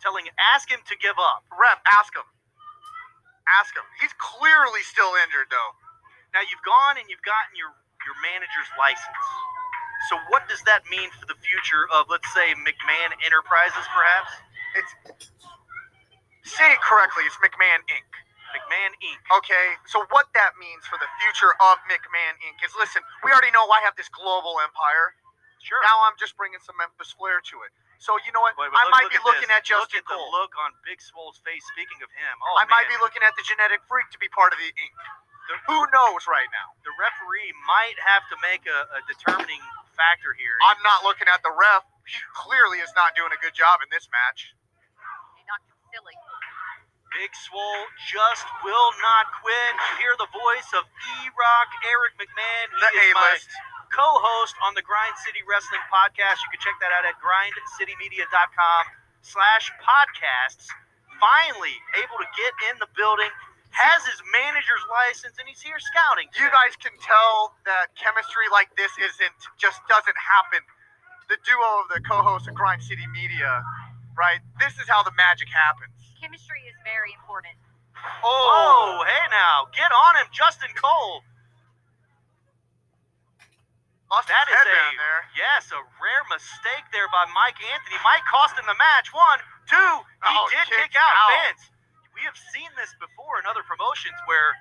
Telling, 0.02 0.26
ask 0.56 0.72
him 0.72 0.80
to 0.88 0.96
give 0.98 1.20
up. 1.20 1.44
Rep, 1.54 1.84
ask 2.00 2.16
him. 2.16 2.26
Ask 3.60 3.76
him. 3.76 3.86
He's 4.00 4.16
clearly 4.18 4.82
still 4.88 5.12
injured 5.26 5.52
though. 5.52 5.72
Now 6.34 6.46
you've 6.46 6.64
gone 6.64 6.98
and 7.02 7.10
you've 7.10 7.26
gotten 7.26 7.58
your, 7.58 7.74
your 8.06 8.16
manager's 8.24 8.70
license. 8.80 9.26
So 10.08 10.16
what 10.32 10.48
does 10.48 10.64
that 10.64 10.88
mean 10.88 11.12
for 11.20 11.28
the 11.28 11.36
future 11.44 11.86
of, 11.92 12.08
let's 12.08 12.28
say, 12.32 12.56
McMahon 12.56 13.12
Enterprises, 13.20 13.86
perhaps? 13.92 14.32
It's 14.80 14.92
say 16.48 16.72
it 16.72 16.82
correctly. 16.82 17.28
It's 17.28 17.38
McMahon 17.38 17.84
Inc. 17.92 18.10
McMahon 18.56 18.92
Inc. 19.06 19.22
Okay, 19.44 19.78
so 19.86 20.02
what 20.10 20.32
that 20.34 20.58
means 20.58 20.88
for 20.90 20.98
the 20.98 21.10
future 21.22 21.54
of 21.62 21.78
McMahon 21.86 22.40
Inc. 22.50 22.58
is 22.66 22.74
listen, 22.80 23.06
we 23.22 23.30
already 23.30 23.54
know 23.54 23.70
I 23.70 23.84
have 23.86 23.94
this 24.00 24.10
global 24.10 24.58
empire. 24.64 25.14
Sure. 25.62 25.78
Now 25.84 26.08
I'm 26.08 26.16
just 26.18 26.34
bringing 26.40 26.58
some 26.64 26.80
Memphis 26.80 27.14
flair 27.14 27.44
to 27.54 27.56
it. 27.68 27.72
So 28.00 28.16
you 28.24 28.32
know 28.32 28.40
what? 28.40 28.56
Wait, 28.56 28.72
but 28.72 28.80
I 28.80 28.88
might 28.90 29.12
look 29.12 29.14
be 29.14 29.20
at 29.20 29.28
looking 29.28 29.52
this. 29.52 29.60
at 29.60 29.68
Justin 29.68 30.00
Look 30.02 30.08
at 30.08 30.08
the 30.08 30.22
look 30.32 30.56
on 30.56 30.72
Big 30.88 31.04
Swole's 31.04 31.38
face. 31.44 31.62
Speaking 31.76 32.00
of 32.00 32.08
him, 32.16 32.36
oh 32.40 32.56
I 32.56 32.64
might 32.72 32.88
be 32.88 32.96
looking 33.04 33.22
at 33.28 33.36
the 33.36 33.44
genetic 33.44 33.84
freak 33.92 34.08
to 34.16 34.20
be 34.24 34.32
part 34.32 34.56
of 34.56 34.60
the 34.64 34.72
ink. 34.72 34.96
Who 35.68 35.80
knows 35.94 36.24
right 36.30 36.50
now? 36.54 36.68
the 36.86 36.94
referee 36.98 37.52
might 37.70 37.98
have 38.02 38.24
to 38.34 38.36
make 38.46 38.66
a, 38.66 38.80
a 38.98 39.00
determining 39.10 39.62
factor 39.94 40.34
here. 40.38 40.56
I'm 40.70 40.80
not 40.82 41.02
looking 41.06 41.30
at 41.30 41.42
the 41.46 41.52
ref. 41.54 41.84
He 42.08 42.18
clearly 42.34 42.82
is 42.82 42.90
not 42.98 43.14
doing 43.14 43.30
a 43.34 43.40
good 43.44 43.54
job 43.54 43.82
in 43.86 43.90
this 43.94 44.10
match. 44.10 44.54
He 45.38 45.42
knocked 45.46 45.70
him 45.70 45.78
silly. 45.94 46.16
Big 47.14 47.34
Swole 47.34 47.86
just 48.10 48.46
will 48.62 48.92
not 49.02 49.26
quit. 49.42 49.72
You 49.74 49.94
hear 50.06 50.16
the 50.22 50.30
voice 50.30 50.70
of 50.78 50.86
E-Rock, 51.26 51.70
Eric 51.90 52.14
McMahon. 52.22 52.66
He 52.70 52.80
The 52.86 52.92
is 53.02 53.14
A-list. 53.18 53.50
co-host 53.94 54.54
on 54.62 54.78
the 54.78 54.86
Grind 54.86 55.18
City 55.26 55.42
Wrestling 55.50 55.82
Podcast. 55.90 56.38
You 56.46 56.50
can 56.54 56.62
check 56.62 56.78
that 56.86 56.94
out 56.94 57.06
at 57.10 57.18
grindcitymedia.com 57.18 58.82
slash 59.26 59.74
podcasts. 59.82 60.70
Finally 61.20 61.76
able 62.00 62.16
to 62.22 62.30
get 62.38 62.54
in 62.72 62.80
the 62.80 62.88
building, 62.96 63.28
has 63.72 64.02
his 64.06 64.20
manager's 64.34 64.82
license, 64.90 65.38
and 65.38 65.46
he's 65.48 65.62
here 65.62 65.78
scouting. 65.80 66.28
You 66.38 66.50
guys 66.50 66.74
can 66.82 66.94
tell 67.00 67.54
that 67.70 67.94
chemistry 67.96 68.50
like 68.52 68.74
this 68.76 68.92
isn't 68.98 69.38
just 69.62 69.80
doesn't 69.88 70.18
happen. 70.18 70.62
The 71.30 71.38
duo 71.46 71.70
of 71.86 71.88
the 71.94 72.02
co-hosts 72.02 72.50
of 72.50 72.58
Grind 72.58 72.82
City 72.82 73.06
Media, 73.14 73.62
right? 74.18 74.42
This 74.58 74.74
is 74.82 74.90
how 74.90 75.06
the 75.06 75.14
magic 75.14 75.48
happens. 75.54 75.94
Chemistry 76.18 76.66
is 76.66 76.74
very 76.82 77.14
important. 77.14 77.54
Oh, 78.26 79.04
hey 79.06 79.26
now, 79.30 79.70
get 79.76 79.92
on 79.94 80.14
him, 80.24 80.28
Justin 80.34 80.72
Cole. 80.74 81.22
Lost 84.10 84.26
That 84.26 84.50
his 84.50 84.58
is 84.58 84.66
head 84.66 84.74
a 84.74 84.74
down 84.74 84.96
there. 84.98 85.22
yes, 85.38 85.70
a 85.70 85.78
rare 86.02 86.26
mistake 86.34 86.86
there 86.90 87.06
by 87.14 87.30
Mike 87.30 87.62
Anthony. 87.62 88.02
Might 88.02 88.26
cost 88.26 88.58
him 88.58 88.66
the 88.66 88.74
match. 88.74 89.14
One, 89.14 89.38
two. 89.70 89.78
He 90.26 90.34
Oh, 90.34 90.50
did 90.50 90.66
kicked 90.66 90.98
kick 90.98 90.98
out. 90.98 91.14
out. 91.14 91.30
Fans, 91.30 91.62
we 92.20 92.28
have 92.28 92.36
seen 92.52 92.68
this 92.76 92.92
before 93.00 93.40
in 93.40 93.48
other 93.48 93.64
promotions 93.64 94.20
where 94.28 94.52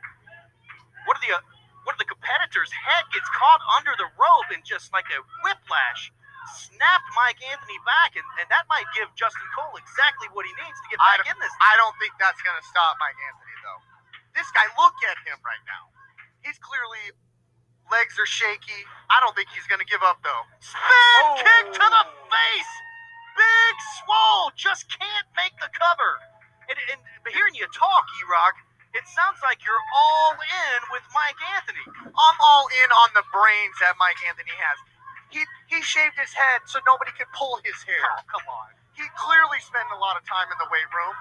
one 1.11 1.18
of 1.18 1.22
the 1.26 1.34
uh, 1.34 1.42
one 1.82 1.98
of 1.98 2.00
the 2.00 2.06
competitors' 2.06 2.70
head 2.70 3.02
gets 3.11 3.26
caught 3.34 3.59
under 3.74 3.90
the 3.98 4.06
rope 4.14 4.48
and 4.54 4.62
just 4.62 4.94
like 4.94 5.11
a 5.11 5.18
whiplash 5.42 6.14
snapped 6.46 7.09
Mike 7.18 7.40
Anthony 7.44 7.76
back, 7.82 8.14
and, 8.14 8.24
and 8.38 8.46
that 8.48 8.64
might 8.70 8.86
give 8.94 9.11
Justin 9.18 9.44
Cole 9.56 9.74
exactly 9.74 10.30
what 10.32 10.46
he 10.46 10.52
needs 10.56 10.78
to 10.84 10.88
get 10.92 10.98
back 11.02 11.26
in 11.26 11.36
this. 11.36 11.52
I 11.61 11.74
don't 11.76 11.96
think 11.98 12.14
that's 12.16 12.40
going 12.40 12.56
to 12.56 12.64
stop 12.64 12.96
Mike 13.02 13.16
Anthony, 13.16 13.56
though. 13.66 13.80
This 14.36 14.48
guy, 14.54 14.64
look 14.78 14.96
at 15.09 15.18
him 15.28 15.36
right 15.44 15.61
now. 15.68 15.92
He's 16.44 16.56
clearly, 16.61 17.12
legs 17.92 18.16
are 18.16 18.28
shaky. 18.28 18.80
I 19.11 19.20
don't 19.20 19.36
think 19.36 19.52
he's 19.52 19.66
going 19.68 19.82
to 19.82 19.88
give 19.88 20.00
up, 20.04 20.22
though. 20.24 20.44
Spin 20.61 21.26
kick 21.42 21.66
to 21.76 21.86
the 21.88 22.04
face. 22.06 22.72
Big 23.36 23.74
Swole 24.00 24.48
just 24.56 24.88
can't 24.88 25.28
make 25.36 25.56
the 25.61 25.68
cover. 25.72 26.20
And, 26.68 26.78
and 26.92 27.00
but 27.24 27.32
hearing 27.32 27.54
you 27.56 27.66
talk, 27.74 28.04
E-Rock, 28.22 28.56
it 28.96 29.04
sounds 29.10 29.40
like 29.44 29.60
you're 29.64 29.84
all 29.96 30.34
in 30.38 30.78
with 30.92 31.04
Mike 31.12 31.38
Anthony. 31.58 31.84
I'm 32.08 32.38
all 32.40 32.66
in 32.84 32.90
on 32.92 33.10
the 33.16 33.24
brains 33.32 33.76
that 33.84 33.96
Mike 34.00 34.20
Anthony 34.28 34.54
has. 34.56 34.78
He 35.32 35.44
he 35.68 35.82
shaved 35.84 36.16
his 36.16 36.32
head 36.32 36.64
so 36.70 36.80
nobody 36.88 37.12
could 37.16 37.28
pull 37.36 37.60
his 37.66 37.76
hair. 37.84 38.00
Oh, 38.00 38.24
come 38.30 38.46
on. 38.48 38.72
He 38.96 39.04
clearly 39.18 39.60
spent 39.60 39.88
a 39.92 39.98
lot 40.00 40.16
of 40.16 40.24
time 40.24 40.48
in 40.48 40.58
the 40.60 40.68
weight 40.72 40.88
room, 40.94 41.14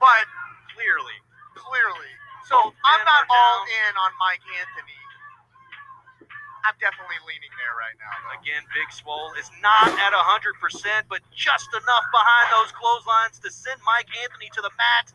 but 0.00 0.26
Clearly. 0.74 1.18
clearly. 1.56 2.12
So 2.50 2.56
Both 2.58 2.74
I'm 2.84 3.02
not 3.06 3.24
all 3.30 3.60
down. 3.64 3.76
in 3.88 3.92
on 3.98 4.10
Mike 4.20 4.44
Anthony. 4.58 5.00
I'm 6.64 6.76
definitely 6.80 7.20
leaning 7.28 7.52
there 7.60 7.76
right 7.76 7.92
now. 8.00 8.08
Though. 8.24 8.40
Again, 8.40 8.64
Big 8.72 8.88
Swole 8.88 9.36
is 9.36 9.52
not 9.60 9.92
at 9.92 10.12
100%, 10.16 11.12
but 11.12 11.20
just 11.36 11.68
enough 11.76 12.06
behind 12.08 12.46
those 12.56 12.72
clotheslines 12.72 13.36
to 13.44 13.52
send 13.52 13.84
Mike 13.84 14.08
Anthony 14.24 14.48
to 14.56 14.64
the 14.64 14.72
mat. 14.80 15.12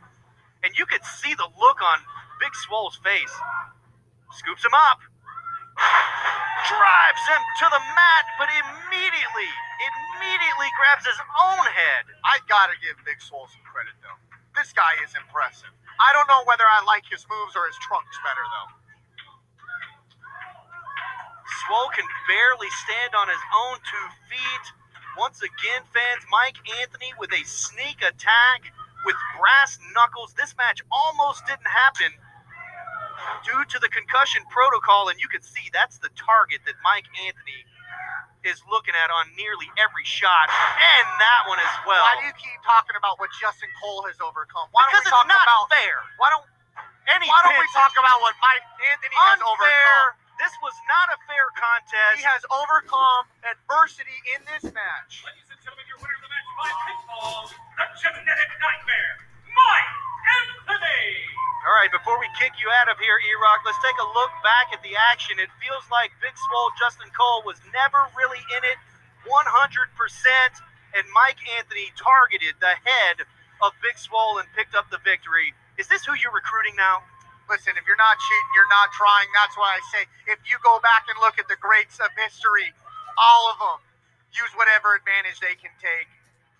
And 0.61 0.77
you 0.77 0.85
could 0.85 1.01
see 1.01 1.33
the 1.33 1.49
look 1.57 1.81
on 1.81 2.05
Big 2.37 2.53
Swole's 2.53 3.01
face. 3.01 3.33
Scoops 4.37 4.61
him 4.61 4.77
up. 4.77 5.01
Drives 6.69 7.23
him 7.25 7.41
to 7.41 7.67
the 7.71 7.81
mat, 7.97 8.25
but 8.37 8.51
immediately, 8.51 9.49
immediately 9.81 10.69
grabs 10.77 11.07
his 11.07 11.17
own 11.49 11.65
head. 11.65 12.03
I 12.27 12.43
gotta 12.45 12.75
give 12.83 12.99
Big 13.07 13.23
Swole 13.23 13.47
some 13.47 13.63
credit 13.63 13.95
though. 14.03 14.19
This 14.53 14.75
guy 14.75 14.99
is 15.01 15.15
impressive. 15.15 15.71
I 15.97 16.11
don't 16.11 16.27
know 16.27 16.43
whether 16.43 16.67
I 16.67 16.83
like 16.83 17.07
his 17.07 17.23
moves 17.31 17.55
or 17.55 17.65
his 17.65 17.79
trunks 17.79 18.19
better 18.21 18.43
though. 18.43 18.78
Swole 21.65 21.89
can 21.95 22.05
barely 22.27 22.69
stand 22.85 23.11
on 23.17 23.27
his 23.27 23.41
own 23.65 23.75
two 23.83 24.07
feet. 24.29 24.65
Once 25.17 25.41
again, 25.41 25.81
fans, 25.91 26.23
Mike 26.31 26.57
Anthony 26.79 27.11
with 27.19 27.33
a 27.33 27.43
sneak 27.43 27.99
attack 28.05 28.71
with 29.05 29.17
brass 29.39 29.79
knuckles. 29.95 30.33
This 30.37 30.55
match 30.55 30.79
almost 30.91 31.45
didn't 31.47 31.67
happen 31.67 32.11
due 33.43 33.63
to 33.67 33.77
the 33.79 33.89
concussion 33.89 34.43
protocol, 34.47 35.09
and 35.09 35.19
you 35.19 35.27
can 35.27 35.41
see 35.41 35.67
that's 35.73 35.97
the 35.99 36.09
target 36.15 36.61
that 36.65 36.75
Mike 36.85 37.07
Anthony 37.27 37.65
is 38.47 38.63
looking 38.71 38.95
at 38.95 39.11
on 39.11 39.27
nearly 39.35 39.67
every 39.75 40.07
shot, 40.07 40.47
and 40.47 41.05
that 41.19 41.41
one 41.51 41.59
as 41.59 41.75
well. 41.83 41.99
Why 41.99 42.23
do 42.23 42.31
you 42.31 42.35
keep 42.39 42.59
talking 42.63 42.95
about 42.95 43.19
what 43.19 43.27
Justin 43.35 43.67
Cole 43.83 44.07
has 44.07 44.15
overcome? 44.23 44.71
Why 44.71 44.87
because 44.87 45.03
don't 45.03 45.11
we 45.11 45.11
it's 45.11 45.19
talk 45.19 45.27
not 45.27 45.43
about 45.43 45.67
fair. 45.67 45.99
why 46.15 46.29
don't 46.31 46.47
Any 47.11 47.27
why 47.27 47.43
don't 47.43 47.59
we 47.59 47.67
talk 47.75 47.91
about 47.99 48.23
what 48.23 48.35
Mike 48.39 48.63
Anthony 48.95 49.15
has 49.19 49.43
unfair? 49.43 49.51
overcome? 49.51 50.28
This 50.39 50.55
was 50.63 50.71
not 50.87 51.11
a 51.11 51.19
fair 51.27 51.51
contest. 51.51 52.15
He 52.15 52.23
has 52.23 52.47
overcome 52.47 53.27
adversity 53.43 54.15
in 54.31 54.39
this 54.47 54.71
match. 54.71 55.27
Ladies 55.27 55.51
and 55.51 55.59
gentlemen, 55.59 55.83
your 55.91 55.99
winner 55.99 56.15
of 56.15 56.23
the 56.23 56.31
match 56.31 56.49
by 56.55 56.71
pinfall, 56.87 57.51
the 57.51 57.85
genetic 57.99 58.51
nightmare, 58.55 59.13
Mike 59.51 59.93
Anthony. 60.39 61.11
All 61.67 61.75
right, 61.75 61.91
before 61.91 62.15
we 62.23 62.31
kick 62.39 62.55
you 62.55 62.71
out 62.79 62.87
of 62.87 62.95
here, 63.03 63.19
E-Rock, 63.19 63.67
let's 63.67 63.83
take 63.83 63.99
a 63.99 64.07
look 64.15 64.31
back 64.39 64.71
at 64.71 64.79
the 64.79 64.95
action. 65.11 65.43
It 65.43 65.51
feels 65.59 65.83
like 65.91 66.15
Big 66.23 66.31
Swole 66.31 66.71
Justin 66.79 67.11
Cole 67.11 67.43
was 67.43 67.59
never 67.75 67.99
really 68.15 68.39
in 68.55 68.63
it 68.63 68.79
100%, 69.27 69.43
and 70.95 71.03
Mike 71.11 71.43
Anthony 71.59 71.91
targeted 71.99 72.55
the 72.63 72.79
head 72.87 73.27
of 73.59 73.75
Big 73.83 73.99
Swole 73.99 74.39
and 74.39 74.47
picked 74.55 74.71
up 74.71 74.87
the 74.87 75.03
victory. 75.03 75.51
Is 75.75 75.91
this 75.91 76.07
who 76.07 76.15
you're 76.15 76.31
recruiting 76.31 76.79
now? 76.79 77.03
Listen, 77.49 77.73
if 77.81 77.83
you're 77.89 77.97
not 77.97 78.15
cheating, 78.21 78.51
you're 78.53 78.69
not 78.69 78.93
trying. 78.93 79.25
That's 79.33 79.57
why 79.57 79.73
I 79.73 79.81
say 79.89 80.05
if 80.29 80.37
you 80.45 80.61
go 80.61 80.77
back 80.85 81.09
and 81.09 81.17
look 81.17 81.41
at 81.41 81.49
the 81.49 81.57
greats 81.57 81.97
of 81.97 82.13
history, 82.13 82.69
all 83.17 83.49
of 83.49 83.57
them 83.57 83.81
use 84.37 84.53
whatever 84.53 84.93
advantage 84.93 85.41
they 85.41 85.57
can 85.57 85.73
take. 85.81 86.05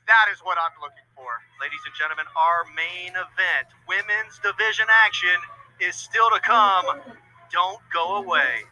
That 0.09 0.33
is 0.33 0.41
what 0.41 0.57
I'm 0.57 0.73
looking 0.81 1.05
for. 1.13 1.29
Ladies 1.61 1.85
and 1.85 1.93
gentlemen, 1.93 2.25
our 2.33 2.65
main 2.73 3.13
event, 3.13 3.69
women's 3.85 4.41
division 4.41 4.89
action, 4.89 5.37
is 5.77 5.93
still 5.93 6.33
to 6.33 6.41
come. 6.41 6.97
Don't 7.53 7.81
go 7.93 8.17
away. 8.17 8.65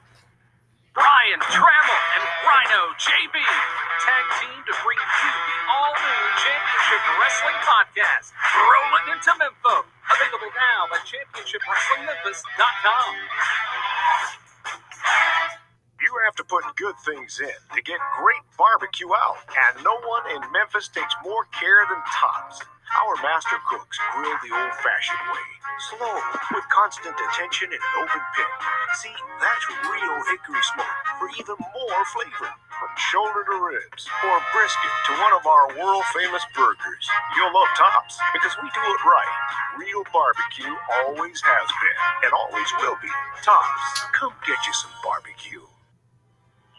Brian 0.97 1.37
Trammell 1.53 2.01
and 2.17 2.25
Rhino 2.41 2.89
JB 2.97 3.37
tag 3.37 4.25
team 4.41 4.65
to 4.65 4.73
bring 4.81 4.97
you 4.97 5.29
the 5.29 5.57
all 5.69 5.93
new 5.93 6.21
Championship 6.41 7.01
Wrestling 7.21 7.53
Podcast, 7.61 8.33
Rolling 8.33 9.13
into 9.13 9.29
Memphis. 9.37 9.85
Available 10.09 10.49
now 10.57 10.89
at 10.97 11.05
championshipwrestlingmemphis.com. 11.05 13.13
You 16.01 16.09
have 16.25 16.33
to 16.41 16.45
put 16.49 16.65
good 16.81 16.97
things 17.05 17.37
in 17.45 17.61
to 17.77 17.81
get 17.85 18.01
great 18.17 18.41
barbecue 18.57 19.13
out, 19.13 19.37
and 19.53 19.85
no 19.85 20.01
one 20.01 20.25
in 20.33 20.41
Memphis 20.49 20.89
takes 20.89 21.13
more 21.21 21.45
care 21.53 21.85
than 21.85 22.01
Tops. 22.09 22.65
Our 22.87 23.19
master 23.19 23.59
cooks 23.67 23.99
grill 24.15 24.37
the 24.39 24.55
old-fashioned 24.55 25.25
way, 25.27 25.47
slow, 25.91 26.15
with 26.55 26.63
constant 26.71 27.19
attention 27.19 27.67
in 27.67 27.75
an 27.75 27.93
open 27.99 28.23
pit. 28.31 28.51
See, 28.95 29.17
that's 29.43 29.65
real 29.91 30.17
hickory 30.31 30.63
smoke 30.71 30.97
for 31.19 31.27
even 31.35 31.59
more 31.59 32.03
flavor, 32.15 32.47
from 32.47 32.91
shoulder 33.11 33.43
to 33.43 33.55
ribs 33.59 34.07
or 34.23 34.39
brisket 34.55 34.93
to 35.11 35.19
one 35.19 35.35
of 35.35 35.43
our 35.43 35.67
world-famous 35.75 36.47
burgers. 36.55 37.05
You'll 37.35 37.51
love 37.51 37.71
Tops 37.75 38.15
because 38.31 38.55
we 38.63 38.71
do 38.71 38.79
it 38.79 39.01
right. 39.03 39.35
Real 39.83 40.07
barbecue 40.15 40.75
always 41.03 41.43
has 41.43 41.67
been 41.67 41.99
and 42.23 42.31
always 42.31 42.69
will 42.79 42.97
be. 43.03 43.11
Tops, 43.43 44.07
come 44.15 44.31
get 44.47 44.57
you 44.63 44.73
some 44.73 44.95
barbecue. 45.03 45.66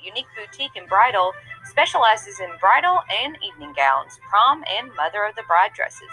Unique 0.04 0.30
Boutique 0.36 0.76
and 0.76 0.88
Bridal 0.88 1.32
specializes 1.64 2.40
in 2.40 2.50
bridal 2.60 3.00
and 3.22 3.36
evening 3.42 3.74
gowns, 3.76 4.18
prom 4.28 4.64
and 4.68 4.94
mother 4.94 5.24
of 5.24 5.34
the 5.36 5.44
bride 5.46 5.72
dresses. 5.74 6.12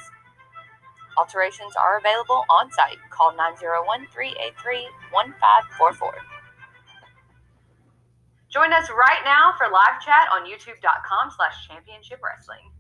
Alterations 1.18 1.74
are 1.80 1.98
available 1.98 2.44
on 2.50 2.72
site. 2.72 3.00
Call 3.10 3.36
901 3.36 4.08
383 4.12 4.88
1544. 5.12 6.12
Join 8.52 8.72
us 8.72 8.88
right 8.92 9.24
now 9.24 9.52
for 9.60 9.68
live 9.68 10.00
chat 10.00 10.28
on 10.32 10.48
youtube.com 10.48 11.32
slash 11.36 11.68
championship 11.68 12.20
wrestling. 12.24 12.72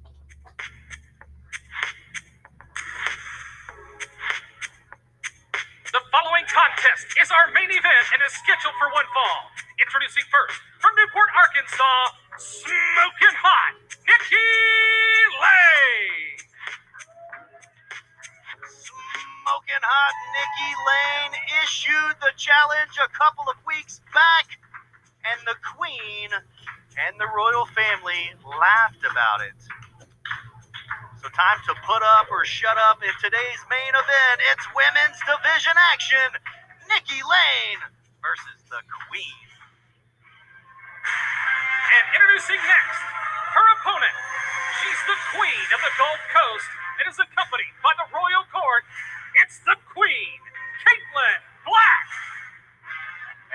The 5.95 6.03
following 6.12 6.43
contest 6.51 7.08
is 7.20 7.32
our 7.32 7.51
main 7.56 7.72
event 7.72 8.06
and 8.12 8.20
is 8.24 8.36
scheduled 8.36 8.76
for 8.76 8.91
one 8.91 9.08
fall. 9.16 9.47
Introducing 9.80 10.28
first, 10.28 10.60
from 10.86 10.93
Newport, 11.01 11.29
Arkansas, 11.33 12.05
smoking 12.38 13.36
hot, 13.41 13.73
Nikki 14.05 14.38
Lane. 15.41 16.38
Smoking 18.69 19.81
hot 19.81 20.15
Nikki 20.38 20.71
Lane 20.86 21.33
issued 21.65 22.15
the 22.21 22.29
challenge 22.38 23.01
a 23.01 23.09
couple 23.17 23.49
of 23.49 23.57
weeks 23.65 23.97
back, 24.13 24.61
and 25.25 25.41
the 25.49 25.57
Queen 25.73 26.29
and 27.01 27.17
the 27.17 27.33
royal 27.33 27.65
family 27.73 28.38
laughed 28.45 29.01
about 29.09 29.41
it. 29.41 29.57
So, 31.17 31.33
time 31.33 31.65
to 31.65 31.73
put 31.81 32.05
up 32.21 32.29
or 32.29 32.45
shut 32.45 32.77
up 32.93 33.01
in 33.01 33.09
today's 33.25 33.61
main 33.73 33.93
event. 33.97 34.38
It's 34.53 34.69
women's 34.77 35.17
division 35.25 35.73
action 35.97 36.29
Nikki 36.93 37.25
Lane 37.25 37.81
versus 38.21 38.61
the 38.69 38.86
Queen. 39.09 39.45
And 41.96 42.04
introducing 42.12 42.60
next, 42.60 43.02
her 43.56 43.68
opponent. 43.80 44.18
She's 44.84 45.02
the 45.08 45.20
queen 45.32 45.68
of 45.72 45.80
the 45.80 45.93
Gulf 45.96 46.22
Coast 46.28 46.70
and 47.00 47.08
is 47.08 47.20
accompanied 47.24 47.72
by 47.80 47.96
the 47.96 48.12
royal 48.12 48.43
court. 48.52 48.84
It's 49.39 49.64
the 49.64 49.80
queen, 49.96 50.39
Katelynn 50.84 51.39
Black. 51.64 52.08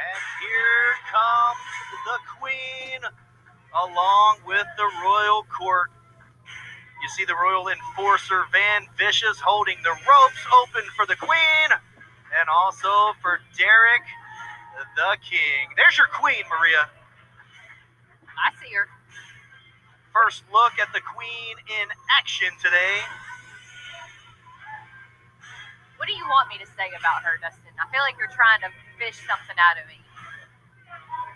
And 0.00 0.20
here 0.40 0.88
comes 1.12 1.64
the 2.08 2.18
Queen 2.40 3.00
along 3.76 4.40
with 4.48 4.66
the 4.80 4.88
royal 5.04 5.44
court. 5.52 5.92
You 7.04 7.08
see 7.12 7.24
the 7.24 7.36
royal 7.36 7.68
enforcer 7.68 8.44
Van 8.52 8.88
Vicious 8.96 9.40
holding 9.40 9.76
the 9.84 9.92
ropes 9.92 10.42
open 10.64 10.84
for 10.96 11.04
the 11.04 11.16
Queen 11.16 11.68
and 12.40 12.46
also 12.48 13.12
for 13.20 13.40
Derek 13.56 14.04
the 14.96 15.16
King. 15.20 15.76
There's 15.76 15.96
your 15.98 16.08
Queen, 16.08 16.44
Maria. 16.48 16.88
I 18.40 18.50
see 18.58 18.72
her. 18.74 18.88
First 20.12 20.42
look 20.50 20.74
at 20.80 20.90
the 20.92 21.00
Queen 21.00 21.54
in 21.68 21.86
action 22.18 22.50
today. 22.58 23.04
What 26.00 26.08
do 26.08 26.16
you 26.16 26.24
want 26.26 26.48
me 26.48 26.56
to 26.58 26.66
say 26.66 26.88
about 26.96 27.22
her, 27.28 27.36
Dustin? 27.38 27.76
I 27.76 27.84
feel 27.92 28.00
like 28.00 28.16
you're 28.16 28.32
trying 28.32 28.64
to 28.64 28.72
fish 28.96 29.20
something 29.28 29.56
out 29.60 29.76
of 29.76 29.84
me. 29.86 30.00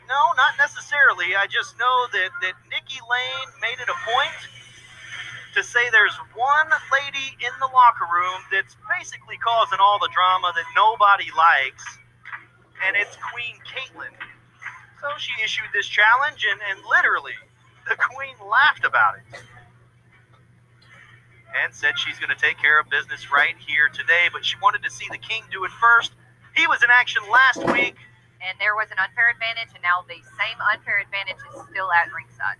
No, 0.08 0.32
not 0.36 0.56
necessarily. 0.56 1.36
I 1.36 1.46
just 1.46 1.78
know 1.78 2.08
that, 2.12 2.32
that 2.40 2.56
Nikki 2.68 3.00
Lane 3.04 3.48
made 3.60 3.80
it 3.80 3.88
a 3.88 3.98
point 4.04 4.40
to 5.54 5.62
say 5.62 5.88
there's 5.90 6.16
one 6.34 6.68
lady 6.90 7.36
in 7.40 7.54
the 7.60 7.70
locker 7.70 8.08
room 8.10 8.40
that's 8.50 8.76
basically 8.90 9.38
causing 9.38 9.78
all 9.80 9.98
the 10.00 10.10
drama 10.12 10.52
that 10.56 10.66
nobody 10.74 11.30
likes, 11.36 11.84
and 12.84 12.96
it's 12.96 13.16
Queen 13.32 13.56
Katelynn. 13.64 14.12
So 15.04 15.12
she 15.20 15.36
issued 15.44 15.68
this 15.76 15.84
challenge, 15.84 16.48
and, 16.48 16.56
and 16.64 16.80
literally, 16.88 17.36
the 17.84 17.92
Queen 17.92 18.32
laughed 18.40 18.88
about 18.88 19.20
it. 19.20 19.36
And 21.52 21.74
said 21.76 22.00
she's 22.00 22.16
going 22.16 22.32
to 22.32 22.40
take 22.40 22.56
care 22.56 22.80
of 22.80 22.88
business 22.88 23.28
right 23.28 23.52
here 23.60 23.92
today, 23.92 24.32
but 24.32 24.48
she 24.48 24.56
wanted 24.64 24.82
to 24.82 24.88
see 24.88 25.04
the 25.12 25.20
King 25.20 25.44
do 25.52 25.62
it 25.68 25.70
first. 25.76 26.16
He 26.56 26.66
was 26.66 26.80
in 26.82 26.88
action 26.88 27.20
last 27.28 27.68
week. 27.76 28.00
And 28.40 28.56
there 28.56 28.72
was 28.72 28.88
an 28.88 28.96
unfair 28.96 29.28
advantage, 29.28 29.76
and 29.76 29.84
now 29.84 30.08
the 30.08 30.24
same 30.40 30.56
unfair 30.72 31.04
advantage 31.04 31.36
is 31.36 31.68
still 31.68 31.92
at 31.92 32.08
ringside. 32.08 32.56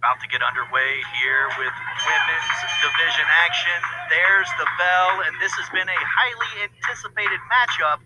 About 0.00 0.16
to 0.24 0.28
get 0.32 0.40
underway 0.40 1.04
here 1.20 1.44
with 1.60 1.76
women's 1.76 2.58
division 2.80 3.28
action. 3.44 3.78
There's 4.08 4.48
the 4.56 4.64
bell, 4.80 5.28
and 5.28 5.36
this 5.44 5.52
has 5.60 5.68
been 5.76 5.84
a 5.92 6.00
highly 6.00 6.64
anticipated 6.64 7.36
matchup 7.52 8.00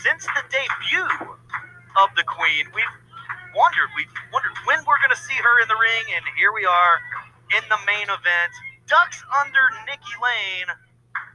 since 0.00 0.24
the 0.32 0.40
debut 0.48 1.36
of 2.00 2.08
the 2.16 2.24
Queen. 2.24 2.72
We've 2.72 2.96
wondered, 3.52 3.92
we've 4.00 4.08
wondered 4.32 4.56
when 4.64 4.80
we're 4.88 4.96
going 5.04 5.12
to 5.12 5.20
see 5.20 5.36
her 5.36 5.60
in 5.60 5.68
the 5.68 5.76
ring, 5.76 6.08
and 6.16 6.24
here 6.40 6.56
we 6.56 6.64
are 6.64 7.04
in 7.52 7.68
the 7.68 7.80
main 7.84 8.08
event. 8.08 8.52
Ducks 8.88 9.20
under 9.44 9.60
Nikki 9.84 10.16
Lane. 10.16 10.72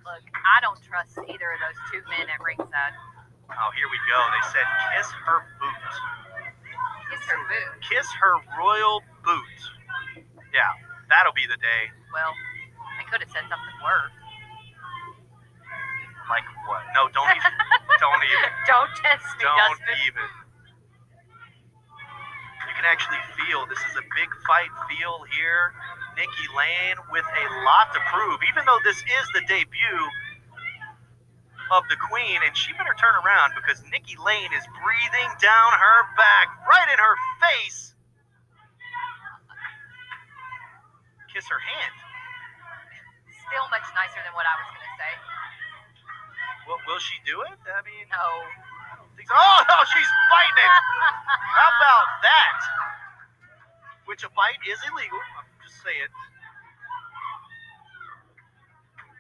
Look, 0.02 0.26
I 0.34 0.66
don't 0.66 0.82
trust 0.82 1.14
either 1.30 1.49
of 1.54 1.60
those 1.62 1.78
two 1.93 2.02
men 2.10 2.26
at 2.26 2.41
ringside. 2.41 2.97
Oh, 3.54 3.70
here 3.78 3.86
we 3.86 4.02
go. 4.10 4.18
They 4.18 4.43
said 4.49 4.66
kiss 4.97 5.14
her 5.30 5.45
boot. 5.62 5.93
Kiss 7.06 7.22
her 7.30 7.41
boot. 7.45 7.70
Kiss 7.86 8.10
her 8.18 8.34
royal 8.58 9.06
boot. 9.22 9.62
Yeah, 10.52 10.72
that'll 11.10 11.34
be 11.36 11.47
the 11.47 11.58
day. 11.60 11.84
Well, 12.12 12.32
I 12.99 13.04
could 13.08 13.24
have 13.24 13.32
said 13.32 13.47
something 13.47 13.78
worse. 13.84 14.12
Like 16.30 16.47
what? 16.68 16.84
No, 16.95 17.08
don't 17.12 17.28
even. 17.36 17.54
don't 17.99 18.24
even. 18.24 18.52
Don't 18.72 18.91
test 19.04 19.28
me, 19.36 19.43
Don't 19.43 19.76
Dustin. 19.84 19.99
even. 20.08 20.28
You 22.68 22.74
can 22.80 22.88
actually 22.88 23.20
feel 23.36 23.68
this 23.68 23.84
is 23.91 23.99
a 23.99 24.06
big 24.16 24.32
fight 24.47 24.72
feel 24.88 25.28
here. 25.36 25.76
Nikki 26.16 26.47
Lane 26.56 26.99
with 27.12 27.26
a 27.28 27.45
lot 27.68 27.91
to 27.91 27.99
prove, 28.12 28.39
even 28.52 28.64
though 28.64 28.80
this 28.88 28.99
is 28.99 29.26
the 29.36 29.43
debut 29.47 30.02
of 31.72 31.84
the 31.91 31.95
Queen, 31.99 32.39
and 32.43 32.56
she 32.56 32.72
better 32.74 32.95
turn 32.99 33.16
around 33.24 33.56
because 33.56 33.80
Nikki 33.91 34.16
Lane 34.20 34.52
is 34.56 34.64
breathing 34.84 35.30
down 35.39 35.70
her 35.76 35.97
back, 36.16 36.47
right 36.68 36.88
in 36.91 36.99
her 36.99 37.16
face. 37.43 37.91
Kiss 41.32 41.47
her 41.47 41.59
hand. 41.63 41.95
Still 43.32 43.67
much 43.71 43.88
nicer 43.95 44.19
than 44.23 44.36
what 44.36 44.43
I 44.43 44.55
was 44.59 44.67
going 44.75 44.84
to 44.84 44.95
say. 44.99 45.13
Will, 46.67 46.79
will 46.88 46.99
she 46.99 47.15
do 47.23 47.39
it? 47.47 47.57
I 47.71 47.82
mean, 47.88 48.05
no. 48.11 48.27
Oh 49.32 49.59
no, 49.69 49.77
she's 49.91 50.11
biting 50.27 50.59
it. 50.59 50.71
How 51.55 51.69
about 51.79 52.07
that? 52.25 52.57
Which 54.07 54.23
a 54.27 54.32
bite 54.36 54.59
is 54.67 54.79
illegal. 54.91 55.19
I'm 55.39 55.47
just 55.63 55.79
saying. 55.84 56.11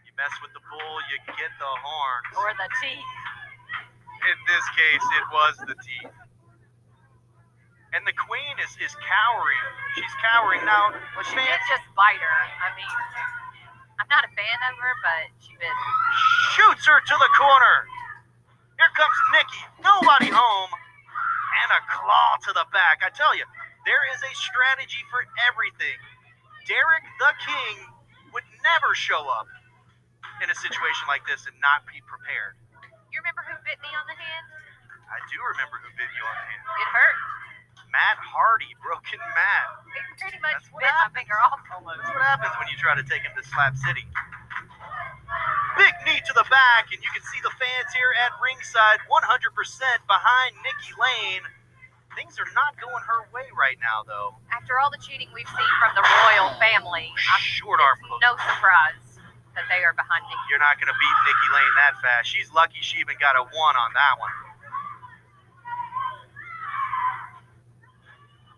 You 0.03 0.11
mess 0.19 0.33
with 0.43 0.51
the 0.51 0.63
bull, 0.67 0.97
you 1.07 1.17
get 1.31 1.51
the 1.59 1.71
horns. 1.79 2.31
Or 2.35 2.51
the 2.59 2.69
teeth. 2.83 3.11
In 4.25 4.37
this 4.51 4.65
case, 4.75 5.05
it 5.21 5.25
was 5.31 5.53
the 5.63 5.77
teeth. 5.79 6.15
And 7.91 8.07
the 8.07 8.15
queen 8.15 8.55
is, 8.63 8.71
is 8.79 8.95
cowering. 9.03 9.65
She's 9.99 10.15
cowering 10.23 10.63
now. 10.63 10.95
Well, 10.95 11.27
she 11.27 11.35
did 11.35 11.61
just 11.67 11.83
bite 11.91 12.23
her. 12.23 12.39
I 12.63 12.71
mean, 12.79 12.97
I'm 13.99 14.07
not 14.07 14.23
a 14.23 14.31
fan 14.31 14.57
of 14.71 14.79
her, 14.79 14.93
but 15.03 15.23
she 15.43 15.51
bit. 15.59 15.75
shoots 16.55 16.87
her 16.87 17.03
to 17.03 17.15
the 17.19 17.31
corner. 17.35 17.77
Here 18.79 18.91
comes 18.95 19.17
Nikki. 19.35 19.61
Nobody 19.83 20.31
home. 20.31 20.71
And 20.71 21.69
a 21.75 21.81
claw 21.91 22.39
to 22.47 22.51
the 22.55 22.65
back. 22.71 23.03
I 23.03 23.11
tell 23.11 23.35
you, 23.35 23.43
there 23.83 24.03
is 24.15 24.23
a 24.23 24.33
strategy 24.39 25.03
for 25.11 25.27
everything. 25.51 25.99
Derek 26.65 27.05
the 27.19 27.31
King 27.43 27.75
would 28.31 28.47
never 28.63 28.95
show 28.95 29.19
up 29.27 29.51
in 30.39 30.47
a 30.47 30.57
situation 30.57 31.05
like 31.11 31.27
this 31.27 31.43
and 31.43 31.53
not 31.59 31.83
be 31.85 31.99
prepared. 32.07 32.55
You 33.11 33.19
remember 33.19 33.43
who 33.43 33.59
bit 33.67 33.77
me 33.83 33.91
on 33.91 34.05
the 34.07 34.15
hand? 34.15 34.45
I 35.11 35.19
do 35.27 35.37
remember 35.43 35.75
who 35.83 35.91
bit 35.99 36.07
you 36.15 36.23
on 36.23 36.35
the 36.39 36.47
hand. 36.47 36.63
It 36.63 36.89
hurt. 36.89 37.17
Matt 37.91 38.17
Hardy, 38.19 38.71
Broken 38.79 39.19
Matt. 39.19 39.67
It 39.91 40.05
pretty 40.19 40.39
much 40.39 40.63
bit 40.71 40.87
my 40.87 41.11
finger 41.11 41.35
off. 41.43 41.59
That's 41.67 42.07
what 42.07 42.23
happens 42.23 42.53
when 42.59 42.67
you 42.71 42.77
try 42.79 42.95
to 42.95 43.03
take 43.03 43.23
him 43.23 43.35
to 43.35 43.43
Slap 43.43 43.75
City. 43.75 44.07
Big 45.79 45.95
knee 46.03 46.19
to 46.23 46.33
the 46.35 46.47
back, 46.51 46.91
and 46.91 46.99
you 46.99 47.11
can 47.15 47.23
see 47.31 47.39
the 47.43 47.53
fans 47.55 47.89
here 47.95 48.11
at 48.27 48.35
ringside 48.43 48.99
100% 49.07 49.07
behind 50.07 50.51
Nikki 50.63 50.91
Lane. 50.99 51.43
Things 52.15 52.35
are 52.35 52.51
not 52.51 52.75
going 52.75 52.99
her 53.07 53.23
way 53.31 53.47
right 53.55 53.79
now, 53.79 54.03
though. 54.03 54.35
After 54.51 54.75
all 54.79 54.91
the 54.91 54.99
cheating 54.99 55.31
we've 55.31 55.47
seen 55.47 55.73
from 55.79 55.95
the 55.95 56.03
royal 56.03 56.51
family, 56.59 57.07
I'm, 57.07 57.39
Short 57.39 57.79
arm 57.79 58.03
no 58.19 58.35
surprise 58.35 58.99
that 59.55 59.63
they 59.71 59.83
are 59.87 59.95
behind 59.95 60.27
Nikki. 60.27 60.45
You're 60.51 60.59
not 60.59 60.75
going 60.75 60.91
to 60.91 60.99
beat 60.99 61.17
Nikki 61.23 61.49
Lane 61.55 61.75
that 61.79 61.95
fast. 62.03 62.27
She's 62.27 62.51
lucky 62.51 62.83
she 62.83 62.99
even 62.99 63.15
got 63.19 63.39
a 63.39 63.43
one 63.47 63.75
on 63.79 63.91
that 63.95 64.15
one. 64.19 64.35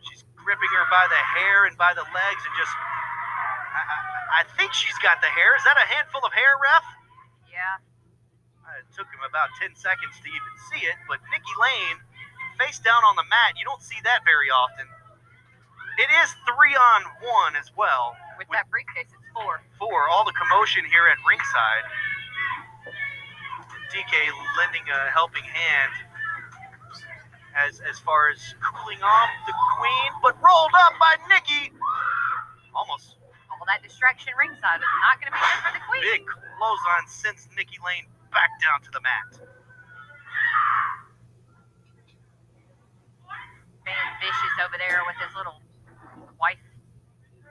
She's 0.09 0.25
gripping 0.43 0.71
her 0.75 0.85
by 0.91 1.07
the 1.07 1.21
hair 1.39 1.65
and 1.65 1.75
by 1.79 1.95
the 1.95 2.03
legs 2.03 2.41
and 2.43 2.53
just. 2.59 2.73
I, 2.75 3.81
I, 3.81 3.97
I 4.33 4.41
think 4.59 4.75
she's 4.75 4.95
got 5.01 5.17
the 5.23 5.31
hair. 5.31 5.55
Is 5.57 5.63
that 5.65 5.79
a 5.79 5.87
handful 5.87 6.21
of 6.21 6.31
hair, 6.35 6.53
ref? 6.61 6.85
Yeah. 7.49 7.81
Uh, 8.61 8.83
it 8.83 8.87
took 8.93 9.09
him 9.09 9.23
about 9.25 9.49
10 9.57 9.73
seconds 9.73 10.13
to 10.21 10.27
even 10.29 10.53
see 10.69 10.83
it, 10.85 10.97
but 11.09 11.19
Nikki 11.33 11.55
Lane, 11.57 11.97
face 12.57 12.77
down 12.79 13.01
on 13.05 13.17
the 13.17 13.25
mat, 13.27 13.57
you 13.57 13.65
don't 13.65 13.81
see 13.81 13.97
that 14.05 14.21
very 14.25 14.49
often. 14.53 14.85
It 16.01 16.09
is 16.25 16.33
three 16.49 16.73
on 16.73 17.01
one 17.21 17.53
as 17.53 17.69
well. 17.77 18.17
With 18.41 18.49
that 18.49 18.65
briefcase, 18.73 19.13
it's 19.13 19.29
four. 19.37 19.61
Four. 19.77 20.09
All 20.09 20.25
the 20.25 20.33
commotion 20.33 20.81
here 20.89 21.05
at 21.05 21.21
ringside. 21.21 21.85
DK 23.93 24.13
lending 24.57 24.89
a 24.89 25.13
helping 25.13 25.45
hand 25.45 25.93
as 27.53 27.81
as 27.85 27.99
far 28.01 28.29
as 28.29 28.39
cooling 28.61 29.01
off 29.01 29.31
the 29.45 29.53
queen, 29.77 30.09
but 30.21 30.33
rolled 30.41 30.73
up 30.73 30.93
by 30.99 31.17
Nikki. 31.29 31.73
Almost 32.73 33.17
oh, 33.49 33.57
Well, 33.61 33.69
that 33.69 33.85
distraction 33.85 34.33
ringside 34.33 34.81
is 34.81 34.93
not 35.05 35.21
going 35.21 35.29
to 35.29 35.35
be 35.37 35.41
good 35.41 35.61
for 35.61 35.73
the 35.77 35.83
queen. 35.85 36.01
Big 36.01 36.23
clothesline 36.25 37.07
sends 37.07 37.45
Nikki 37.53 37.77
Lane 37.85 38.09
back 38.33 38.49
down 38.57 38.81
to 38.81 38.91
the 38.91 39.01
mat. 39.01 39.29
Van 43.85 44.07
Vicious 44.17 44.55
over 44.63 44.77
there 44.79 45.03
with 45.05 45.19
his 45.19 45.31
little 45.35 45.59
wife. 46.39 46.61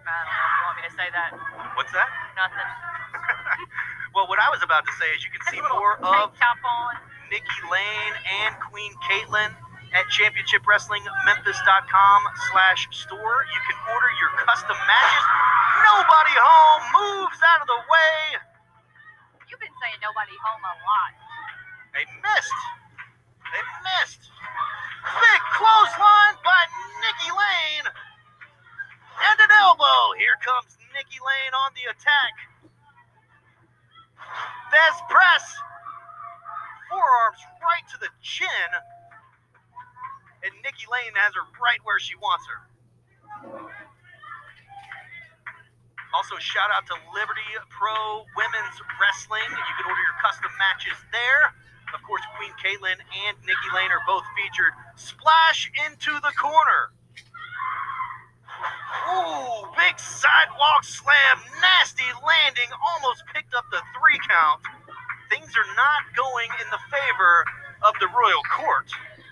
I 0.02 0.10
don't 0.10 0.26
know 0.26 0.42
if 0.42 0.54
you 0.58 0.62
want 0.66 0.76
me 0.80 0.84
to 0.90 0.94
say 0.98 1.08
that. 1.14 1.30
What's 1.78 1.92
that? 1.94 2.10
Nothing. 2.34 2.70
Well, 4.12 4.28
what 4.28 4.36
I 4.36 4.52
was 4.52 4.60
about 4.60 4.84
to 4.84 4.92
say 5.00 5.08
is 5.16 5.24
you 5.24 5.32
can 5.32 5.40
see 5.48 5.60
more 5.72 5.96
of 5.96 6.36
top 6.36 6.60
on. 6.60 7.00
Nikki 7.32 7.64
Lane 7.64 8.14
and 8.44 8.52
Queen 8.60 8.92
Katelynn 9.08 9.56
at 9.92 10.08
championshipwrestlingmemphis.com 10.08 12.20
slash 12.52 12.88
store. 12.92 13.46
You 13.48 13.60
can 13.68 13.76
order 13.92 14.10
your 14.20 14.30
custom 14.40 14.76
matches. 14.88 15.24
Nobody 15.84 16.32
home 16.40 16.82
moves 16.96 17.36
out 17.52 17.60
of 17.60 17.68
the 17.68 17.76
way. 17.76 18.40
You've 19.48 19.60
been 19.60 19.76
saying 19.84 20.00
nobody 20.00 20.32
home 20.40 20.64
a 20.64 20.74
lot. 20.80 21.12
They 21.92 22.08
missed. 22.24 22.60
They 23.52 23.60
missed. 23.84 24.32
Big 25.12 25.42
clothesline 25.60 26.40
by 26.40 26.62
Nikki 27.04 27.28
Lane. 27.36 27.92
And 27.92 29.36
an 29.44 29.52
elbow. 29.60 30.16
Here 30.16 30.40
comes 30.40 30.72
Nikki 30.96 31.20
Lane 31.20 31.52
on 31.52 31.76
the 31.76 31.92
attack. 31.92 32.32
Thesz 34.72 35.04
press. 35.12 35.44
Forearms 36.88 37.44
right 37.60 37.84
to 37.92 38.00
the 38.00 38.08
chin. 38.24 38.48
And 40.42 40.52
Nikki 40.66 40.90
Lane 40.90 41.14
has 41.14 41.34
her 41.38 41.46
right 41.62 41.78
where 41.86 42.02
she 42.02 42.18
wants 42.18 42.46
her. 42.50 42.60
Also, 46.12 46.36
shout 46.42 46.68
out 46.76 46.84
to 46.90 46.96
Liberty 47.16 47.46
Pro 47.72 48.26
Women's 48.36 48.78
Wrestling. 49.00 49.48
You 49.48 49.74
can 49.80 49.86
order 49.88 50.02
your 50.04 50.18
custom 50.20 50.52
matches 50.60 50.98
there. 51.08 51.56
Of 51.94 52.04
course, 52.04 52.20
Queen 52.36 52.52
Katelynn 52.60 53.00
and 53.00 53.34
Nikki 53.48 53.70
Lane 53.72 53.88
are 53.88 54.04
both 54.04 54.24
featured. 54.36 54.76
Splash 54.96 55.72
into 55.88 56.12
the 56.20 56.32
corner. 56.36 56.92
Ooh, 59.08 59.72
big 59.76 59.96
sidewalk 59.96 60.84
slam. 60.84 61.36
Nasty 61.60 62.08
landing. 62.20 62.68
Almost 62.76 63.24
picked 63.32 63.54
up 63.54 63.64
the 63.72 63.80
three 63.96 64.20
count. 64.28 64.60
Things 65.32 65.52
are 65.56 65.70
not 65.76 66.02
going 66.12 66.50
in 66.60 66.68
the 66.68 66.82
favor 66.92 67.34
of 67.88 67.96
the 68.00 68.08
Royal 68.12 68.44
Court. 68.52 68.88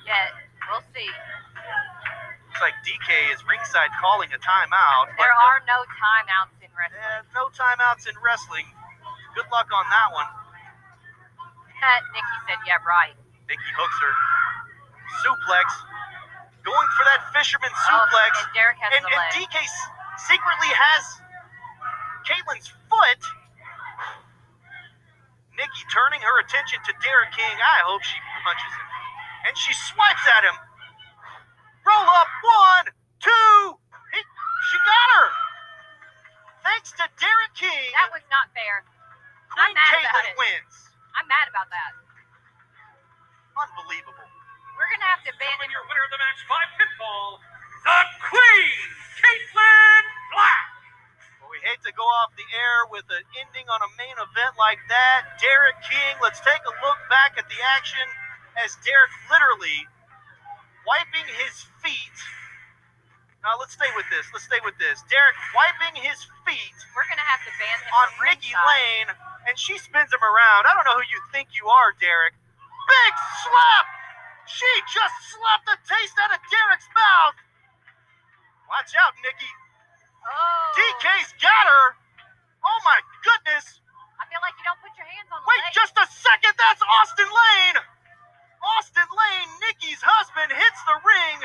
Yet, 0.08 0.32
we'll 0.70 0.86
see. 0.94 1.06
Looks 1.10 2.60
like 2.62 2.74
DK 2.86 3.10
is 3.34 3.40
ringside 3.46 3.90
calling 4.00 4.30
a 4.34 4.40
timeout. 4.40 5.10
There 5.18 5.26
the- 5.26 5.46
are 5.50 5.60
no 5.66 5.82
timeouts 5.98 6.54
in 6.62 6.70
wrestling. 6.74 7.02
Yeah, 7.02 7.22
no 7.34 7.50
timeouts 7.54 8.04
in 8.10 8.14
wrestling. 8.22 8.66
Good 9.34 9.46
luck 9.52 9.70
on 9.70 9.86
that 9.90 10.10
one. 10.14 10.26
Nikki 12.12 12.36
said, 12.44 12.60
yeah, 12.68 12.76
right. 12.84 13.16
Nikki 13.48 13.70
hooks 13.72 13.98
her. 14.04 14.14
Suplex. 15.24 15.66
Going 16.60 16.90
for 16.98 17.04
that 17.08 17.24
fisherman 17.32 17.72
Oh, 17.72 17.80
suplex. 17.88 18.36
and 18.44 18.52
Derek 18.52 18.76
has 18.84 18.92
and, 19.00 19.04
and. 19.08 19.32
DK 19.32 19.56
secretly 20.20 20.68
has 20.76 21.02
Katelynn's 22.28 22.68
foot. 22.92 23.22
Nikki 25.56 25.82
turning 25.88 26.20
her 26.20 26.36
attention 26.44 26.80
to 26.84 26.92
Derek 27.00 27.32
King. 27.32 27.56
I 27.56 27.80
hope 27.88 28.02
she 28.04 28.18
punches 28.44 28.72
him. 28.76 28.88
And 29.46 29.54
she 29.56 29.72
swipes 29.72 30.26
at 30.28 30.44
him. 30.44 30.56
Roll 31.86 32.08
up. 32.08 32.28
One, 32.44 32.86
two. 33.24 33.78
He, 34.12 34.20
she 34.20 34.78
got 34.84 35.08
her. 35.16 35.28
Thanks 36.62 36.92
to 37.00 37.04
Derek 37.16 37.52
King. 37.56 37.88
That 37.96 38.12
was 38.12 38.24
not 38.28 38.52
fair. 38.52 38.84
Queen 39.48 39.72
I'm 39.72 39.74
mad 39.74 39.92
about 39.96 40.22
Katelynn 40.22 40.30
it. 40.30 40.36
wins. 40.38 40.74
I'm 41.16 41.26
mad 41.26 41.46
about 41.48 41.68
that. 41.72 41.92
Unbelievable. 43.56 44.28
We're 44.76 44.88
going 44.92 45.02
to 45.04 45.10
have 45.10 45.24
to 45.26 45.32
ban 45.36 45.56
him. 45.60 45.68
Your 45.72 45.84
winner 45.88 46.04
of 46.04 46.12
the 46.12 46.20
match 46.20 46.40
by 46.48 46.62
pinfall, 46.78 47.40
the 47.84 47.98
Queen, 48.28 48.76
Katelynn 49.20 50.04
Black. 50.32 50.66
Well, 51.40 51.50
we 51.52 51.60
hate 51.64 51.82
to 51.84 51.92
go 51.92 52.04
off 52.22 52.32
the 52.36 52.46
air 52.48 52.88
with 52.88 53.04
an 53.12 53.24
ending 53.40 53.66
on 53.68 53.80
a 53.84 53.90
main 54.00 54.16
event 54.16 54.56
like 54.56 54.80
that. 54.88 55.36
Derek 55.42 55.76
King, 55.84 56.16
let's 56.24 56.40
take 56.40 56.62
a 56.64 56.74
look 56.84 57.00
back 57.12 57.36
at 57.36 57.48
the 57.48 57.60
action 57.76 58.06
as 58.58 58.74
Derek 58.82 59.12
literally 59.30 59.86
wiping 60.86 61.26
his 61.38 61.66
feet. 61.84 62.18
Now, 63.40 63.56
let's 63.56 63.72
stay 63.72 63.88
with 63.96 64.04
this. 64.12 64.28
Let's 64.36 64.44
stay 64.44 64.60
with 64.60 64.76
this. 64.76 65.00
Derek 65.08 65.38
wiping 65.56 65.96
his 65.96 66.20
feet 66.44 66.76
We're 66.92 67.08
to 67.08 67.24
have 67.24 67.40
to 67.48 67.52
ban 67.56 67.78
him 67.80 67.92
on 67.96 68.08
Nikki. 68.28 68.52
Lane, 68.52 69.08
and 69.48 69.56
she 69.56 69.80
spins 69.80 70.12
him 70.12 70.20
around. 70.20 70.68
I 70.68 70.76
don't 70.76 70.84
know 70.84 71.00
who 71.00 71.06
you 71.08 71.20
think 71.32 71.48
you 71.56 71.64
are, 71.64 71.96
Derek. 71.96 72.36
Big 72.36 73.14
slap! 73.44 73.86
She 74.44 74.68
just 74.92 75.16
slapped 75.30 75.66
the 75.72 75.78
taste 75.88 76.16
out 76.20 76.34
of 76.36 76.40
Derek's 76.52 76.90
mouth. 76.92 77.38
Watch 78.68 78.92
out, 78.98 79.14
Nikki. 79.24 79.52
Oh. 80.26 80.76
DK's 80.76 81.32
got 81.40 81.64
her. 81.64 81.86
Oh 82.60 82.78
my 82.84 82.98
goodness. 83.24 83.80
I 84.20 84.28
feel 84.28 84.42
like 84.44 84.52
you 84.60 84.64
don't 84.68 84.80
put 84.84 84.92
your 85.00 85.08
hands 85.08 85.30
on 85.32 85.40
the 85.40 85.48
Wait 85.48 85.64
leg. 85.64 85.72
just 85.72 85.96
a 85.96 86.06
second. 86.12 86.54
That's 86.60 86.82
Austin 86.84 87.30
Lane. 87.30 87.78
Austin 88.60 89.08
Lane, 89.08 89.52
Nikki's 89.64 90.02
husband, 90.04 90.52
hits 90.52 90.80
the 90.84 90.98
ring. 91.00 91.38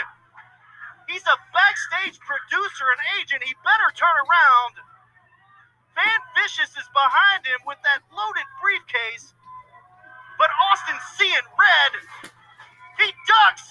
He's 1.07 1.24
a 1.24 1.38
backstage 1.53 2.20
producer 2.20 2.88
and 2.91 3.01
agent. 3.22 3.45
He 3.45 3.53
better 3.63 3.89
turn 3.95 4.18
around. 4.26 4.74
Van 5.95 6.22
Vicious 6.36 6.76
is 6.76 6.89
behind 6.91 7.47
him 7.47 7.61
with 7.63 7.80
that 7.88 8.03
loaded 8.11 8.47
briefcase. 8.59 9.32
But 10.36 10.51
Austin's 10.68 11.07
seeing 11.16 11.47
red. 11.55 11.91
He 12.99 13.07
ducks. 13.28 13.66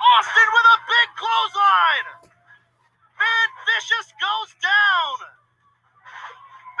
Austin 0.00 0.48
with 0.48 0.68
a 0.72 0.78
big 0.88 1.08
clothesline. 1.20 2.08
Van 3.20 3.50
Vicious 3.68 4.08
goes 4.16 4.50
down. 4.64 5.16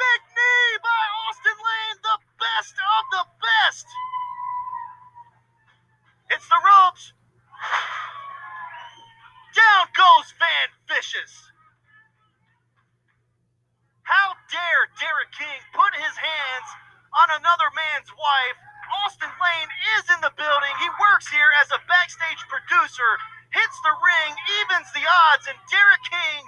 Big 0.00 0.20
knee 0.32 0.72
by 0.80 1.02
Austin 1.28 1.58
Lane, 1.60 1.98
the 2.00 2.18
best 2.40 2.76
of 2.80 3.02
the 3.12 3.24
best. 3.44 3.86
Hits 6.30 6.46
the 6.46 6.62
ropes. 6.62 7.12
Down 9.58 9.90
goes 9.98 10.30
Van 10.38 10.70
Vicious. 10.86 11.50
How 14.06 14.38
dare 14.46 14.84
Derek 14.94 15.34
King 15.34 15.60
put 15.74 15.90
his 15.98 16.14
hands 16.14 16.68
on 17.18 17.34
another 17.34 17.66
man's 17.74 18.14
wife? 18.14 18.58
Austin 19.02 19.30
Lane 19.42 19.72
is 19.98 20.06
in 20.14 20.22
the 20.22 20.34
building. 20.38 20.74
He 20.78 20.90
works 21.02 21.26
here 21.30 21.50
as 21.62 21.70
a 21.74 21.82
backstage 21.90 22.42
producer, 22.46 23.10
hits 23.50 23.78
the 23.82 23.94
ring, 23.98 24.30
evens 24.62 24.90
the 24.94 25.06
odds, 25.06 25.50
and 25.50 25.58
Derek 25.66 26.02
King 26.06 26.42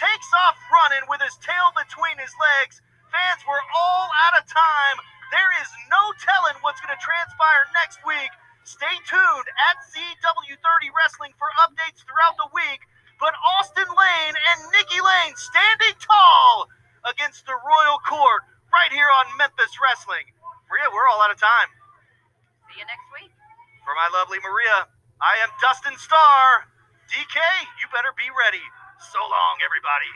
takes 0.00 0.28
off 0.48 0.56
running 0.72 1.04
with 1.08 1.20
his 1.20 1.36
tail 1.44 1.72
between 1.76 2.16
his 2.20 2.32
legs. 2.36 2.80
Fans 3.12 3.44
were 3.44 3.64
all 3.76 4.08
out 4.28 4.40
of 4.40 4.48
time. 4.48 4.96
There 5.32 5.52
is 5.60 5.68
no 5.92 6.12
telling 6.20 6.56
what's 6.60 6.80
going 6.80 6.92
to 6.92 7.00
transpire 7.00 7.64
next 7.80 8.00
week. 8.04 8.32
Stay 8.66 8.98
tuned 9.06 9.46
at 9.46 9.78
CW30 9.94 10.90
Wrestling 10.90 11.30
for 11.38 11.46
updates 11.62 12.02
throughout 12.02 12.34
the 12.34 12.50
week. 12.50 12.82
But 13.22 13.30
Austin 13.54 13.86
Lane 13.86 14.34
and 14.34 14.58
Nikki 14.74 14.98
Lane 14.98 15.38
standing 15.38 15.94
tall 16.02 16.66
against 17.06 17.46
the 17.46 17.54
Royal 17.54 18.02
Court 18.02 18.42
right 18.74 18.90
here 18.90 19.06
on 19.22 19.38
Memphis 19.38 19.70
Wrestling. 19.78 20.26
Maria, 20.66 20.90
we're 20.90 21.06
all 21.06 21.22
out 21.22 21.30
of 21.30 21.38
time. 21.38 21.70
See 22.66 22.82
you 22.82 22.86
next 22.90 23.06
week. 23.14 23.30
For 23.86 23.94
my 23.94 24.10
lovely 24.10 24.42
Maria, 24.42 24.90
I 25.22 25.38
am 25.46 25.50
Dustin 25.62 25.94
Starr. 25.94 26.66
DK, 27.06 27.38
you 27.78 27.86
better 27.94 28.10
be 28.18 28.26
ready. 28.34 28.66
So 28.98 29.22
long, 29.22 29.62
everybody. 29.62 30.10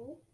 Itaú 0.00 0.29